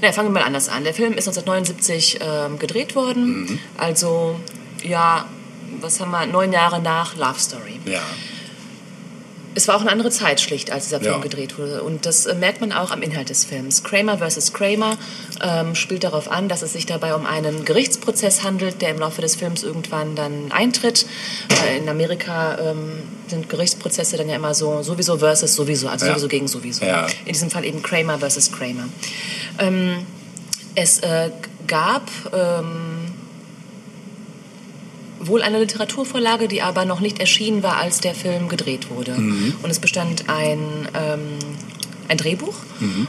na, 0.01 0.13
fangen 0.13 0.29
wir 0.29 0.41
mal 0.41 0.47
anders 0.47 0.69
an. 0.69 0.85
Der 0.85 0.95
Film 0.95 1.15
ist 1.15 1.29
1979 1.29 2.19
ähm, 2.21 2.59
gedreht 2.59 2.95
worden. 2.95 3.43
Mhm. 3.43 3.59
Also, 3.77 4.39
ja, 4.83 5.27
was 5.81 6.01
haben 6.01 6.11
wir, 6.11 6.27
neun 6.27 6.53
Jahre 6.53 6.81
nach 6.81 7.17
Love 7.17 7.39
Story. 7.39 7.81
Ja. 7.85 8.03
Es 9.59 9.67
war 9.67 9.75
auch 9.75 9.81
eine 9.81 9.91
andere 9.91 10.11
Zeit 10.13 10.41
schlicht, 10.41 10.71
als 10.71 10.85
dieser 10.85 11.01
Film 11.01 11.15
Ja. 11.15 11.19
gedreht 11.19 11.59
wurde. 11.59 11.83
Und 11.83 12.07
das 12.07 12.27
äh, 12.27 12.35
merkt 12.37 12.61
man 12.61 12.71
auch 12.71 12.93
am 12.93 13.03
Inhalt 13.03 13.29
des 13.29 13.45
Films. 13.45 13.83
Kramer 13.83 14.17
vs. 14.19 14.53
Kramer 14.53 14.97
ähm, 15.43 15.75
spielt 15.75 16.05
darauf 16.05 16.31
an, 16.31 16.49
dass 16.49 16.63
es 16.63 16.75
sich 16.75 16.87
dabei 16.87 17.13
um 17.17 17.27
einen 17.27 17.65
Gerichtsprozess 17.65 18.45
handelt, 18.45 18.81
der 18.83 18.91
im 18.91 19.01
Laufe 19.01 19.21
des 19.21 19.35
Films 19.35 19.65
irgendwann 19.65 20.15
dann 20.15 20.53
eintritt. 20.53 21.07
Äh, 21.67 21.79
in 21.79 21.89
Amerika 21.89 22.57
ähm, 22.71 23.03
sind 23.27 23.49
Gerichtsprozesse 23.49 24.17
dann 24.17 24.29
ja 24.29 24.37
immer 24.37 24.55
so 24.55 24.85
sowieso 24.85 25.19
versus 25.19 25.57
sowieso, 25.57 25.89
also 25.89 26.07
Ja. 26.07 26.13
sowieso 26.13 26.29
gegen 26.29 26.47
sowieso. 26.47 26.85
Ja. 26.85 27.07
In 27.25 27.33
diesem 27.33 27.51
Fall 27.51 27.65
eben 27.65 27.83
Kramer 27.83 28.17
vs. 28.21 28.53
Kramer. 28.53 28.89
Ähm, 29.59 30.07
es 30.77 31.01
äh, 31.01 31.31
gab 31.67 32.09
ähm, 32.33 32.98
wohl 35.21 35.43
eine 35.43 35.59
Literaturvorlage, 35.59 36.49
die 36.49 36.63
aber 36.63 36.85
noch 36.85 37.01
nicht 37.01 37.19
erschienen 37.21 37.63
war, 37.63 37.77
als 37.77 38.01
der 38.01 38.15
Film 38.15 38.49
gedreht 38.49 38.91
wurde. 38.91 39.13
Und 39.63 39.71
es 39.71 39.79
bestand 39.79 40.29
ein, 40.29 40.89
ähm, 40.95 41.39
ein 42.09 42.17
Drehbuch. 42.19 42.55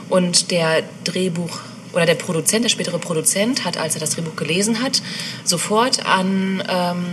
Und 0.10 0.52
der 0.52 0.84
Drehbuch 1.04 1.60
oder 1.94 2.06
der 2.06 2.16
Produzent, 2.16 2.64
der 2.66 2.70
spätere 2.70 3.00
Produzent, 3.00 3.66
hat, 3.66 3.78
als 3.78 3.96
er 3.96 4.00
das 4.00 4.12
Drehbuch 4.12 4.36
gelesen 4.36 4.82
hat, 4.82 5.02
sofort 5.44 6.06
an 6.06 6.64
ähm, 6.70 7.06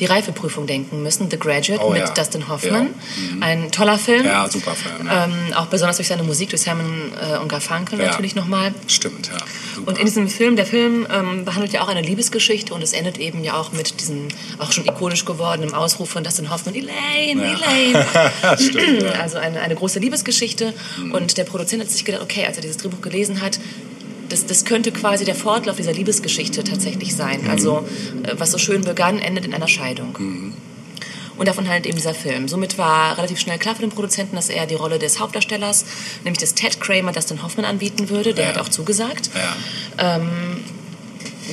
die 0.00 0.06
Reifeprüfung 0.06 0.66
denken 0.66 1.02
müssen, 1.02 1.30
The 1.30 1.38
Graduate 1.38 1.82
Oh, 1.82 1.90
mit 1.90 2.00
ja. 2.00 2.08
Dustin 2.10 2.48
Hoffmann. 2.48 2.88
Ja. 2.88 3.46
Ein 3.46 3.70
toller 3.70 3.98
Film. 3.98 4.24
Ja, 4.24 4.48
super 4.48 4.74
Film. 4.74 5.08
Ähm, 5.10 5.54
auch 5.54 5.66
besonders 5.66 5.96
durch 5.96 6.08
seine 6.08 6.22
Musik, 6.22 6.50
durch 6.50 6.62
Simon 6.62 7.12
äh, 7.20 7.38
und 7.38 7.48
Garfunkel 7.48 7.98
natürlich 7.98 8.34
nochmal. 8.34 8.74
Stimmt, 8.86 9.28
ja. 9.28 9.38
Super. 9.74 9.88
Und 9.90 9.98
in 9.98 10.06
diesem 10.06 10.28
Film, 10.28 10.56
der 10.56 10.66
Film 10.66 11.06
ähm, 11.10 11.44
behandelt 11.44 11.72
ja 11.72 11.82
auch 11.82 11.88
eine 11.88 12.02
Liebesgeschichte 12.02 12.74
und 12.74 12.82
es 12.82 12.92
endet 12.92 13.18
eben 13.18 13.44
ja 13.44 13.54
auch 13.54 13.72
mit 13.72 14.00
diesem 14.00 14.28
auch 14.58 14.72
schon 14.72 14.84
ikonisch 14.84 15.24
gewordenen 15.24 15.74
Ausruf 15.74 16.10
von 16.10 16.24
Dustin 16.24 16.50
Hoffman, 16.50 16.74
Elaine, 16.74 17.42
Elaine. 17.42 18.06
Stimmt. 18.58 19.04
Also 19.20 19.38
eine, 19.38 19.60
eine 19.60 19.74
große 19.74 19.98
Liebesgeschichte. 19.98 20.74
Und 21.12 21.38
der 21.38 21.44
Produzent 21.44 21.82
hat 21.82 21.90
sich 21.90 22.04
gedacht, 22.04 22.22
okay, 22.22 22.44
als 22.46 22.56
er 22.56 22.62
dieses 22.62 22.76
Drehbuch 22.76 23.00
gelesen 23.00 23.40
hat, 23.40 23.58
das, 24.32 24.46
das 24.46 24.64
könnte 24.64 24.90
quasi 24.92 25.24
der 25.24 25.34
Fortlauf 25.34 25.76
dieser 25.76 25.92
Liebesgeschichte 25.92 26.64
tatsächlich 26.64 27.14
sein. 27.14 27.48
Also 27.50 27.86
äh, 28.24 28.34
was 28.38 28.50
so 28.50 28.58
schön 28.58 28.82
begann, 28.82 29.18
endet 29.18 29.44
in 29.44 29.54
einer 29.54 29.68
Scheidung. 29.68 30.14
Und 31.38 31.48
davon 31.48 31.66
handelt 31.66 31.86
eben 31.86 31.96
dieser 31.96 32.14
Film. 32.14 32.46
Somit 32.48 32.76
war 32.78 33.16
relativ 33.16 33.38
schnell 33.38 33.58
klar 33.58 33.74
für 33.74 33.80
den 33.82 33.90
Produzenten, 33.90 34.36
dass 34.36 34.48
er 34.48 34.66
die 34.66 34.74
Rolle 34.74 34.98
des 34.98 35.18
Hauptdarstellers, 35.20 35.84
nämlich 36.24 36.38
des 36.38 36.54
Ted 36.54 36.80
Kramer, 36.80 37.12
Dustin 37.12 37.42
Hoffman 37.42 37.64
anbieten 37.64 38.10
würde. 38.10 38.34
Der 38.34 38.44
Ja. 38.44 38.50
hat 38.50 38.58
auch 38.58 38.68
zugesagt. 38.68 39.30
ja. 39.34 40.20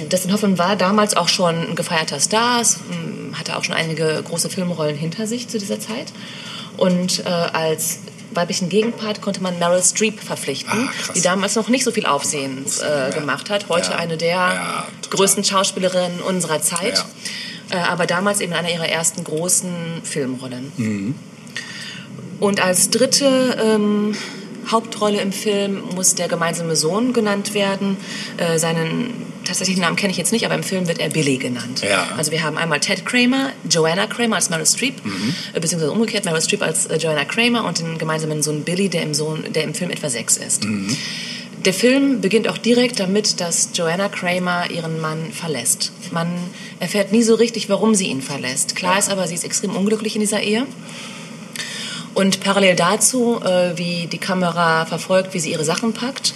Dustin 0.09 0.31
Hoffman 0.31 0.57
war 0.57 0.75
damals 0.75 1.15
auch 1.17 1.27
schon 1.27 1.69
ein 1.69 1.75
gefeierter 1.75 2.19
Star, 2.19 2.61
es, 2.61 2.79
m, 2.91 3.33
hatte 3.37 3.57
auch 3.57 3.63
schon 3.63 3.75
einige 3.75 4.21
große 4.23 4.49
Filmrollen 4.49 4.95
hinter 4.95 5.27
sich 5.27 5.47
zu 5.47 5.57
dieser 5.57 5.79
Zeit. 5.79 6.13
Und 6.77 7.25
äh, 7.25 7.29
als 7.29 7.99
weiblichen 8.31 8.69
Gegenpart 8.69 9.21
konnte 9.21 9.41
man 9.41 9.57
Meryl 9.59 9.81
Streep 9.83 10.19
verpflichten, 10.19 10.89
Ah, 10.89 11.11
die 11.15 11.21
damals 11.21 11.55
noch 11.55 11.67
nicht 11.69 11.83
so 11.83 11.91
viel 11.91 12.05
Aufsehen 12.05 12.65
äh, 12.81 13.11
gemacht 13.13 13.49
hat. 13.49 13.69
Heute 13.69 13.91
Ja. 13.91 13.97
eine 13.97 14.17
der 14.17 14.29
Ja, 14.29 14.87
größten 15.09 15.43
Schauspielerinnen 15.43 16.21
unserer 16.21 16.61
Zeit. 16.61 17.03
Äh, 17.71 17.77
aber 17.77 18.05
damals 18.07 18.41
eben 18.41 18.53
einer 18.53 18.69
ihrer 18.71 18.87
ersten 18.89 19.23
großen 19.23 20.01
Filmrollen. 20.03 20.71
Mhm. 20.77 21.15
Und 22.39 22.61
als 22.61 22.89
dritte 22.89 23.57
ähm, 23.61 24.15
Hauptrolle 24.71 25.19
im 25.21 25.31
Film 25.31 25.83
muss 25.95 26.15
der 26.15 26.27
gemeinsame 26.27 26.75
Sohn 26.75 27.13
genannt 27.13 27.53
werden. 27.53 27.97
Äh, 28.37 28.57
seinen 28.59 29.28
tatsächlichen 29.49 29.81
Namen 29.81 29.95
kenne 29.95 30.11
ich 30.11 30.17
jetzt 30.17 30.31
nicht, 30.31 30.45
aber 30.45 30.55
im 30.55 30.63
Film 30.63 30.87
wird 30.87 30.99
er 30.99 31.09
Billy 31.09 31.37
genannt. 31.37 31.81
Ja. 31.87 32.07
Also 32.17 32.31
wir 32.31 32.41
haben 32.43 32.57
einmal 32.57 32.79
Ted 32.79 33.05
Kramer, 33.05 33.51
Joanna 33.69 34.07
Kramer 34.07 34.37
als 34.37 34.49
Meryl 34.49 34.65
Streep, 34.65 35.03
Mhm. 35.05 35.33
äh, 35.53 35.59
beziehungsweise 35.59 35.91
umgekehrt 35.91 36.25
Meryl 36.25 36.41
Streep 36.41 36.61
als 36.61 36.85
äh, 36.87 36.97
Joanna 36.97 37.25
Kramer 37.25 37.65
und 37.65 37.79
den 37.79 37.97
gemeinsamen 37.97 38.41
Sohn 38.41 38.63
Billy, 38.63 38.89
der 38.89 39.03
im, 39.03 39.13
Sohn, 39.13 39.43
der 39.53 39.63
im 39.63 39.73
Film 39.73 39.91
etwa 39.91 40.09
sechs 40.09 40.37
ist. 40.37 40.63
Mhm. 40.63 40.95
Der 41.65 41.73
Film 41.73 42.21
beginnt 42.21 42.47
auch 42.47 42.57
direkt 42.57 43.01
damit, 43.01 43.41
dass 43.41 43.69
Joanna 43.73 44.07
Kramer 44.07 44.71
ihren 44.71 45.01
Mann 45.01 45.31
verlässt. 45.33 45.91
Man 46.11 46.27
erfährt 46.79 47.11
nie 47.11 47.21
so 47.21 47.35
richtig, 47.35 47.67
warum 47.67 47.95
sie 47.95 48.07
ihn 48.07 48.21
verlässt. 48.21 48.77
Klar 48.77 48.97
ist 48.97 49.09
aber, 49.09 49.27
sie 49.27 49.35
ist 49.35 49.43
extrem 49.43 49.75
unglücklich 49.75 50.15
in 50.15 50.21
dieser 50.21 50.41
Ehe. 50.41 50.65
Und 52.13 52.41
parallel 52.41 52.75
dazu, 52.75 53.39
äh, 53.43 53.77
wie 53.77 54.07
die 54.07 54.17
Kamera 54.17 54.85
verfolgt, 54.85 55.33
wie 55.33 55.39
sie 55.39 55.51
ihre 55.51 55.63
Sachen 55.63 55.93
packt, 55.93 56.33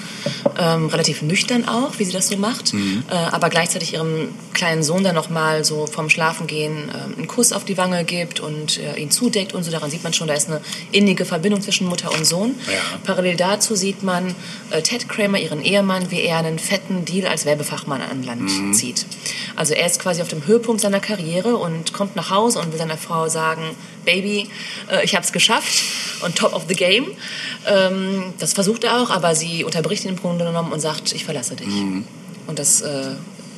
ähm, 0.58 0.88
relativ 0.88 1.22
nüchtern 1.22 1.68
auch, 1.68 1.98
wie 1.98 2.06
sie 2.06 2.12
das 2.12 2.28
so 2.28 2.38
macht, 2.38 2.74
äh, 2.74 3.14
aber 3.14 3.50
gleichzeitig 3.50 3.94
ihrem 3.94 4.30
kleinen 4.54 4.84
Sohn 4.84 5.04
dann 5.04 5.16
nochmal 5.16 5.66
so 5.66 5.88
vom 5.88 6.10
Schlafengehen 6.10 6.90
äh, 6.90 7.18
einen 7.18 7.28
Kuss 7.28 7.52
auf 7.52 7.66
die 7.66 7.78
Wange 7.78 8.04
gibt 8.04 8.40
und 8.40 8.80
äh, 8.80 9.00
ihn 9.00 9.12
zudeckt 9.12 9.54
und 9.54 9.64
so. 9.64 9.72
Daran 9.72 9.90
sieht 9.90 10.04
man 10.04 10.14
schon, 10.14 10.28
da 10.28 10.34
ist 10.34 10.50
eine 10.50 10.62
innige 10.92 11.26
Verbindung 11.26 11.62
zwischen 11.62 11.88
Mutter 11.88 12.12
und 12.14 12.26
Sohn. 12.26 12.56
Ja. 12.68 12.74
Parallel 13.04 13.36
dazu 13.36 13.76
sieht 13.76 14.04
man 14.04 14.36
äh, 14.70 14.82
Ted 14.82 15.10
Kramer, 15.10 15.40
ihren 15.40 15.64
Ehemann, 15.64 16.12
wie 16.12 16.22
er 16.22 16.38
einen 16.38 16.60
fetten 16.60 17.06
Deal 17.06 17.28
als 17.28 17.46
Werbefachmann 17.46 18.02
an 18.02 18.24
Land 18.24 18.76
zieht. 18.76 19.06
Also 19.56 19.74
er 19.74 19.88
ist 19.88 20.00
quasi 20.00 20.22
auf 20.22 20.28
dem 20.28 20.46
Höhepunkt 20.46 20.82
seiner 20.82 21.00
Karriere 21.00 21.58
und 21.58 21.94
kommt 21.94 22.16
nach 22.16 22.30
Hause 22.30 22.60
und 22.60 22.72
will 22.72 22.80
seiner 22.80 22.98
Frau 22.98 23.28
sagen, 23.28 23.64
Baby, 24.06 24.50
äh, 24.92 25.04
ich 25.04 25.16
habe 25.16 25.26
es 25.26 25.32
geschafft 25.32 25.84
und 26.24 26.36
top 26.36 26.54
of 26.54 26.64
the 26.68 26.76
game. 26.76 27.08
Ähm, 27.68 28.34
das 28.40 28.54
versucht 28.54 28.84
er 28.84 29.02
auch, 29.02 29.10
aber 29.10 29.36
sie 29.36 29.64
unterbricht 29.64 30.04
ihn 30.06 30.12
im 30.12 30.18
Grunde 30.18 30.46
genommen 30.46 30.72
und 30.72 30.80
sagt, 30.80 31.14
ich 31.14 31.26
verlasse 31.26 31.56
dich. 31.56 31.68
Und 32.48 32.60
das 32.60 32.82
äh, 32.82 33.12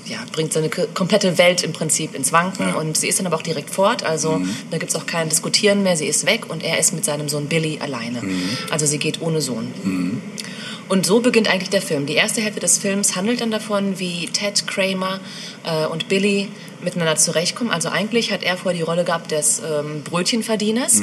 ja, 0.08 0.18
bringt 0.32 0.54
seine 0.54 0.70
komplette 0.70 1.38
Welt 1.40 1.64
im 1.64 1.74
Prinzip 1.74 2.14
ins 2.14 2.32
Wanken 2.32 2.68
Ja. 2.68 2.76
und 2.76 2.96
sie 2.96 3.08
ist 3.08 3.18
dann 3.18 3.26
aber 3.26 3.38
auch 3.38 3.42
direkt 3.42 3.72
fort. 3.72 4.04
Also 4.04 4.40
da 4.70 4.78
gibt 4.78 4.92
es 4.92 4.96
auch 4.96 5.08
kein 5.08 5.30
Diskutieren 5.30 5.82
mehr. 5.82 5.98
Sie 5.98 6.06
ist 6.06 6.28
weg 6.28 6.48
und 6.50 6.64
er 6.64 6.78
ist 6.78 6.94
mit 6.94 7.04
seinem 7.04 7.28
Sohn 7.28 7.48
Billy 7.48 7.80
alleine. 7.82 8.22
Also 8.70 8.86
sie 8.86 9.00
geht 9.00 9.22
ohne 9.22 9.42
Sohn. 9.42 10.22
Und 10.88 11.06
so 11.06 11.20
beginnt 11.20 11.50
eigentlich 11.50 11.70
der 11.70 11.82
Film. 11.82 12.06
Die 12.06 12.14
erste 12.14 12.42
Hälfte 12.42 12.60
des 12.60 12.78
Films 12.78 13.16
handelt 13.16 13.42
dann 13.42 13.52
davon, 13.52 13.98
wie 14.00 14.28
Ted 14.28 14.68
Kramer 14.68 15.20
äh, 15.64 15.88
und 15.88 16.08
Billy 16.08 16.50
miteinander 16.82 17.16
zurechtkommen. 17.16 17.72
Also 17.72 17.90
eigentlich 17.90 18.32
hat 18.32 18.44
er 18.44 18.58
vorher 18.58 18.78
die 18.78 18.84
Rolle 18.84 19.04
gehabt 19.04 19.32
des 19.32 19.60
ähm, 19.60 20.04
Brötchenverdieners 20.04 21.02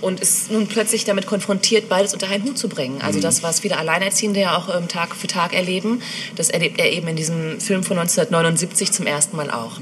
und 0.00 0.20
ist 0.20 0.50
nun 0.50 0.66
plötzlich 0.66 1.04
damit 1.04 1.26
konfrontiert, 1.26 1.88
beides 1.88 2.12
unter 2.12 2.28
einen 2.28 2.44
Hut 2.44 2.58
zu 2.58 2.68
bringen. 2.68 3.00
Also 3.02 3.20
das, 3.20 3.42
was 3.42 3.60
viele 3.60 3.78
Alleinerziehende 3.78 4.40
ja 4.40 4.56
auch 4.56 4.74
ähm, 4.74 4.88
Tag 4.88 5.14
für 5.14 5.26
Tag 5.26 5.54
erleben, 5.54 6.02
das 6.36 6.50
erlebt 6.50 6.78
er 6.78 6.92
eben 6.92 7.08
in 7.08 7.16
diesem 7.16 7.60
Film 7.60 7.82
von 7.82 7.98
1979 7.98 8.92
zum 8.92 9.06
ersten 9.06 9.36
Mal 9.36 9.50
auch. 9.50 9.80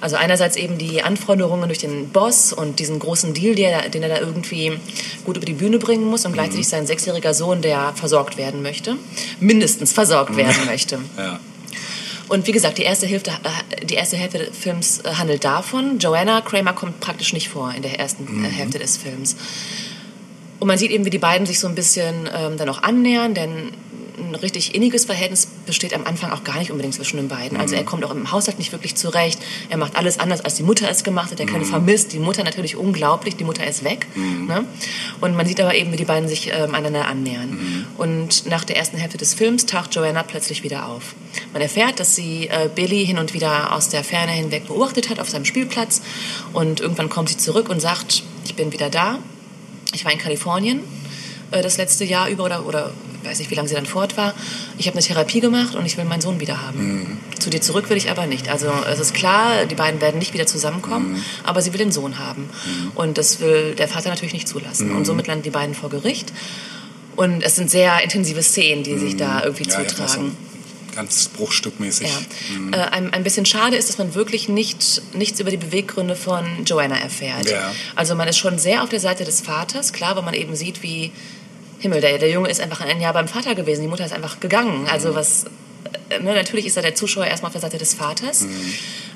Also 0.00 0.16
einerseits 0.16 0.56
eben 0.56 0.78
die 0.78 1.02
Anforderungen 1.02 1.68
durch 1.68 1.78
den 1.78 2.10
Boss 2.10 2.52
und 2.52 2.78
diesen 2.78 2.98
großen 2.98 3.34
Deal, 3.34 3.54
der, 3.54 3.88
den 3.88 4.02
er 4.02 4.08
da 4.08 4.20
irgendwie 4.20 4.72
gut 5.24 5.36
über 5.36 5.46
die 5.46 5.54
Bühne 5.54 5.78
bringen 5.78 6.04
muss 6.04 6.24
und 6.24 6.32
gleichzeitig 6.32 6.68
sein 6.68 6.86
sechsjähriger 6.86 7.34
Sohn, 7.34 7.62
der 7.62 7.92
versorgt 7.94 8.36
werden 8.36 8.62
möchte, 8.62 8.96
mindestens 9.40 9.92
versorgt 9.92 10.36
werden 10.36 10.64
möchte. 10.66 10.98
Ja. 11.16 11.38
Und 12.28 12.46
wie 12.46 12.52
gesagt, 12.52 12.78
die 12.78 12.82
erste 12.82 13.06
Hälfte, 13.06 13.30
äh, 13.30 13.84
die 13.84 13.94
erste 13.94 14.16
Hälfte 14.16 14.38
des 14.38 14.56
Films 14.56 15.00
äh, 15.00 15.14
handelt 15.14 15.44
davon. 15.44 15.98
Joanna 15.98 16.40
Kramer 16.40 16.72
kommt 16.72 17.00
praktisch 17.00 17.32
nicht 17.32 17.48
vor 17.48 17.72
in 17.74 17.82
der 17.82 17.98
ersten 17.98 18.44
äh, 18.44 18.48
Hälfte 18.48 18.78
des 18.78 18.96
Films. 18.96 19.36
Und 20.60 20.68
man 20.68 20.78
sieht 20.78 20.90
eben, 20.90 21.04
wie 21.04 21.10
die 21.10 21.18
beiden 21.18 21.46
sich 21.46 21.60
so 21.60 21.68
ein 21.68 21.74
bisschen 21.74 22.28
ähm, 22.34 22.56
dann 22.56 22.68
auch 22.68 22.82
annähern, 22.82 23.34
denn 23.34 23.72
ein 24.18 24.34
richtig 24.34 24.74
inniges 24.74 25.04
Verhältnis 25.04 25.48
besteht 25.66 25.94
am 25.94 26.04
Anfang 26.04 26.30
auch 26.30 26.44
gar 26.44 26.58
nicht 26.58 26.70
unbedingt 26.70 26.94
zwischen 26.94 27.16
den 27.16 27.28
beiden. 27.28 27.58
Also 27.58 27.74
er 27.74 27.84
kommt 27.84 28.04
auch 28.04 28.10
im 28.10 28.30
Haushalt 28.30 28.58
nicht 28.58 28.72
wirklich 28.72 28.94
zurecht. 28.94 29.40
Er 29.70 29.76
macht 29.76 29.96
alles 29.96 30.18
anders, 30.18 30.40
als 30.40 30.54
die 30.54 30.62
Mutter 30.62 30.88
es 30.88 31.04
gemacht 31.04 31.30
hat. 31.30 31.40
Er 31.40 31.46
kann 31.46 31.64
vermisst. 31.64 32.12
Die 32.12 32.18
Mutter 32.18 32.44
natürlich 32.44 32.76
unglaublich. 32.76 33.36
Die 33.36 33.44
Mutter 33.44 33.66
ist 33.66 33.84
weg. 33.84 34.06
Ne? 34.46 34.64
Und 35.20 35.36
man 35.36 35.46
sieht 35.46 35.60
aber 35.60 35.74
eben, 35.74 35.92
wie 35.92 35.96
die 35.96 36.04
beiden 36.04 36.28
sich 36.28 36.52
ähm, 36.52 36.74
einander 36.74 37.06
annähern. 37.06 37.86
Und 37.96 38.46
nach 38.46 38.64
der 38.64 38.76
ersten 38.76 38.96
Hälfte 38.96 39.18
des 39.18 39.34
Films 39.34 39.66
taucht 39.66 39.94
Joanna 39.94 40.22
plötzlich 40.22 40.62
wieder 40.62 40.86
auf. 40.86 41.14
Man 41.52 41.62
erfährt, 41.62 41.98
dass 41.98 42.14
sie 42.14 42.48
äh, 42.48 42.68
Billy 42.72 43.04
hin 43.04 43.18
und 43.18 43.34
wieder 43.34 43.72
aus 43.74 43.88
der 43.88 44.04
Ferne 44.04 44.32
hinweg 44.32 44.66
beobachtet 44.66 45.10
hat 45.10 45.18
auf 45.18 45.28
seinem 45.28 45.44
Spielplatz. 45.44 46.02
Und 46.52 46.80
irgendwann 46.80 47.08
kommt 47.08 47.28
sie 47.28 47.36
zurück 47.36 47.68
und 47.68 47.80
sagt, 47.80 48.22
ich 48.44 48.54
bin 48.54 48.72
wieder 48.72 48.90
da. 48.90 49.18
Ich 49.92 50.04
war 50.04 50.12
in 50.12 50.18
Kalifornien 50.18 50.80
äh, 51.50 51.62
das 51.62 51.76
letzte 51.76 52.04
Jahr 52.04 52.28
über 52.28 52.44
oder, 52.44 52.66
oder 52.66 52.90
weiß 53.24 53.38
nicht, 53.38 53.50
wie 53.50 53.54
lange 53.54 53.68
sie 53.68 53.74
dann 53.74 53.86
fort 53.86 54.16
war. 54.16 54.34
Ich 54.76 54.86
habe 54.86 54.96
eine 54.98 55.06
Therapie 55.06 55.40
gemacht 55.40 55.74
und 55.74 55.86
ich 55.86 55.96
will 55.96 56.04
meinen 56.04 56.20
Sohn 56.20 56.40
wieder 56.40 56.60
haben. 56.60 57.18
Zu 57.38 57.48
dir 57.50 57.60
zurück 57.60 57.88
will 57.88 57.96
ich 57.96 58.10
aber 58.10 58.26
nicht. 58.26 58.48
Also 58.48 58.70
es 58.90 59.00
ist 59.00 59.14
klar, 59.14 59.64
die 59.64 59.74
beiden 59.74 60.00
werden 60.00 60.18
nicht 60.18 60.34
wieder 60.34 60.46
zusammenkommen, 60.46 61.22
aber 61.42 61.62
sie 61.62 61.72
will 61.72 61.78
den 61.78 61.92
Sohn 61.92 62.18
haben. 62.18 62.50
Und 62.94 63.16
das 63.16 63.40
will 63.40 63.74
der 63.76 63.88
Vater 63.88 64.10
natürlich 64.10 64.34
nicht 64.34 64.46
zulassen. 64.48 64.94
Und 64.94 65.04
somit 65.06 65.26
landen 65.26 65.42
die 65.42 65.50
beiden 65.50 65.74
vor 65.74 65.88
Gericht. 65.88 66.32
Und 67.16 67.42
es 67.42 67.56
sind 67.56 67.70
sehr 67.70 68.02
intensive 68.02 68.42
Szenen, 68.42 68.82
die 68.82 68.98
sich 68.98 69.16
da 69.16 69.42
irgendwie 69.44 69.64
Ja, 69.68 69.80
ja, 69.80 69.88
zutragen. 69.88 70.32
so 70.32 70.53
ganz 70.94 71.28
bruchstückmäßig. 71.28 72.08
Ja. 72.08 72.78
Äh, 72.78 72.90
ein, 72.90 73.12
ein 73.12 73.22
bisschen 73.22 73.46
schade 73.46 73.76
ist, 73.76 73.88
dass 73.88 73.98
man 73.98 74.14
wirklich 74.14 74.48
nicht, 74.48 75.02
nichts 75.14 75.40
über 75.40 75.50
die 75.50 75.56
Beweggründe 75.56 76.16
von 76.16 76.64
Joanna 76.64 76.96
erfährt. 76.98 77.50
Ja. 77.50 77.72
Also 77.94 78.14
man 78.14 78.28
ist 78.28 78.38
schon 78.38 78.58
sehr 78.58 78.82
auf 78.82 78.88
der 78.88 79.00
Seite 79.00 79.24
des 79.24 79.40
Vaters, 79.40 79.92
klar, 79.92 80.16
weil 80.16 80.22
man 80.22 80.34
eben 80.34 80.54
sieht, 80.56 80.82
wie 80.82 81.12
Himmel, 81.78 82.00
der, 82.00 82.18
der 82.18 82.30
Junge 82.30 82.48
ist 82.48 82.60
einfach 82.60 82.80
ein 82.80 83.00
Jahr 83.00 83.12
beim 83.12 83.28
Vater 83.28 83.54
gewesen, 83.54 83.82
die 83.82 83.88
Mutter 83.88 84.06
ist 84.06 84.12
einfach 84.12 84.40
gegangen. 84.40 84.86
Also 84.90 85.14
was, 85.14 85.44
äh, 86.08 86.18
ne, 86.20 86.34
natürlich 86.34 86.66
ist 86.66 86.76
da 86.76 86.82
der 86.82 86.94
Zuschauer 86.94 87.26
erstmal 87.26 87.48
auf 87.48 87.54
der 87.54 87.62
Seite 87.62 87.78
des 87.78 87.94
Vaters. 87.94 88.46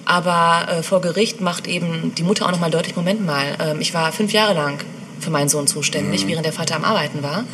Aber 0.04 0.68
äh, 0.70 0.82
vor 0.82 1.00
Gericht 1.00 1.40
macht 1.40 1.66
eben 1.66 2.14
die 2.14 2.22
Mutter 2.22 2.46
auch 2.46 2.50
nochmal 2.50 2.70
deutlich, 2.70 2.96
Moment 2.96 3.24
mal, 3.24 3.56
ähm, 3.60 3.80
ich 3.80 3.94
war 3.94 4.12
fünf 4.12 4.32
Jahre 4.32 4.54
lang 4.54 4.80
für 5.20 5.30
meinen 5.30 5.48
Sohn 5.48 5.66
zuständig, 5.66 6.26
während 6.26 6.46
der 6.46 6.52
Vater 6.52 6.76
am 6.76 6.84
Arbeiten 6.84 7.22
war. 7.22 7.44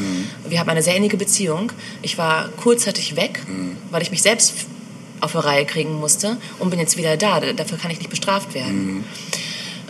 Wir 0.49 0.61
haben 0.61 0.69
eine 0.69 0.83
sehr 0.83 0.97
innige 0.97 1.17
Beziehung. 1.17 1.73
Ich 2.03 2.19
war 2.19 2.49
kurzzeitig 2.57 3.17
weg, 3.17 3.43
weil 3.91 4.03
ich 4.03 4.11
mich 4.11 4.23
selbst 4.23 4.55
auf 5.21 5.33
die 5.33 5.39
Reihe 5.39 5.65
kriegen 5.65 5.95
musste 5.95 6.37
und 6.59 6.71
bin 6.71 6.79
jetzt 6.79 6.97
wieder 6.97 7.17
da. 7.17 7.41
Dafür 7.41 7.79
kann 7.79 7.91
ich 7.91 7.99
nicht 7.99 8.11
bestraft 8.11 8.55
werden. 8.55 9.05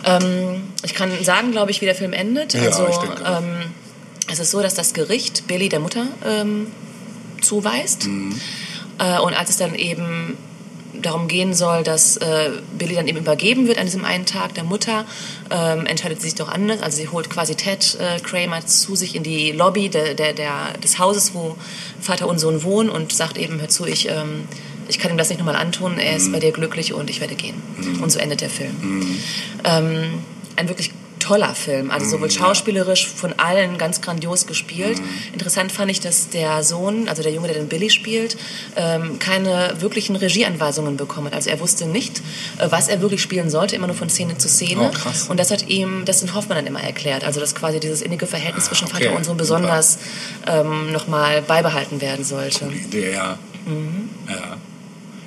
Ähm, 0.05 0.63
ich 0.83 0.93
kann 0.93 1.11
sagen, 1.23 1.51
glaube 1.51 1.71
ich, 1.71 1.81
wie 1.81 1.85
der 1.85 1.95
Film 1.95 2.13
endet. 2.13 2.53
Ja, 2.53 2.61
also, 2.61 2.87
ich 2.87 2.97
denke 2.97 3.23
ähm, 3.25 3.71
es 4.31 4.39
ist 4.39 4.51
so, 4.51 4.61
dass 4.61 4.73
das 4.73 4.93
Gericht 4.93 5.47
Billy 5.47 5.69
der 5.69 5.79
Mutter 5.79 6.07
ähm, 6.25 6.67
zuweist. 7.41 8.07
Äh, 8.97 9.19
und 9.19 9.33
als 9.33 9.49
es 9.49 9.57
dann 9.57 9.75
eben 9.75 10.37
darum 11.05 11.27
gehen 11.27 11.53
soll, 11.53 11.83
dass 11.83 12.17
äh, 12.17 12.51
Billy 12.77 12.95
dann 12.95 13.07
eben 13.07 13.19
übergeben 13.19 13.67
wird 13.67 13.77
an 13.77 13.85
diesem 13.85 14.05
einen 14.05 14.25
Tag 14.25 14.53
der 14.53 14.63
Mutter, 14.63 15.05
ähm, 15.51 15.85
entscheidet 15.85 16.21
sie 16.21 16.29
sich 16.29 16.35
doch 16.35 16.49
anders. 16.49 16.81
Also 16.81 16.97
sie 16.97 17.09
holt 17.09 17.29
quasi 17.29 17.55
Ted 17.55 17.97
äh, 17.99 18.19
Kramer 18.19 18.65
zu 18.65 18.95
sich 18.95 19.15
in 19.15 19.23
die 19.23 19.51
Lobby 19.51 19.89
der, 19.89 20.13
der, 20.13 20.33
der, 20.33 20.73
des 20.83 20.99
Hauses, 20.99 21.33
wo 21.33 21.55
Vater 21.99 22.27
und 22.27 22.39
Sohn 22.39 22.63
wohnen 22.63 22.89
und 22.89 23.13
sagt 23.13 23.37
eben, 23.37 23.59
hör 23.59 23.69
zu, 23.69 23.85
ich, 23.85 24.09
ähm, 24.09 24.47
ich 24.87 24.99
kann 24.99 25.11
ihm 25.11 25.17
das 25.17 25.29
nicht 25.29 25.39
nochmal 25.39 25.55
antun, 25.55 25.97
er 25.97 26.15
ist 26.15 26.31
bei 26.31 26.39
dir 26.39 26.51
glücklich 26.51 26.93
und 26.93 27.09
ich 27.09 27.21
werde 27.21 27.35
gehen. 27.35 27.61
Und 28.01 28.11
so 28.11 28.19
endet 28.19 28.41
der 28.41 28.49
Film. 28.49 28.75
Ähm, 29.63 30.19
ein 30.55 30.67
wirklich 30.67 30.91
toller 31.25 31.55
Film, 31.55 31.89
also 31.89 32.05
sowohl 32.05 32.29
schauspielerisch 32.29 33.07
von 33.07 33.33
allen 33.37 33.77
ganz 33.77 34.01
grandios 34.01 34.45
gespielt. 34.45 35.01
Interessant 35.33 35.71
fand 35.71 35.89
ich, 35.89 35.99
dass 35.99 36.29
der 36.29 36.63
Sohn, 36.63 37.07
also 37.09 37.23
der 37.23 37.31
Junge, 37.31 37.47
der 37.47 37.57
den 37.57 37.67
Billy 37.67 37.89
spielt, 37.89 38.37
ähm, 38.75 39.17
keine 39.17 39.73
wirklichen 39.79 40.15
Regieanweisungen 40.15 40.97
bekommen 40.97 41.27
hat. 41.27 41.33
Also 41.33 41.49
er 41.49 41.59
wusste 41.59 41.87
nicht, 41.87 42.19
äh, 42.59 42.67
was 42.69 42.87
er 42.87 43.01
wirklich 43.01 43.21
spielen 43.21 43.49
sollte, 43.49 43.75
immer 43.75 43.87
nur 43.87 43.95
von 43.95 44.09
Szene 44.09 44.37
zu 44.37 44.47
Szene. 44.47 44.91
Oh. 44.93 45.31
Und 45.31 45.39
das 45.39 45.49
hat 45.49 45.67
ihm 45.67 46.05
Dustin 46.05 46.35
Hoffmann 46.35 46.57
dann 46.57 46.67
immer 46.67 46.81
erklärt. 46.81 47.23
Also 47.23 47.39
dass 47.39 47.55
quasi 47.55 47.79
dieses 47.79 48.01
innige 48.01 48.27
Verhältnis 48.27 48.65
zwischen 48.65 48.87
okay, 48.87 49.05
Vater 49.05 49.15
und 49.15 49.25
Sohn 49.25 49.37
besonders 49.37 49.97
ähm, 50.45 50.91
nochmal 50.91 51.41
beibehalten 51.41 52.01
werden 52.01 52.23
sollte. 52.23 52.65
Idee, 52.65 53.13
ja. 53.13 53.39
ja. 54.29 54.57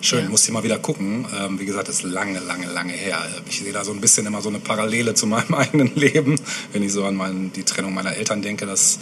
Schön, 0.01 0.25
Ja. 0.25 0.31
muss 0.31 0.45
ich 0.45 0.51
mal 0.53 0.63
wieder 0.63 0.79
gucken. 0.79 1.27
Ähm, 1.39 1.59
wie 1.59 1.65
gesagt, 1.67 1.89
das 1.89 1.97
ist 1.97 2.03
lange, 2.03 2.39
lange, 2.41 2.67
lange 2.67 2.93
her. 2.93 3.19
Ich 3.49 3.59
sehe 3.61 3.73
da 3.73 3.85
so 3.85 3.93
ein 3.93 4.01
bisschen 4.01 4.27
immer 4.27 4.41
so 4.43 4.49
eine 4.49 4.59
Parallele 4.61 5.15
zu 5.15 5.27
meinem 5.27 5.55
eigenen 5.55 5.95
Leben, 5.97 6.37
wenn 6.73 6.83
ich 6.83 6.93
so 6.93 7.05
an 7.05 7.17
mein, 7.17 7.53
die 7.53 7.65
Trennung 7.65 7.95
meiner 7.95 8.15
Eltern 8.17 8.43
denke. 8.43 8.67
Das 8.67 8.99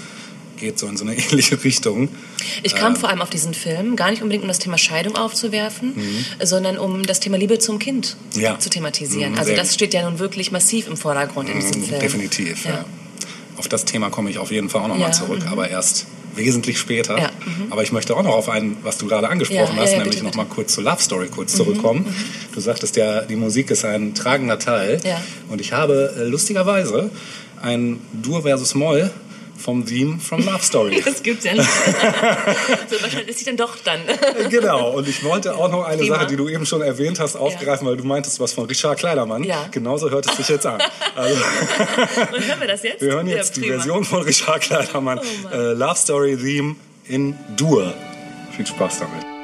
geht 0.56 0.78
so 0.78 0.86
in 0.86 0.96
so 0.96 1.04
eine 1.04 1.14
ähnliche 1.18 1.62
Richtung. 1.64 2.08
Ich 2.62 2.74
kam 2.74 2.96
vor 2.96 3.10
allem 3.10 3.20
auf 3.20 3.28
diesen 3.28 3.52
Film 3.52 3.94
gar 3.94 4.10
nicht 4.10 4.22
unbedingt 4.22 4.42
um 4.42 4.48
das 4.48 4.58
Thema 4.58 4.78
Scheidung 4.78 5.14
aufzuwerfen, 5.16 5.94
sondern 6.42 6.78
um 6.78 7.02
das 7.02 7.20
Thema 7.20 7.36
Liebe 7.36 7.58
zum 7.58 7.78
Kind 7.78 8.16
Mhm. 8.34 8.40
Ja. 8.40 8.58
zu 8.58 8.70
thematisieren. 8.70 9.32
Mhm, 9.32 9.38
also 9.38 9.54
das 9.54 9.74
steht 9.74 9.92
ja 9.92 10.08
nun 10.08 10.18
wirklich 10.18 10.50
massiv 10.52 10.86
im 10.88 10.96
Vordergrund 10.96 11.50
in 11.50 11.60
diesem 11.60 11.82
Film. 11.84 12.00
Definitiv, 12.00 12.64
ja. 12.64 12.70
Ja. 12.70 12.84
Auf 13.58 13.68
das 13.68 13.84
Thema 13.84 14.08
komme 14.10 14.30
ich 14.30 14.38
auf 14.38 14.50
jeden 14.50 14.68
Fall 14.70 14.82
auch 14.82 14.88
nochmal 14.88 15.12
zurück, 15.14 15.42
mhm. 15.44 15.48
aber 15.52 15.68
erst 15.68 16.06
wesentlich 16.36 16.78
später. 16.78 17.18
Ja, 17.18 17.30
mhm. 17.44 17.70
Aber 17.72 17.82
ich 17.82 17.92
möchte 17.92 18.16
auch 18.16 18.22
noch 18.22 18.34
auf 18.34 18.48
einen, 18.48 18.76
was 18.82 18.98
du 18.98 19.06
gerade 19.06 19.28
angesprochen 19.28 19.76
Ja, 19.76 19.82
hast, 19.82 19.92
ja, 19.92 19.98
ja, 19.98 20.04
nämlich 20.04 20.16
bitte, 20.16 20.24
noch 20.24 20.32
bitte. 20.32 20.42
Mhm, 20.44 20.48
mal 20.48 20.54
kurz 20.54 20.74
zur 20.74 20.84
Love 20.84 21.02
Story 21.02 21.28
kurz 21.28 21.54
zurückkommen. 21.54 22.06
Du 22.54 22.60
sagtest 22.60 22.96
ja, 22.96 23.22
die 23.22 23.36
Musik 23.36 23.70
ist 23.70 23.84
ein 23.84 24.14
tragender 24.14 24.58
Teil. 24.58 25.00
Ja. 25.04 25.20
Und 25.48 25.60
ich 25.60 25.72
habe 25.72 26.14
äh, 26.18 26.24
lustigerweise 26.24 27.10
ein 27.62 27.98
Dur 28.12 28.42
versus 28.42 28.74
Moll 28.74 29.10
vom 29.58 29.84
Theme 29.86 30.18
from 30.18 30.44
Love 30.44 30.62
Story. 30.62 31.00
Das 31.04 31.22
gibt's 31.22 31.44
ja 31.44 31.54
nicht. 31.54 31.64
so, 32.88 33.00
wahrscheinlich 33.02 33.28
ist 33.28 33.38
sie 33.38 33.44
dann 33.44 33.56
doch 33.56 33.76
dann. 33.78 34.00
genau, 34.50 34.90
und 34.92 35.08
ich 35.08 35.22
wollte 35.24 35.54
auch 35.54 35.70
noch 35.70 35.84
eine 35.84 36.02
Prima. 36.02 36.16
Sache, 36.16 36.26
die 36.26 36.36
du 36.36 36.48
eben 36.48 36.66
schon 36.66 36.82
erwähnt 36.82 37.20
hast, 37.20 37.36
aufgreifen, 37.36 37.86
weil 37.86 37.96
du 37.96 38.04
meintest 38.04 38.40
was 38.40 38.52
von 38.52 38.66
Richard 38.66 38.98
Kleidermann. 38.98 39.44
Ja. 39.44 39.68
Genauso 39.70 40.10
hört 40.10 40.28
es 40.28 40.36
sich 40.36 40.48
jetzt 40.48 40.66
an. 40.66 40.82
Also, 41.14 41.42
Und 42.32 42.46
hören 42.46 42.60
wir 42.60 42.68
das 42.68 42.82
jetzt? 42.82 43.00
wir 43.00 43.12
hören 43.12 43.26
jetzt 43.26 43.56
ja, 43.56 43.62
die. 43.62 43.68
Version 43.68 44.04
von 44.04 44.22
Richard 44.22 44.62
Kleidermann, 44.62 45.20
Oh 45.20 45.54
äh, 45.54 45.72
Love 45.72 45.96
Story 45.96 46.36
Theme 46.36 46.76
in 47.06 47.36
Dur. 47.56 47.94
Viel 48.56 48.66
Spaß 48.66 49.00
damit. 49.00 49.35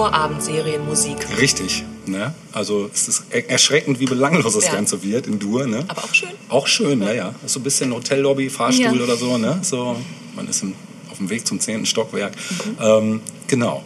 Vorabendserienmusik. 0.00 1.38
richtig. 1.38 1.84
Ne? 2.06 2.32
Also 2.52 2.88
es 2.92 3.06
ist 3.08 3.24
er- 3.30 3.50
erschreckend, 3.50 4.00
wie 4.00 4.06
belanglos 4.06 4.54
das 4.54 4.64
Ja. 4.64 4.72
Ganze 4.72 5.02
wird 5.02 5.26
in 5.26 5.38
Dur. 5.38 5.66
Ne? 5.66 5.84
Aber 5.88 6.02
auch 6.04 6.14
schön. 6.14 6.30
Auch 6.48 6.66
schön, 6.66 7.02
ja, 7.02 7.12
ja. 7.12 7.34
Das 7.42 7.50
ist 7.50 7.52
so 7.52 7.60
ein 7.60 7.64
bisschen 7.64 7.92
Hotellobby, 7.92 8.48
Fahrstuhl 8.48 8.96
Ja. 8.96 9.02
oder 9.04 9.16
so, 9.16 9.36
ne? 9.36 9.58
So, 9.62 9.96
man 10.34 10.48
ist 10.48 10.62
im, 10.62 10.72
auf 11.10 11.18
dem 11.18 11.28
Weg 11.28 11.46
zum 11.46 11.60
zehnten 11.60 11.84
Stockwerk. 11.84 12.32
Mhm. 12.34 12.76
Ähm, 12.82 13.20
genau. 13.46 13.84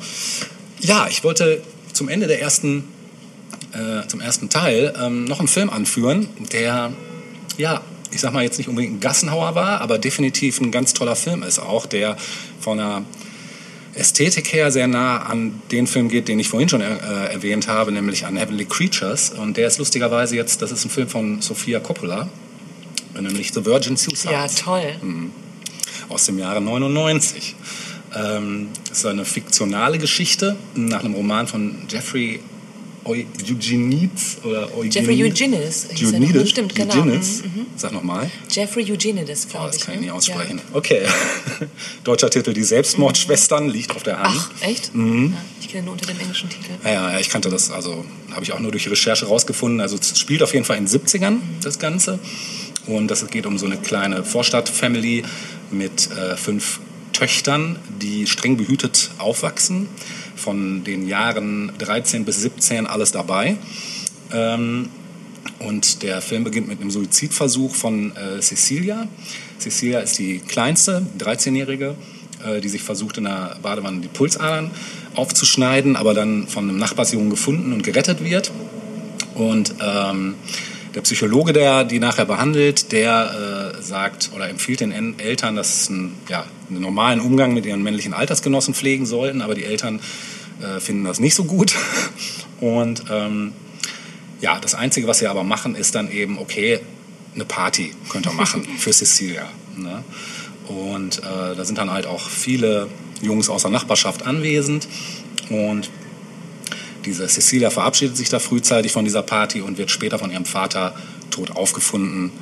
Ja, 0.81 1.09
ich 1.11 1.25
wollte 1.25 1.61
zum 1.93 2.09
Ende 2.09 2.29
der 2.29 2.41
ersten, 2.41 2.85
äh, 3.73 4.07
zum 4.07 4.21
ersten 4.21 4.49
Teil 4.49 4.95
ähm, 5.03 5.25
noch 5.25 5.41
einen 5.41 5.49
Film 5.49 5.69
anführen, 5.69 6.29
der, 6.53 6.93
ja, 7.59 7.81
ich 8.13 8.21
sag 8.21 8.33
mal 8.33 8.45
jetzt 8.45 8.59
nicht 8.59 8.69
unbedingt 8.69 8.95
ein 8.99 9.01
Gassenhauer 9.01 9.57
war, 9.57 9.81
aber 9.81 9.99
definitiv 9.99 10.61
ein 10.61 10.71
ganz 10.71 10.93
toller 10.95 11.17
Film 11.17 11.43
ist 11.43 11.59
auch, 11.59 11.87
der 11.87 12.17
von 12.61 12.79
einer 12.79 13.03
Ästhetik 13.95 14.53
her 14.53 14.71
sehr 14.71 14.87
nah 14.87 15.19
an 15.19 15.63
den 15.71 15.87
Film 15.87 16.09
geht, 16.09 16.29
den 16.29 16.39
ich 16.41 16.49
vorhin 16.49 16.69
schon 16.69 16.81
äh, 16.81 16.87
erwähnt 17.33 17.69
habe, 17.69 17.93
nämlich 17.93 18.27
an 18.27 18.37
Heavenly 18.37 18.65
Creatures. 18.65 19.31
Und 19.31 19.57
der 19.57 19.69
ist 19.69 19.79
lustigerweise 19.79 20.37
jetzt, 20.37 20.63
das 20.63 20.73
ist 20.73 20.85
ein 20.85 20.91
Film 20.91 21.09
von 21.09 21.41
Sofia 21.43 21.81
Coppola, 21.81 22.29
nämlich 23.21 23.53
The 23.53 23.65
Virgin 23.65 23.97
Suicides 23.97 24.25
Ja, 24.33 24.47
toll. 24.49 24.95
aus 26.09 26.27
dem 26.27 26.39
Jahre 26.39 26.61
99. 26.61 27.55
Ähm, 28.17 28.69
das 28.89 28.99
ist 28.99 29.07
eine 29.07 29.25
fiktionale 29.25 29.99
Geschichte 29.99 30.57
nach 30.75 31.05
einem 31.05 31.15
Roman 31.15 31.47
von 31.47 31.77
Jeffrey 31.89 32.41
Eugenides 33.05 34.39
oder 34.45 34.69
Jeffrey 34.85 35.15
Eugeni- 35.23 35.25
Eugenides 35.31 35.85
er 35.85 35.95
noch, 35.95 36.13
Eugenides? 36.13 36.51
stimmt, 36.51 36.75
genau. 36.75 36.95
Eugenides? 36.95 37.43
Mhm, 37.43 37.67
Sag 37.77 37.93
nochmal. 37.93 38.31
Jeffrey 38.51 38.91
Eugenides, 38.91 39.47
Oh, 39.49 39.51
glaube 39.53 39.67
das 39.69 39.77
ich. 39.77 39.83
kann 39.83 39.95
ich 39.95 40.01
ne? 40.01 40.07
nicht 40.07 40.13
aussprechen. 40.15 40.59
Ja. 40.59 40.77
Okay. 40.77 41.03
Deutscher 42.05 42.31
Titel 42.31 42.53
Die 42.53 42.65
Selbstmordschwestern 42.65 43.69
liegt 43.69 43.91
auf 43.95 44.03
der 44.03 44.19
Hand. 44.21 44.35
Ach, 44.39 44.51
echt? 44.63 44.91
Ja, 44.95 45.03
ich 45.61 45.69
kenne 45.69 45.85
nur 45.85 45.93
unter 45.93 46.07
dem 46.07 46.19
englischen 46.21 46.49
Titel. 46.49 46.71
Ja, 46.85 46.93
ja, 46.93 47.13
ja, 47.13 47.21
ich 47.21 47.29
kannte 47.29 47.51
das, 47.51 47.71
also 47.71 48.05
habe 48.33 48.43
ich 48.45 48.53
auch 48.53 48.61
nur 48.61 48.71
durch 48.73 48.89
Recherche 48.89 49.27
rausgefunden. 49.27 49.81
Also 49.81 49.97
es 49.97 50.19
spielt 50.19 50.43
auf 50.43 50.53
jeden 50.55 50.65
Fall 50.65 50.77
in 50.79 50.87
den 50.87 51.01
70ern, 51.01 51.37
das 51.63 51.79
Ganze. 51.79 52.19
Und 52.87 53.09
das 53.11 53.27
geht 53.29 53.47
um 53.47 53.59
so 53.59 53.67
eine 53.67 53.77
kleine 53.79 54.25
Vorstadt-Family 54.25 55.25
mit 55.71 56.11
äh, 56.11 56.37
fünf 56.37 56.81
Töchtern, 57.13 57.79
die 58.03 58.27
streng 58.27 58.57
behütet 58.57 59.11
aufwachsen. 59.19 59.89
Von 60.37 60.85
den 60.85 61.07
Jahren 61.07 61.73
13 61.79 62.25
bis 62.25 62.43
17 62.43 62.87
alles 62.87 63.13
dabei. 63.13 63.57
Ähm, 64.33 64.89
und 65.61 66.03
der 66.03 66.21
Film 66.21 66.45
beginnt 66.45 66.69
mit 66.69 66.81
einem 66.81 66.91
Suizidversuch 66.91 67.75
von 67.75 68.13
äh, 68.17 68.41
Cecilia. 68.41 69.07
Cecilia 69.59 70.01
ist 70.01 70.19
die 70.19 70.41
kleinste, 70.41 71.07
13-Jährige, 71.19 71.95
äh, 72.45 72.61
die 72.61 72.69
sich 72.69 72.83
versucht, 72.83 73.19
in 73.19 73.25
der 73.25 73.57
Badewanne 73.63 74.01
die 74.01 74.09
Pulsadern 74.09 74.71
aufzuschneiden, 75.15 75.97
aber 75.97 76.15
dann 76.15 76.49
von 76.49 76.69
einem 76.69 76.79
Nachbarsjungen 76.79 77.31
gefunden 77.31 77.73
und 77.73 77.83
gerettet 77.83 78.23
wird. 78.25 78.51
Und 79.35 79.75
ähm, 79.81 80.35
der 80.95 81.01
Psychologe, 81.01 81.53
der 81.53 81.85
die 81.85 81.99
nachher 81.99 82.25
behandelt, 82.25 82.93
der 82.93 83.73
äh, 83.79 83.83
sagt 83.83 84.31
oder 84.35 84.49
empfiehlt 84.49 84.81
den 84.81 84.93
En- 84.93 85.19
Eltern, 85.19 85.57
dass 85.57 85.87
sie 85.87 85.93
einen, 85.93 86.15
ja, 86.29 86.45
einen 86.69 86.81
normalen 86.81 87.21
Umgang 87.21 87.55
mit 87.55 87.67
ihren 87.67 87.83
männlichen 87.83 88.15
Altersgenossen 88.15 88.75
pflegen 88.75 89.07
sollten, 89.07 89.43
aber 89.43 89.55
die 89.55 89.65
Eltern 89.65 90.01
äh, 90.61 90.81
finden 90.81 91.05
das 91.05 91.21
nicht 91.21 91.35
so 91.35 91.45
gut. 91.45 91.75
Und 92.61 93.05
ähm, 93.11 93.53
ja, 94.41 94.59
das 94.61 94.75
Einzige, 94.75 95.07
was 95.07 95.19
sie 95.19 95.27
aber 95.27 95.45
machen, 95.45 95.75
ist 95.75 95.95
dann 95.95 96.11
eben, 96.11 96.39
okay, 96.39 96.81
eine 97.35 97.45
Party 97.45 97.93
könnt 98.09 98.27
ihr 98.27 98.33
machen 98.33 98.65
für 98.79 98.93
Cecilia. 98.93 99.49
Ne? 99.77 100.05
Und 100.69 101.19
äh, 101.19 101.55
da 101.57 101.65
sind 101.65 101.79
dann 101.79 101.91
halt 101.91 102.07
auch 102.07 102.29
viele 102.29 102.89
Jungs 103.21 103.49
aus 103.49 103.63
der 103.63 103.71
Nachbarschaft 103.71 104.27
anwesend. 104.27 104.89
Und 105.51 105.91
diese 107.05 107.27
Cecilia 107.27 107.71
verabschiedet 107.71 108.17
sich 108.17 108.31
da 108.31 108.39
frühzeitig 108.39 108.93
von 108.93 109.05
dieser 109.05 109.23
Party 109.23 109.61
und 109.61 109.77
wird 109.77 109.91
später 109.91 110.19
von 110.19 110.31
ihrem 110.31 110.47
Vater 110.47 110.95
tot 111.31 111.51
aufgefunden 111.51 112.33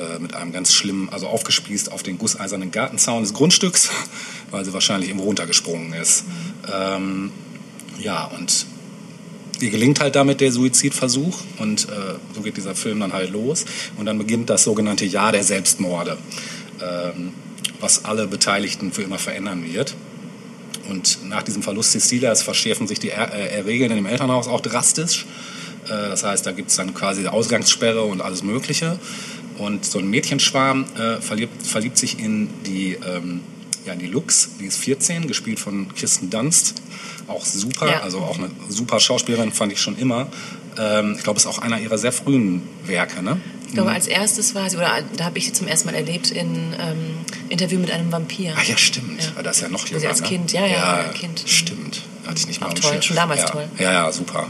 äh, 0.00 0.18
mit 0.18 0.34
einem 0.34 0.52
ganz 0.52 0.72
schlimmen, 0.72 1.08
also 1.10 1.26
aufgespießt 1.28 1.92
auf 1.92 2.02
den 2.02 2.18
gusseisernen 2.18 2.70
Gartenzaun 2.70 3.22
des 3.22 3.34
Grundstücks, 3.34 3.90
weil 4.50 4.64
sie 4.64 4.72
wahrscheinlich 4.72 5.10
irgendwo 5.10 5.26
runtergesprungen 5.26 5.92
ist. 5.92 6.24
Ähm, 6.72 7.30
ja, 7.98 8.24
und 8.24 8.66
ihr 9.60 9.70
gelingt 9.70 10.00
halt 10.00 10.16
damit 10.16 10.40
der 10.40 10.52
Suizidversuch 10.52 11.38
und 11.58 11.84
äh, 11.88 12.14
so 12.34 12.40
geht 12.40 12.56
dieser 12.56 12.74
Film 12.74 13.00
dann 13.00 13.12
halt 13.12 13.30
los 13.30 13.66
und 13.98 14.06
dann 14.06 14.18
beginnt 14.18 14.48
das 14.48 14.64
sogenannte 14.64 15.04
Jahr 15.04 15.32
der 15.32 15.44
Selbstmorde, 15.44 16.16
ähm, 16.80 17.34
was 17.80 18.04
alle 18.04 18.26
Beteiligten 18.26 18.92
für 18.92 19.02
immer 19.02 19.18
verändern 19.18 19.64
wird. 19.64 19.94
Und 20.88 21.28
nach 21.28 21.42
diesem 21.42 21.62
Verlust 21.62 21.92
Cecilias 21.92 22.42
verschärfen 22.42 22.86
sich 22.86 22.98
die 22.98 23.10
er 23.10 23.32
äh, 23.32 23.60
Regeln 23.60 23.94
dem 23.94 24.06
Elternhaus 24.06 24.48
auch 24.48 24.60
drastisch. 24.60 25.26
Äh, 25.84 25.88
das 25.88 26.24
heißt, 26.24 26.46
da 26.46 26.52
gibt 26.52 26.70
es 26.70 26.76
dann 26.76 26.94
quasi 26.94 27.26
Ausgangssperre 27.26 28.02
und 28.02 28.20
alles 28.20 28.42
Mögliche. 28.42 28.98
Und 29.60 29.84
so 29.84 29.98
ein 29.98 30.08
Mädchenschwarm 30.08 30.86
äh, 30.98 31.20
verliebt, 31.20 31.66
verliebt 31.66 31.98
sich 31.98 32.18
in 32.18 32.48
die, 32.64 32.94
ähm, 33.06 33.40
ja, 33.84 33.92
in 33.92 33.98
die 33.98 34.06
Lux, 34.06 34.50
die 34.58 34.64
ist 34.64 34.78
14, 34.78 35.26
gespielt 35.28 35.60
von 35.60 35.94
Kirsten 35.94 36.30
Dunst. 36.30 36.74
Auch 37.28 37.44
super, 37.44 37.90
Ja. 37.90 38.00
also 38.00 38.20
auch 38.20 38.38
eine 38.38 38.50
super 38.68 39.00
Schauspielerin 39.00 39.52
fand 39.52 39.72
ich 39.72 39.80
schon 39.80 39.98
immer. 39.98 40.28
Ähm, 40.78 41.14
ich 41.16 41.22
glaube, 41.24 41.36
es 41.38 41.44
ist 41.44 41.50
auch 41.50 41.58
einer 41.58 41.78
ihrer 41.78 41.98
sehr 41.98 42.12
frühen 42.12 42.62
Werke. 42.86 43.22
Ne? 43.22 43.38
Ich 43.66 43.74
glaube, 43.74 43.90
als 43.92 44.06
erstes 44.06 44.54
war 44.54 44.68
sie, 44.70 44.76
oder 44.78 44.90
da 45.16 45.24
habe 45.26 45.38
ich 45.38 45.44
sie 45.46 45.52
zum 45.52 45.68
ersten 45.68 45.88
Mal 45.90 45.94
erlebt 45.94 46.30
in 46.30 46.74
ähm, 46.80 47.18
Interview 47.50 47.78
mit 47.78 47.90
einem 47.90 48.10
Vampir. 48.10 48.54
Ah 48.56 48.62
ja, 48.66 48.76
stimmt. 48.78 49.30
Ja. 49.36 49.42
Das 49.42 49.56
ist 49.58 49.62
ja 49.62 49.68
noch 49.68 49.86
sie 49.86 49.94
jünger. 49.94 50.08
als 50.08 50.22
ne? 50.22 50.26
Kind, 50.26 50.52
ja, 50.52 50.66
ja, 50.66 50.82
als 51.08 51.14
Kind. 51.18 51.42
Stimmt. 51.46 52.00
Hatte 52.26 52.38
ich 52.38 52.46
nicht 52.48 52.60
mal 52.60 52.68
Auch 52.68 52.74
toll, 52.74 53.02
schon 53.02 53.16
damals 53.16 53.42
ja. 53.42 53.46
toll. 53.48 53.68
Ja, 53.78 53.92
ja, 53.92 54.12
super. 54.12 54.48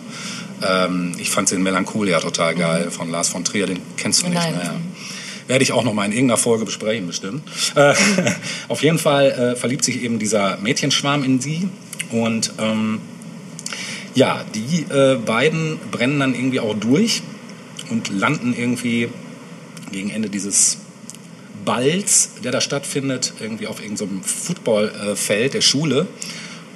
Ähm, 0.62 1.14
ich 1.18 1.30
fand 1.30 1.50
den 1.50 1.62
Melancholia 1.62 2.20
total 2.20 2.54
geil 2.54 2.90
von 2.90 3.10
Lars 3.10 3.28
von 3.28 3.44
Trier. 3.44 3.66
Den 3.66 3.80
kennst 3.96 4.22
du 4.22 4.28
nicht, 4.28 4.34
Nein. 4.42 4.54
Naja. 4.54 4.74
Werde 5.50 5.64
ich 5.64 5.72
auch 5.72 5.82
noch 5.82 5.94
mal 5.94 6.04
in 6.04 6.12
irgendeiner 6.12 6.36
Folge 6.36 6.64
besprechen, 6.64 7.08
bestimmt. 7.08 7.42
Äh, 7.74 7.92
auf 8.68 8.84
jeden 8.84 9.00
Fall 9.00 9.32
äh, 9.32 9.56
verliebt 9.56 9.84
sich 9.84 10.00
eben 10.00 10.20
dieser 10.20 10.58
Mädchenschwarm 10.58 11.24
in 11.24 11.40
sie. 11.40 11.68
Und 12.12 12.52
ähm, 12.60 13.00
ja, 14.14 14.44
die 14.54 14.86
äh, 14.94 15.16
beiden 15.16 15.80
brennen 15.90 16.20
dann 16.20 16.36
irgendwie 16.36 16.60
auch 16.60 16.74
durch 16.74 17.22
und 17.90 18.10
landen 18.10 18.54
irgendwie 18.56 19.08
gegen 19.90 20.10
Ende 20.10 20.30
dieses 20.30 20.78
Balls, 21.64 22.34
der 22.44 22.52
da 22.52 22.60
stattfindet, 22.60 23.32
irgendwie 23.40 23.66
auf 23.66 23.82
irgendeinem 23.82 24.22
Footballfeld 24.22 25.54
der 25.54 25.62
Schule. 25.62 26.06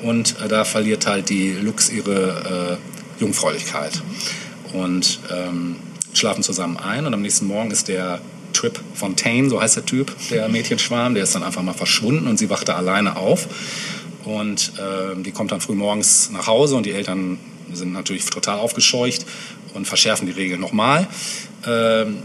Und 0.03 0.35
äh, 0.45 0.49
da 0.49 0.65
verliert 0.65 1.07
halt 1.07 1.29
die 1.29 1.53
Lux 1.53 1.91
ihre 1.91 2.81
äh, 2.81 3.21
Jungfräulichkeit. 3.23 4.03
Und 4.73 5.21
ähm, 5.31 5.77
schlafen 6.13 6.43
zusammen 6.43 6.77
ein. 6.77 7.07
Und 7.07 7.15
am 7.15 7.23
nächsten 7.23 7.47
Morgen 7.47 7.71
ist 7.71 7.87
der 7.87 8.21
Trip 8.55 8.81
Fontaine, 8.95 9.51
so 9.51 9.61
heißt 9.61 9.77
der 9.77 9.85
Typ, 9.85 10.15
der 10.31 10.49
Mädchenschwarm, 10.49 11.15
der 11.15 11.25
ist 11.25 11.35
dann 11.35 11.43
einfach 11.43 11.63
mal 11.63 11.75
verschwunden 11.75 12.27
und 12.27 12.39
sie 12.39 12.49
wacht 12.49 12.69
da 12.69 12.77
alleine 12.77 13.17
auf. 13.17 13.47
Und 14.25 14.73
ähm, 14.81 15.23
die 15.23 15.33
kommt 15.33 15.53
dann 15.53 15.61
früh 15.61 15.75
morgens 15.75 16.31
nach 16.31 16.47
Hause 16.47 16.77
und 16.77 16.87
die 16.87 16.93
Eltern 16.93 17.39
sind 17.73 17.93
natürlich 17.93 18.25
total 18.25 18.59
aufgescheucht 18.59 19.27
und 19.75 19.87
verschärfen 19.87 20.27
die 20.27 20.33
Regeln 20.33 20.61
nochmal. 20.61 21.07
Ähm, 21.67 22.19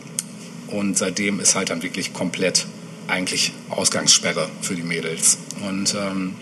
und 0.67 0.97
seitdem 0.97 1.39
ist 1.39 1.55
halt 1.55 1.71
dann 1.71 1.83
wirklich 1.83 2.13
komplett 2.13 2.65
eigentlich 3.07 3.51
Ausgangssperre 3.69 4.47
für 4.61 4.75
die 4.75 4.83
Mädels. 4.83 5.39
Und 5.67 5.95
ähm, 5.95 6.35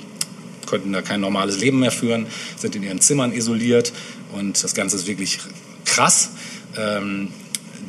könnten 0.68 0.94
da 0.94 1.02
kein 1.02 1.22
normales 1.22 1.60
Leben 1.60 1.80
mehr 1.80 1.92
führen, 1.92 2.28
sind 2.58 2.76
in 2.76 2.84
ihren 2.84 3.02
Zimmern 3.02 3.32
isoliert 3.32 3.94
und 4.34 4.62
das 4.64 4.76
Ganze 4.76 4.98
ist 4.98 5.08
wirklich 5.08 5.40
krass. 5.86 6.32
Ähm, 6.78 7.30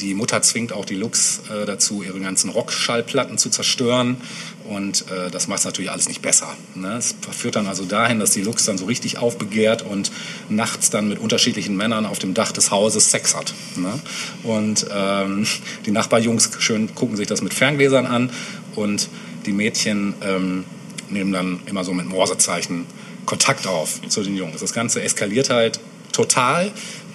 die 0.00 0.14
Mutter 0.14 0.42
zwingt 0.42 0.72
auch 0.72 0.84
die 0.84 0.94
Lux 0.94 1.42
äh, 1.50 1.66
dazu, 1.66 2.02
ihre 2.02 2.20
ganzen 2.20 2.50
Rockschallplatten 2.50 3.38
zu 3.38 3.50
zerstören. 3.50 4.16
Und 4.64 5.04
äh, 5.10 5.30
das 5.30 5.48
macht 5.48 5.60
es 5.60 5.64
natürlich 5.64 5.90
alles 5.90 6.08
nicht 6.08 6.22
besser. 6.22 6.54
Ne? 6.74 6.96
Es 6.96 7.14
führt 7.30 7.56
dann 7.56 7.66
also 7.66 7.84
dahin, 7.84 8.20
dass 8.20 8.30
die 8.30 8.42
Lux 8.42 8.64
dann 8.64 8.78
so 8.78 8.86
richtig 8.86 9.18
aufbegehrt 9.18 9.82
und 9.82 10.10
nachts 10.48 10.90
dann 10.90 11.08
mit 11.08 11.18
unterschiedlichen 11.18 11.76
Männern 11.76 12.06
auf 12.06 12.18
dem 12.18 12.34
Dach 12.34 12.52
des 12.52 12.70
Hauses 12.70 13.10
Sex 13.10 13.34
hat. 13.34 13.54
Ne? 13.76 13.98
Und 14.42 14.86
ähm, 14.94 15.46
die 15.86 15.90
Nachbarjungs 15.90 16.50
schön 16.58 16.94
gucken 16.94 17.16
sich 17.16 17.26
das 17.26 17.42
mit 17.42 17.54
Ferngläsern 17.54 18.06
an 18.06 18.30
und 18.74 19.08
die 19.46 19.52
Mädchen 19.52 20.14
ähm, 20.22 20.64
nehmen 21.10 21.32
dann 21.32 21.60
immer 21.66 21.84
so 21.84 21.92
mit 21.92 22.06
Morsezeichen 22.06 22.86
Kontakt 23.24 23.66
auf 23.66 24.00
zu 24.08 24.22
den 24.22 24.36
Jungs. 24.36 24.60
Das 24.60 24.72
Ganze 24.72 25.02
eskaliert 25.02 25.50
halt 25.50 25.80
total. 26.12 26.72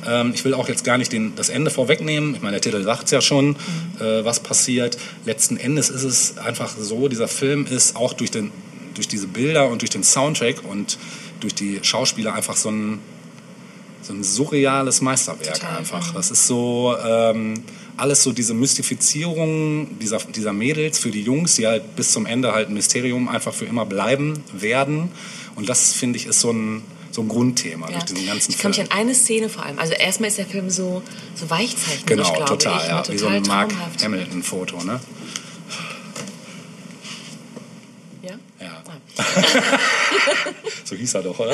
Ähm, 0.08 0.32
ich 0.34 0.44
will 0.46 0.54
auch 0.54 0.68
jetzt 0.68 0.84
gar 0.84 0.98
nicht 0.98 1.12
den, 1.12 1.36
das 1.36 1.50
Ende 1.50 1.72
vorwegnehmen. 1.72 2.36
Ich 2.36 2.42
meine, 2.42 2.54
der 2.54 2.62
Titel 2.62 2.84
sagt 2.84 3.06
es 3.06 3.12
ja 3.12 3.22
schon, 3.22 3.56
äh, 4.00 4.24
was 4.24 4.40
passiert. 4.40 4.98
Letzten 5.26 5.58
Endes 5.58 5.90
ist 5.90 6.04
es 6.04 6.38
einfach 6.38 6.74
so, 6.78 7.08
dieser 7.08 7.28
Film 7.28 7.66
ist 7.66 7.96
auch 7.96 8.14
durch, 8.14 8.32
den, 8.32 8.52
durch 8.96 9.08
diese 9.08 9.28
Bilder 9.28 9.68
und 9.70 9.82
durch 9.82 9.92
den 9.92 10.04
Soundtrack 10.04 10.64
und 10.70 10.98
durch 11.40 11.56
die 11.56 11.80
Schauspieler 11.82 12.34
einfach 12.34 12.56
so 12.56 12.70
ein, 12.70 13.00
so 14.02 14.14
ein 14.14 14.24
surreales 14.24 15.02
Meisterwerk 15.02 15.56
Total, 15.56 15.78
einfach. 15.78 16.14
Das 16.14 16.32
ist 16.32 16.48
so 16.48 16.96
ähm, 17.06 17.64
alles 17.98 18.24
so 18.24 18.32
diese 18.32 18.54
Mystifizierung 18.54 20.00
dieser, 20.00 20.18
dieser 20.20 20.54
Mädels 20.54 21.00
für 21.00 21.12
die 21.12 21.22
Jungs, 21.22 21.56
die 21.56 21.68
halt 21.68 21.96
bis 21.96 22.12
zum 22.12 22.26
Ende 22.26 22.54
halt 22.54 22.70
ein 22.70 22.74
Mysterium 22.74 23.28
einfach 23.30 23.54
für 23.54 23.66
immer 23.66 23.86
bleiben 23.86 24.44
werden. 24.54 25.12
Und 25.56 25.70
das, 25.70 25.94
finde 25.94 26.18
ich, 26.18 26.26
ist 26.26 26.40
so 26.40 26.52
ein 26.52 26.84
so 27.14 27.22
ein 27.22 27.28
Grundthema 27.30 27.88
Ja. 27.88 27.94
durch 27.94 28.06
diesen 28.06 28.26
ganzen 28.26 28.52
ich 28.52 28.58
kann 28.58 28.70
mich 28.72 28.78
Film. 28.78 28.90
an 28.92 28.98
eine 28.98 29.14
Szene 29.14 29.48
vor 29.50 29.64
allem. 29.66 29.78
Also 29.80 29.94
erstmal 29.94 30.30
ist 30.30 30.38
der 30.40 30.46
Film 30.48 30.70
so, 30.70 31.02
so 31.36 31.50
weichzeichnerisch, 31.50 32.06
Genau, 32.06 32.34
glaube 32.34 32.46
total, 32.58 32.82
ich. 32.82 32.88
ja. 32.90 32.98
Total 33.02 33.14
Wie 33.14 33.18
so 33.20 33.28
ein 33.28 33.44
Mark. 33.44 33.72
Hamilton-Foto, 34.02 34.84
ne? 34.84 35.00
Ja? 38.24 38.36
Ja. 38.60 38.84
Ah. 38.88 39.24
So 40.86 40.93
hieß 41.04 41.16
er 41.16 41.22
doch, 41.24 41.38
oder? 41.38 41.54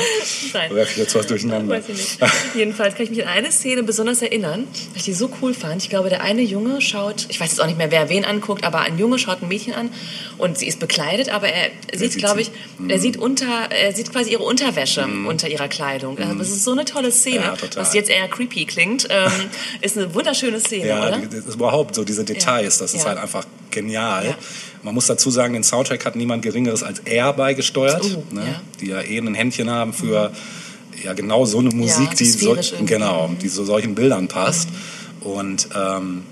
Nein. 0.54 0.72
Ich 0.92 0.98
jetzt 0.98 1.16
was 1.16 1.26
durcheinander? 1.26 1.76
Weiß 1.76 1.90
ich 1.90 1.98
nicht. 1.98 2.20
Jedenfalls 2.56 2.94
kann 2.96 3.04
ich 3.06 3.10
mich 3.10 3.24
an 3.26 3.30
eine 3.30 3.52
Szene 3.52 3.82
besonders 3.84 4.22
erinnern, 4.22 4.68
weil 4.90 4.98
ich 4.98 5.04
die 5.04 5.14
so 5.14 5.30
cool 5.42 5.54
fand. 5.56 5.82
Ich 5.82 5.90
glaube, 5.90 6.10
der 6.10 6.22
eine 6.22 6.42
Junge 6.42 6.82
schaut, 6.82 7.26
ich 7.30 7.40
weiß 7.40 7.50
jetzt 7.50 7.60
auch 7.62 7.66
nicht 7.66 7.78
mehr, 7.78 7.90
wer 7.92 8.10
wen 8.10 8.26
anguckt, 8.26 8.64
aber 8.64 8.82
ein 8.82 8.98
Junge 9.00 9.18
schaut 9.18 9.42
ein 9.42 9.48
Mädchen 9.48 9.74
an 9.74 9.90
und 10.38 10.58
sie 10.60 10.68
ist 10.68 10.80
bekleidet, 10.80 11.30
aber 11.30 11.48
er 11.50 11.72
sieht, 11.94 12.16
glaube 12.18 12.42
ich, 12.42 12.52
er 12.88 13.00
sieht 13.00 13.18
unter, 13.18 13.72
er 13.72 13.94
sieht 13.94 14.12
quasi 14.12 14.32
ihre 14.32 14.44
Unterwäsche 14.44 15.08
unter 15.28 15.50
ihrer 15.50 15.68
Kleidung. 15.68 16.18
Also 16.20 16.36
das 16.36 16.50
ist 16.50 16.64
so 16.64 16.72
eine 16.72 16.86
tolle 16.86 17.12
Szene, 17.12 17.38
Ja, 17.38 17.54
was 17.76 17.94
jetzt 17.96 18.10
eher 18.12 18.28
creepy 18.28 18.66
klingt, 18.66 19.08
ähm, 19.10 19.32
ist 19.82 19.98
eine 19.98 20.14
wunderschöne 20.14 20.60
Szene, 20.60 20.88
Ja, 20.88 21.08
oder? 21.08 21.18
die, 21.18 21.38
überhaupt 21.38 21.96
so 21.96 22.04
diese 22.04 22.24
Details, 22.24 22.78
das 22.78 22.94
ist 22.94 23.02
Ja. 23.04 23.10
halt 23.10 23.18
einfach 23.18 23.46
genial. 23.72 24.36
Ja. 24.82 24.86
Man 24.86 24.96
muss 24.96 25.08
dazu 25.08 25.30
sagen, 25.30 25.54
den 25.54 25.64
Soundtrack 25.64 26.06
hat 26.06 26.16
niemand 26.16 26.42
Geringeres 26.44 26.84
als 26.84 27.00
er 27.06 27.34
beigesteuert, 27.34 28.04
Oh, 28.04 28.24
ne? 28.34 28.42
ja. 28.42 28.48
Mhm. 28.48 28.56
die 28.82 28.88
ja 28.88 29.02
eh 29.02 29.18
ein 29.18 29.36
Händchen 29.36 29.70
haben 29.70 29.94
für 29.94 30.32
ja 31.04 31.14
genau 31.14 31.46
so 31.46 31.60
eine 31.60 31.70
Musik, 31.70 32.16
die 32.16 32.26
so, 32.26 32.58
genau, 32.86 33.30
die 33.42 33.48
so 33.48 33.64
solchen 33.64 33.96
Bildern 33.96 34.28
passt. 34.28 34.70
Und 35.22 35.70
ähm, 35.76 36.24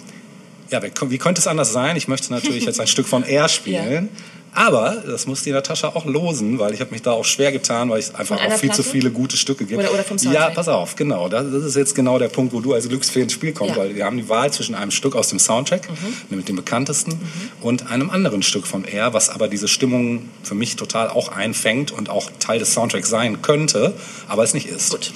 ja, 0.69 0.81
wie, 0.83 0.91
wie 1.09 1.17
könnte 1.17 1.39
es 1.39 1.47
anders 1.47 1.71
sein? 1.71 1.95
Ich 1.95 2.07
möchte 2.07 2.33
natürlich 2.33 2.65
jetzt 2.65 2.79
ein 2.79 2.87
Stück 2.87 3.07
von 3.07 3.23
er 3.23 3.47
spielen. 3.47 4.09
Aber 4.59 5.03
das 5.05 5.27
muss 5.27 5.43
die 5.43 5.51
Natascha 5.51 5.89
auch 5.89 6.05
losen, 6.05 6.57
weil 6.57 6.73
ich 6.73 6.79
habe 6.81 6.89
mich 6.89 7.03
da 7.03 7.11
auch 7.11 7.23
schwer 7.25 7.51
getan, 7.51 7.91
weil 7.91 7.99
es 7.99 8.15
einfach 8.15 8.37
auch 8.37 8.53
viel 8.57 8.71
zu 8.71 8.81
Platte? 8.81 8.83
viele 8.89 9.11
gute 9.11 9.37
Stücke 9.37 9.65
gibt. 9.65 9.79
Oder- 9.79 9.93
oder 9.93 10.03
vom 10.03 10.17
Ja, 10.17 10.23
Soundtrack? 10.23 10.55
pass 10.55 10.67
auf, 10.67 10.95
genau. 10.95 11.29
Das, 11.29 11.45
das 11.51 11.63
ist 11.63 11.75
jetzt 11.75 11.93
genau 11.93 12.17
der 12.17 12.29
Punkt, 12.29 12.53
wo 12.53 12.59
du 12.59 12.73
als 12.73 12.89
Glücksfee 12.89 13.21
ins 13.21 13.33
Spiel 13.33 13.53
kommst, 13.53 13.75
Ja. 13.75 13.81
weil 13.83 13.95
wir 13.95 14.03
haben 14.03 14.17
die 14.17 14.27
Wahl 14.29 14.51
zwischen 14.51 14.73
einem 14.73 14.89
Stück 14.89 15.15
aus 15.15 15.29
dem 15.29 15.37
Soundtrack, 15.37 15.87
Mhm. 15.87 15.95
nämlich 16.31 16.45
dem 16.47 16.55
bekanntesten, 16.55 17.13
und 17.61 17.91
einem 17.91 18.09
anderen 18.09 18.41
Stück 18.41 18.65
von 18.65 18.83
R, 18.83 19.13
was 19.13 19.29
aber 19.29 19.47
diese 19.47 19.67
Stimmung 19.67 20.27
für 20.41 20.55
mich 20.55 20.75
total 20.75 21.09
auch 21.09 21.27
einfängt 21.31 21.91
und 21.91 22.09
auch 22.09 22.31
Teil 22.39 22.57
des 22.57 22.73
Soundtracks 22.73 23.09
sein 23.11 23.43
könnte, 23.43 23.93
aber 24.27 24.43
es 24.43 24.55
nicht 24.55 24.65
ist. 24.67 24.89
Gut. 24.89 25.13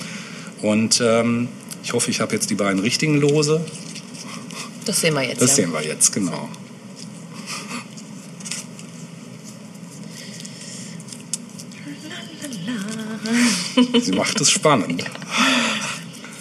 Und 0.62 1.02
ähm, 1.04 1.50
ich 1.84 1.94
hoffe, 1.94 2.12
ich 2.12 2.22
habe 2.22 2.36
jetzt 2.36 2.52
die 2.52 2.56
beiden 2.56 2.80
richtigen 2.80 3.20
Lose. 3.20 3.62
Das 4.86 5.02
sehen 5.02 5.16
wir 5.16 5.24
jetzt. 5.24 5.42
Das 5.42 5.50
ja. 5.52 5.56
sehen 5.64 5.74
wir 5.74 5.82
jetzt, 5.84 6.14
genau. 6.14 6.48
Sie 14.01 14.11
macht 14.11 14.39
es 14.41 14.49
spannend. 14.51 15.03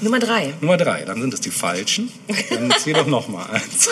Nummer 0.00 0.18
drei. 0.18 0.54
Nummer 0.60 0.76
drei, 0.76 1.04
dann 1.04 1.20
sind 1.20 1.34
es 1.34 1.40
die 1.40 1.50
falschen. 1.50 2.10
Dann 2.50 2.72
zieh 2.78 2.92
doch 2.92 3.06
noch 3.06 3.28
mal 3.28 3.44
eins. 3.50 3.88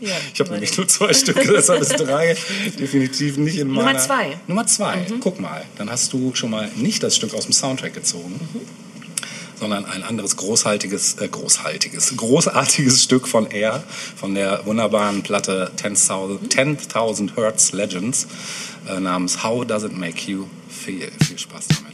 Ja, 0.00 0.10
Ich 0.34 0.40
habe 0.40 0.50
nämlich 0.50 0.76
nur 0.76 0.86
zwei 0.88 1.14
Stücke, 1.14 1.50
deshalb 1.52 1.80
ist 1.80 1.96
drei 1.96 2.36
definitiv 2.78 3.38
nicht 3.38 3.56
in 3.58 3.68
meiner... 3.68 3.86
Nummer 3.86 3.98
zwei. 3.98 4.36
Nummer 4.46 4.66
zwei, 4.66 5.06
guck 5.20 5.40
mal. 5.40 5.64
Dann 5.78 5.90
hast 5.90 6.12
du 6.12 6.34
schon 6.34 6.50
mal 6.50 6.70
nicht 6.76 7.02
das 7.02 7.16
Stück 7.16 7.32
aus 7.32 7.44
dem 7.44 7.52
Soundtrack 7.52 7.94
gezogen, 7.94 8.38
sondern 9.58 9.84
ein 9.84 10.02
anderes 10.02 10.36
großhaltiges, 10.36 11.14
äh, 11.20 11.28
großhaltiges, 11.28 12.16
großartiges 12.16 13.02
Stück 13.02 13.28
von 13.28 13.50
Air, 13.50 13.82
von 14.16 14.34
der 14.34 14.64
wunderbaren 14.66 15.22
Platte 15.22 15.70
10.000 15.76 16.48
10.000 16.48 17.36
Hertz 17.36 17.72
Legends 17.72 18.26
äh, 18.88 19.00
namens 19.00 19.42
How 19.42 19.64
Does 19.64 19.84
It 19.84 19.96
Make 19.96 20.30
You 20.30 20.46
Feel? 20.68 21.10
Viel 21.26 21.38
Spaß 21.38 21.68
damit. 21.68 21.85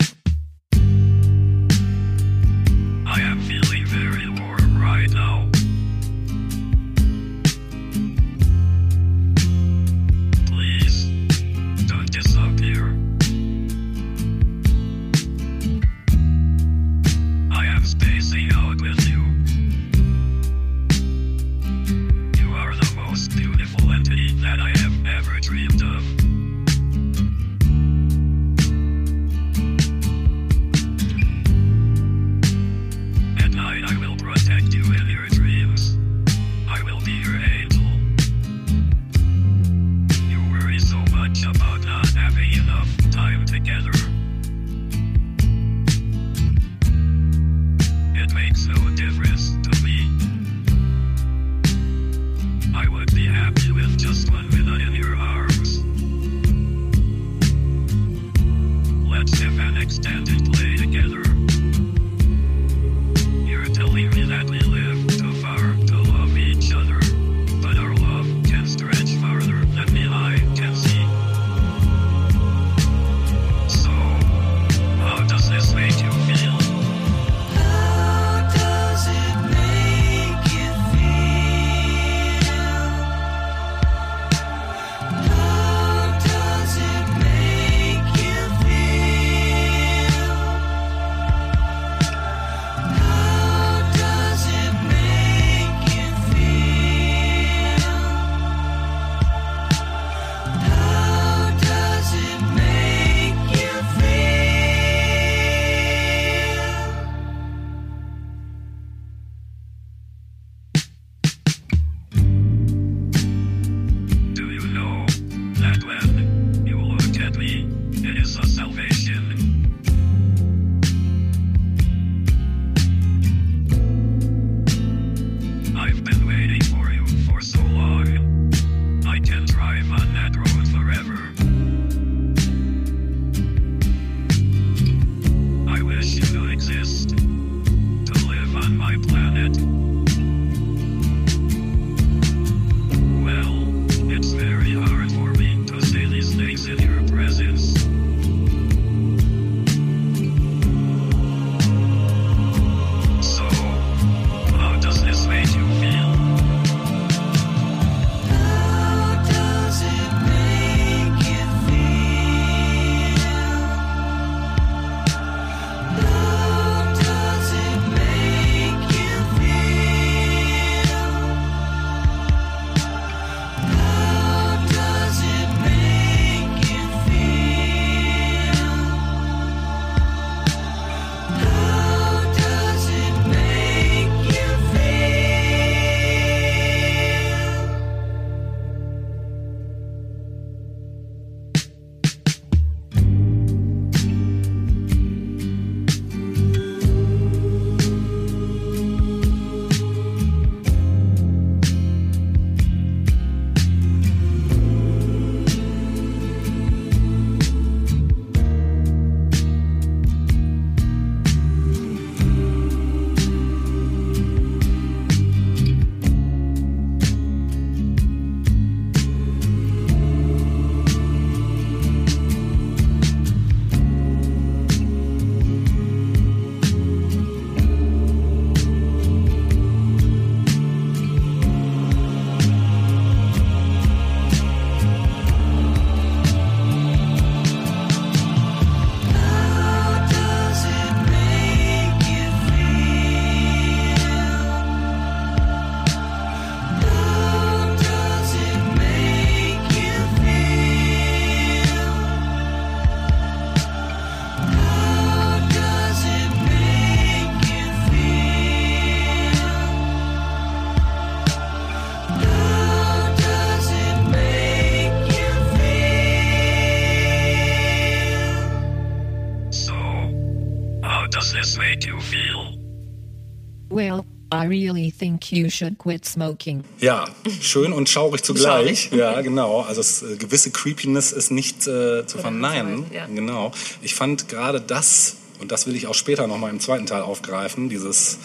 Think 275.22 275.32
you 275.32 275.50
should 275.50 275.78
quit 275.78 276.04
smoking. 276.04 276.64
Ja, 276.80 277.04
schön 277.40 277.72
und 277.72 277.88
schaurig 277.88 278.22
zugleich. 278.22 278.90
Ja, 278.92 279.20
genau. 279.20 279.60
Also 279.60 279.80
es, 279.80 280.02
äh, 280.02 280.16
gewisse 280.16 280.50
Creepiness 280.50 281.12
ist 281.12 281.30
nicht 281.30 281.66
äh, 281.66 282.06
zu 282.06 282.18
verneinen. 282.18 282.86
ja. 282.92 283.06
Genau. 283.06 283.52
Ich 283.82 283.94
fand 283.94 284.28
gerade 284.28 284.60
das, 284.60 285.16
und 285.40 285.52
das 285.52 285.66
will 285.66 285.76
ich 285.76 285.86
auch 285.86 285.94
später 285.94 286.26
nochmal 286.26 286.50
im 286.50 286.60
zweiten 286.60 286.86
Teil 286.86 287.02
aufgreifen, 287.02 287.68
dieses, 287.68 288.18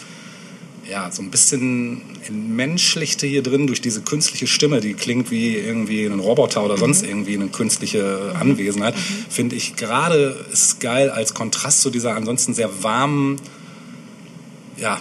ja, 0.88 1.10
so 1.10 1.22
ein 1.22 1.30
bisschen 1.30 2.02
entmenschlichte 2.26 3.26
hier 3.26 3.42
drin 3.42 3.66
durch 3.66 3.80
diese 3.80 4.02
künstliche 4.02 4.46
Stimme, 4.46 4.80
die 4.80 4.94
klingt 4.94 5.30
wie 5.30 5.56
irgendwie 5.56 6.04
ein 6.04 6.20
Roboter 6.20 6.64
oder 6.64 6.76
sonst 6.76 7.04
irgendwie 7.04 7.34
eine 7.34 7.48
künstliche 7.48 8.34
Anwesenheit, 8.38 8.94
finde 9.28 9.56
ich 9.56 9.76
gerade 9.76 10.46
ist 10.52 10.80
geil 10.80 11.10
als 11.10 11.34
Kontrast 11.34 11.82
zu 11.82 11.90
dieser 11.90 12.14
ansonsten 12.14 12.54
sehr 12.54 12.82
warmen, 12.82 13.36
ja, 14.76 15.00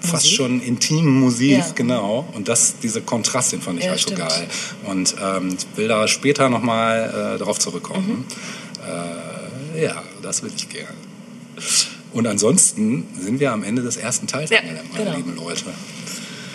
fast 0.00 0.24
Musik? 0.24 0.30
schon 0.36 0.60
intimen 0.60 1.20
Musik, 1.20 1.58
Ja. 1.58 1.66
genau. 1.74 2.28
Und 2.34 2.48
das, 2.48 2.74
diese 2.82 3.00
Kontrast, 3.02 3.52
den 3.52 3.60
fand 3.62 3.78
ich 3.78 3.84
Ja, 3.84 3.90
halt 3.92 4.00
so 4.00 4.08
stimmt. 4.12 4.28
geil. 4.28 4.46
Und 4.84 5.14
ähm, 5.22 5.56
ich 5.58 5.76
will 5.76 5.88
da 5.88 6.06
später 6.08 6.48
nochmal 6.48 7.34
äh, 7.34 7.38
darauf 7.38 7.58
zurückkommen. 7.58 8.24
Mhm. 8.86 9.74
Äh, 9.76 9.84
ja, 9.84 10.02
das 10.22 10.42
will 10.42 10.50
ich 10.56 10.68
gerne. 10.68 10.88
Und 12.12 12.26
ansonsten 12.26 13.06
sind 13.18 13.38
wir 13.40 13.52
am 13.52 13.62
Ende 13.64 13.82
des 13.82 13.96
ersten 13.96 14.26
Teils 14.26 14.50
Ja, 14.50 14.60
angelangt, 14.60 14.92
meine 14.92 15.04
genau. 15.04 15.16
lieben 15.16 15.36
Leute. 15.36 15.64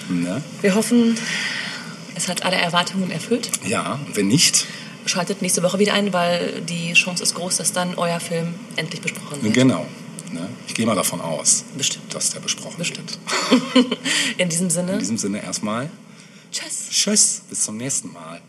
Ne? 0.10 0.42
Wir 0.62 0.76
hoffen, 0.76 1.16
es 2.16 2.28
hat 2.28 2.44
alle 2.44 2.56
Erwartungen 2.58 3.12
erfüllt. 3.12 3.50
Ja, 3.68 4.00
wenn 4.14 4.28
nicht, 4.28 4.66
Schaltet 5.06 5.42
nächste 5.42 5.62
Woche 5.64 5.80
wieder 5.80 5.94
ein, 5.94 6.14
weil 6.14 6.62
die 6.62 6.94
Chance 6.94 7.24
ist 7.24 7.36
groß, 7.36 7.58
dass 7.58 7.74
dann 7.74 7.96
euer 7.96 8.22
Film 8.22 8.54
endlich 8.78 9.02
besprochen 9.02 9.44
wird. 9.44 9.54
genau. 9.54 9.86
Ne? 10.34 10.50
Ich 10.68 10.74
gehe 10.74 10.86
mal 10.86 10.96
davon 10.96 11.22
aus, 11.22 11.64
Bestimmt. 11.78 12.14
dass 12.14 12.32
der 12.32 12.40
besprochen 12.40 12.78
Bestimmt. 12.78 13.18
wird. 13.74 13.98
In 14.38 14.50
diesem 14.50 14.70
Sinne, 14.70 14.94
In 14.94 15.00
diesem 15.00 15.18
Sinne 15.18 15.44
erstmal 15.44 15.90
tschüss. 16.52 16.90
Tschüss, 16.90 17.42
bis 17.50 17.64
zum 17.64 17.78
nächsten 17.78 18.12
Mal. 18.12 18.42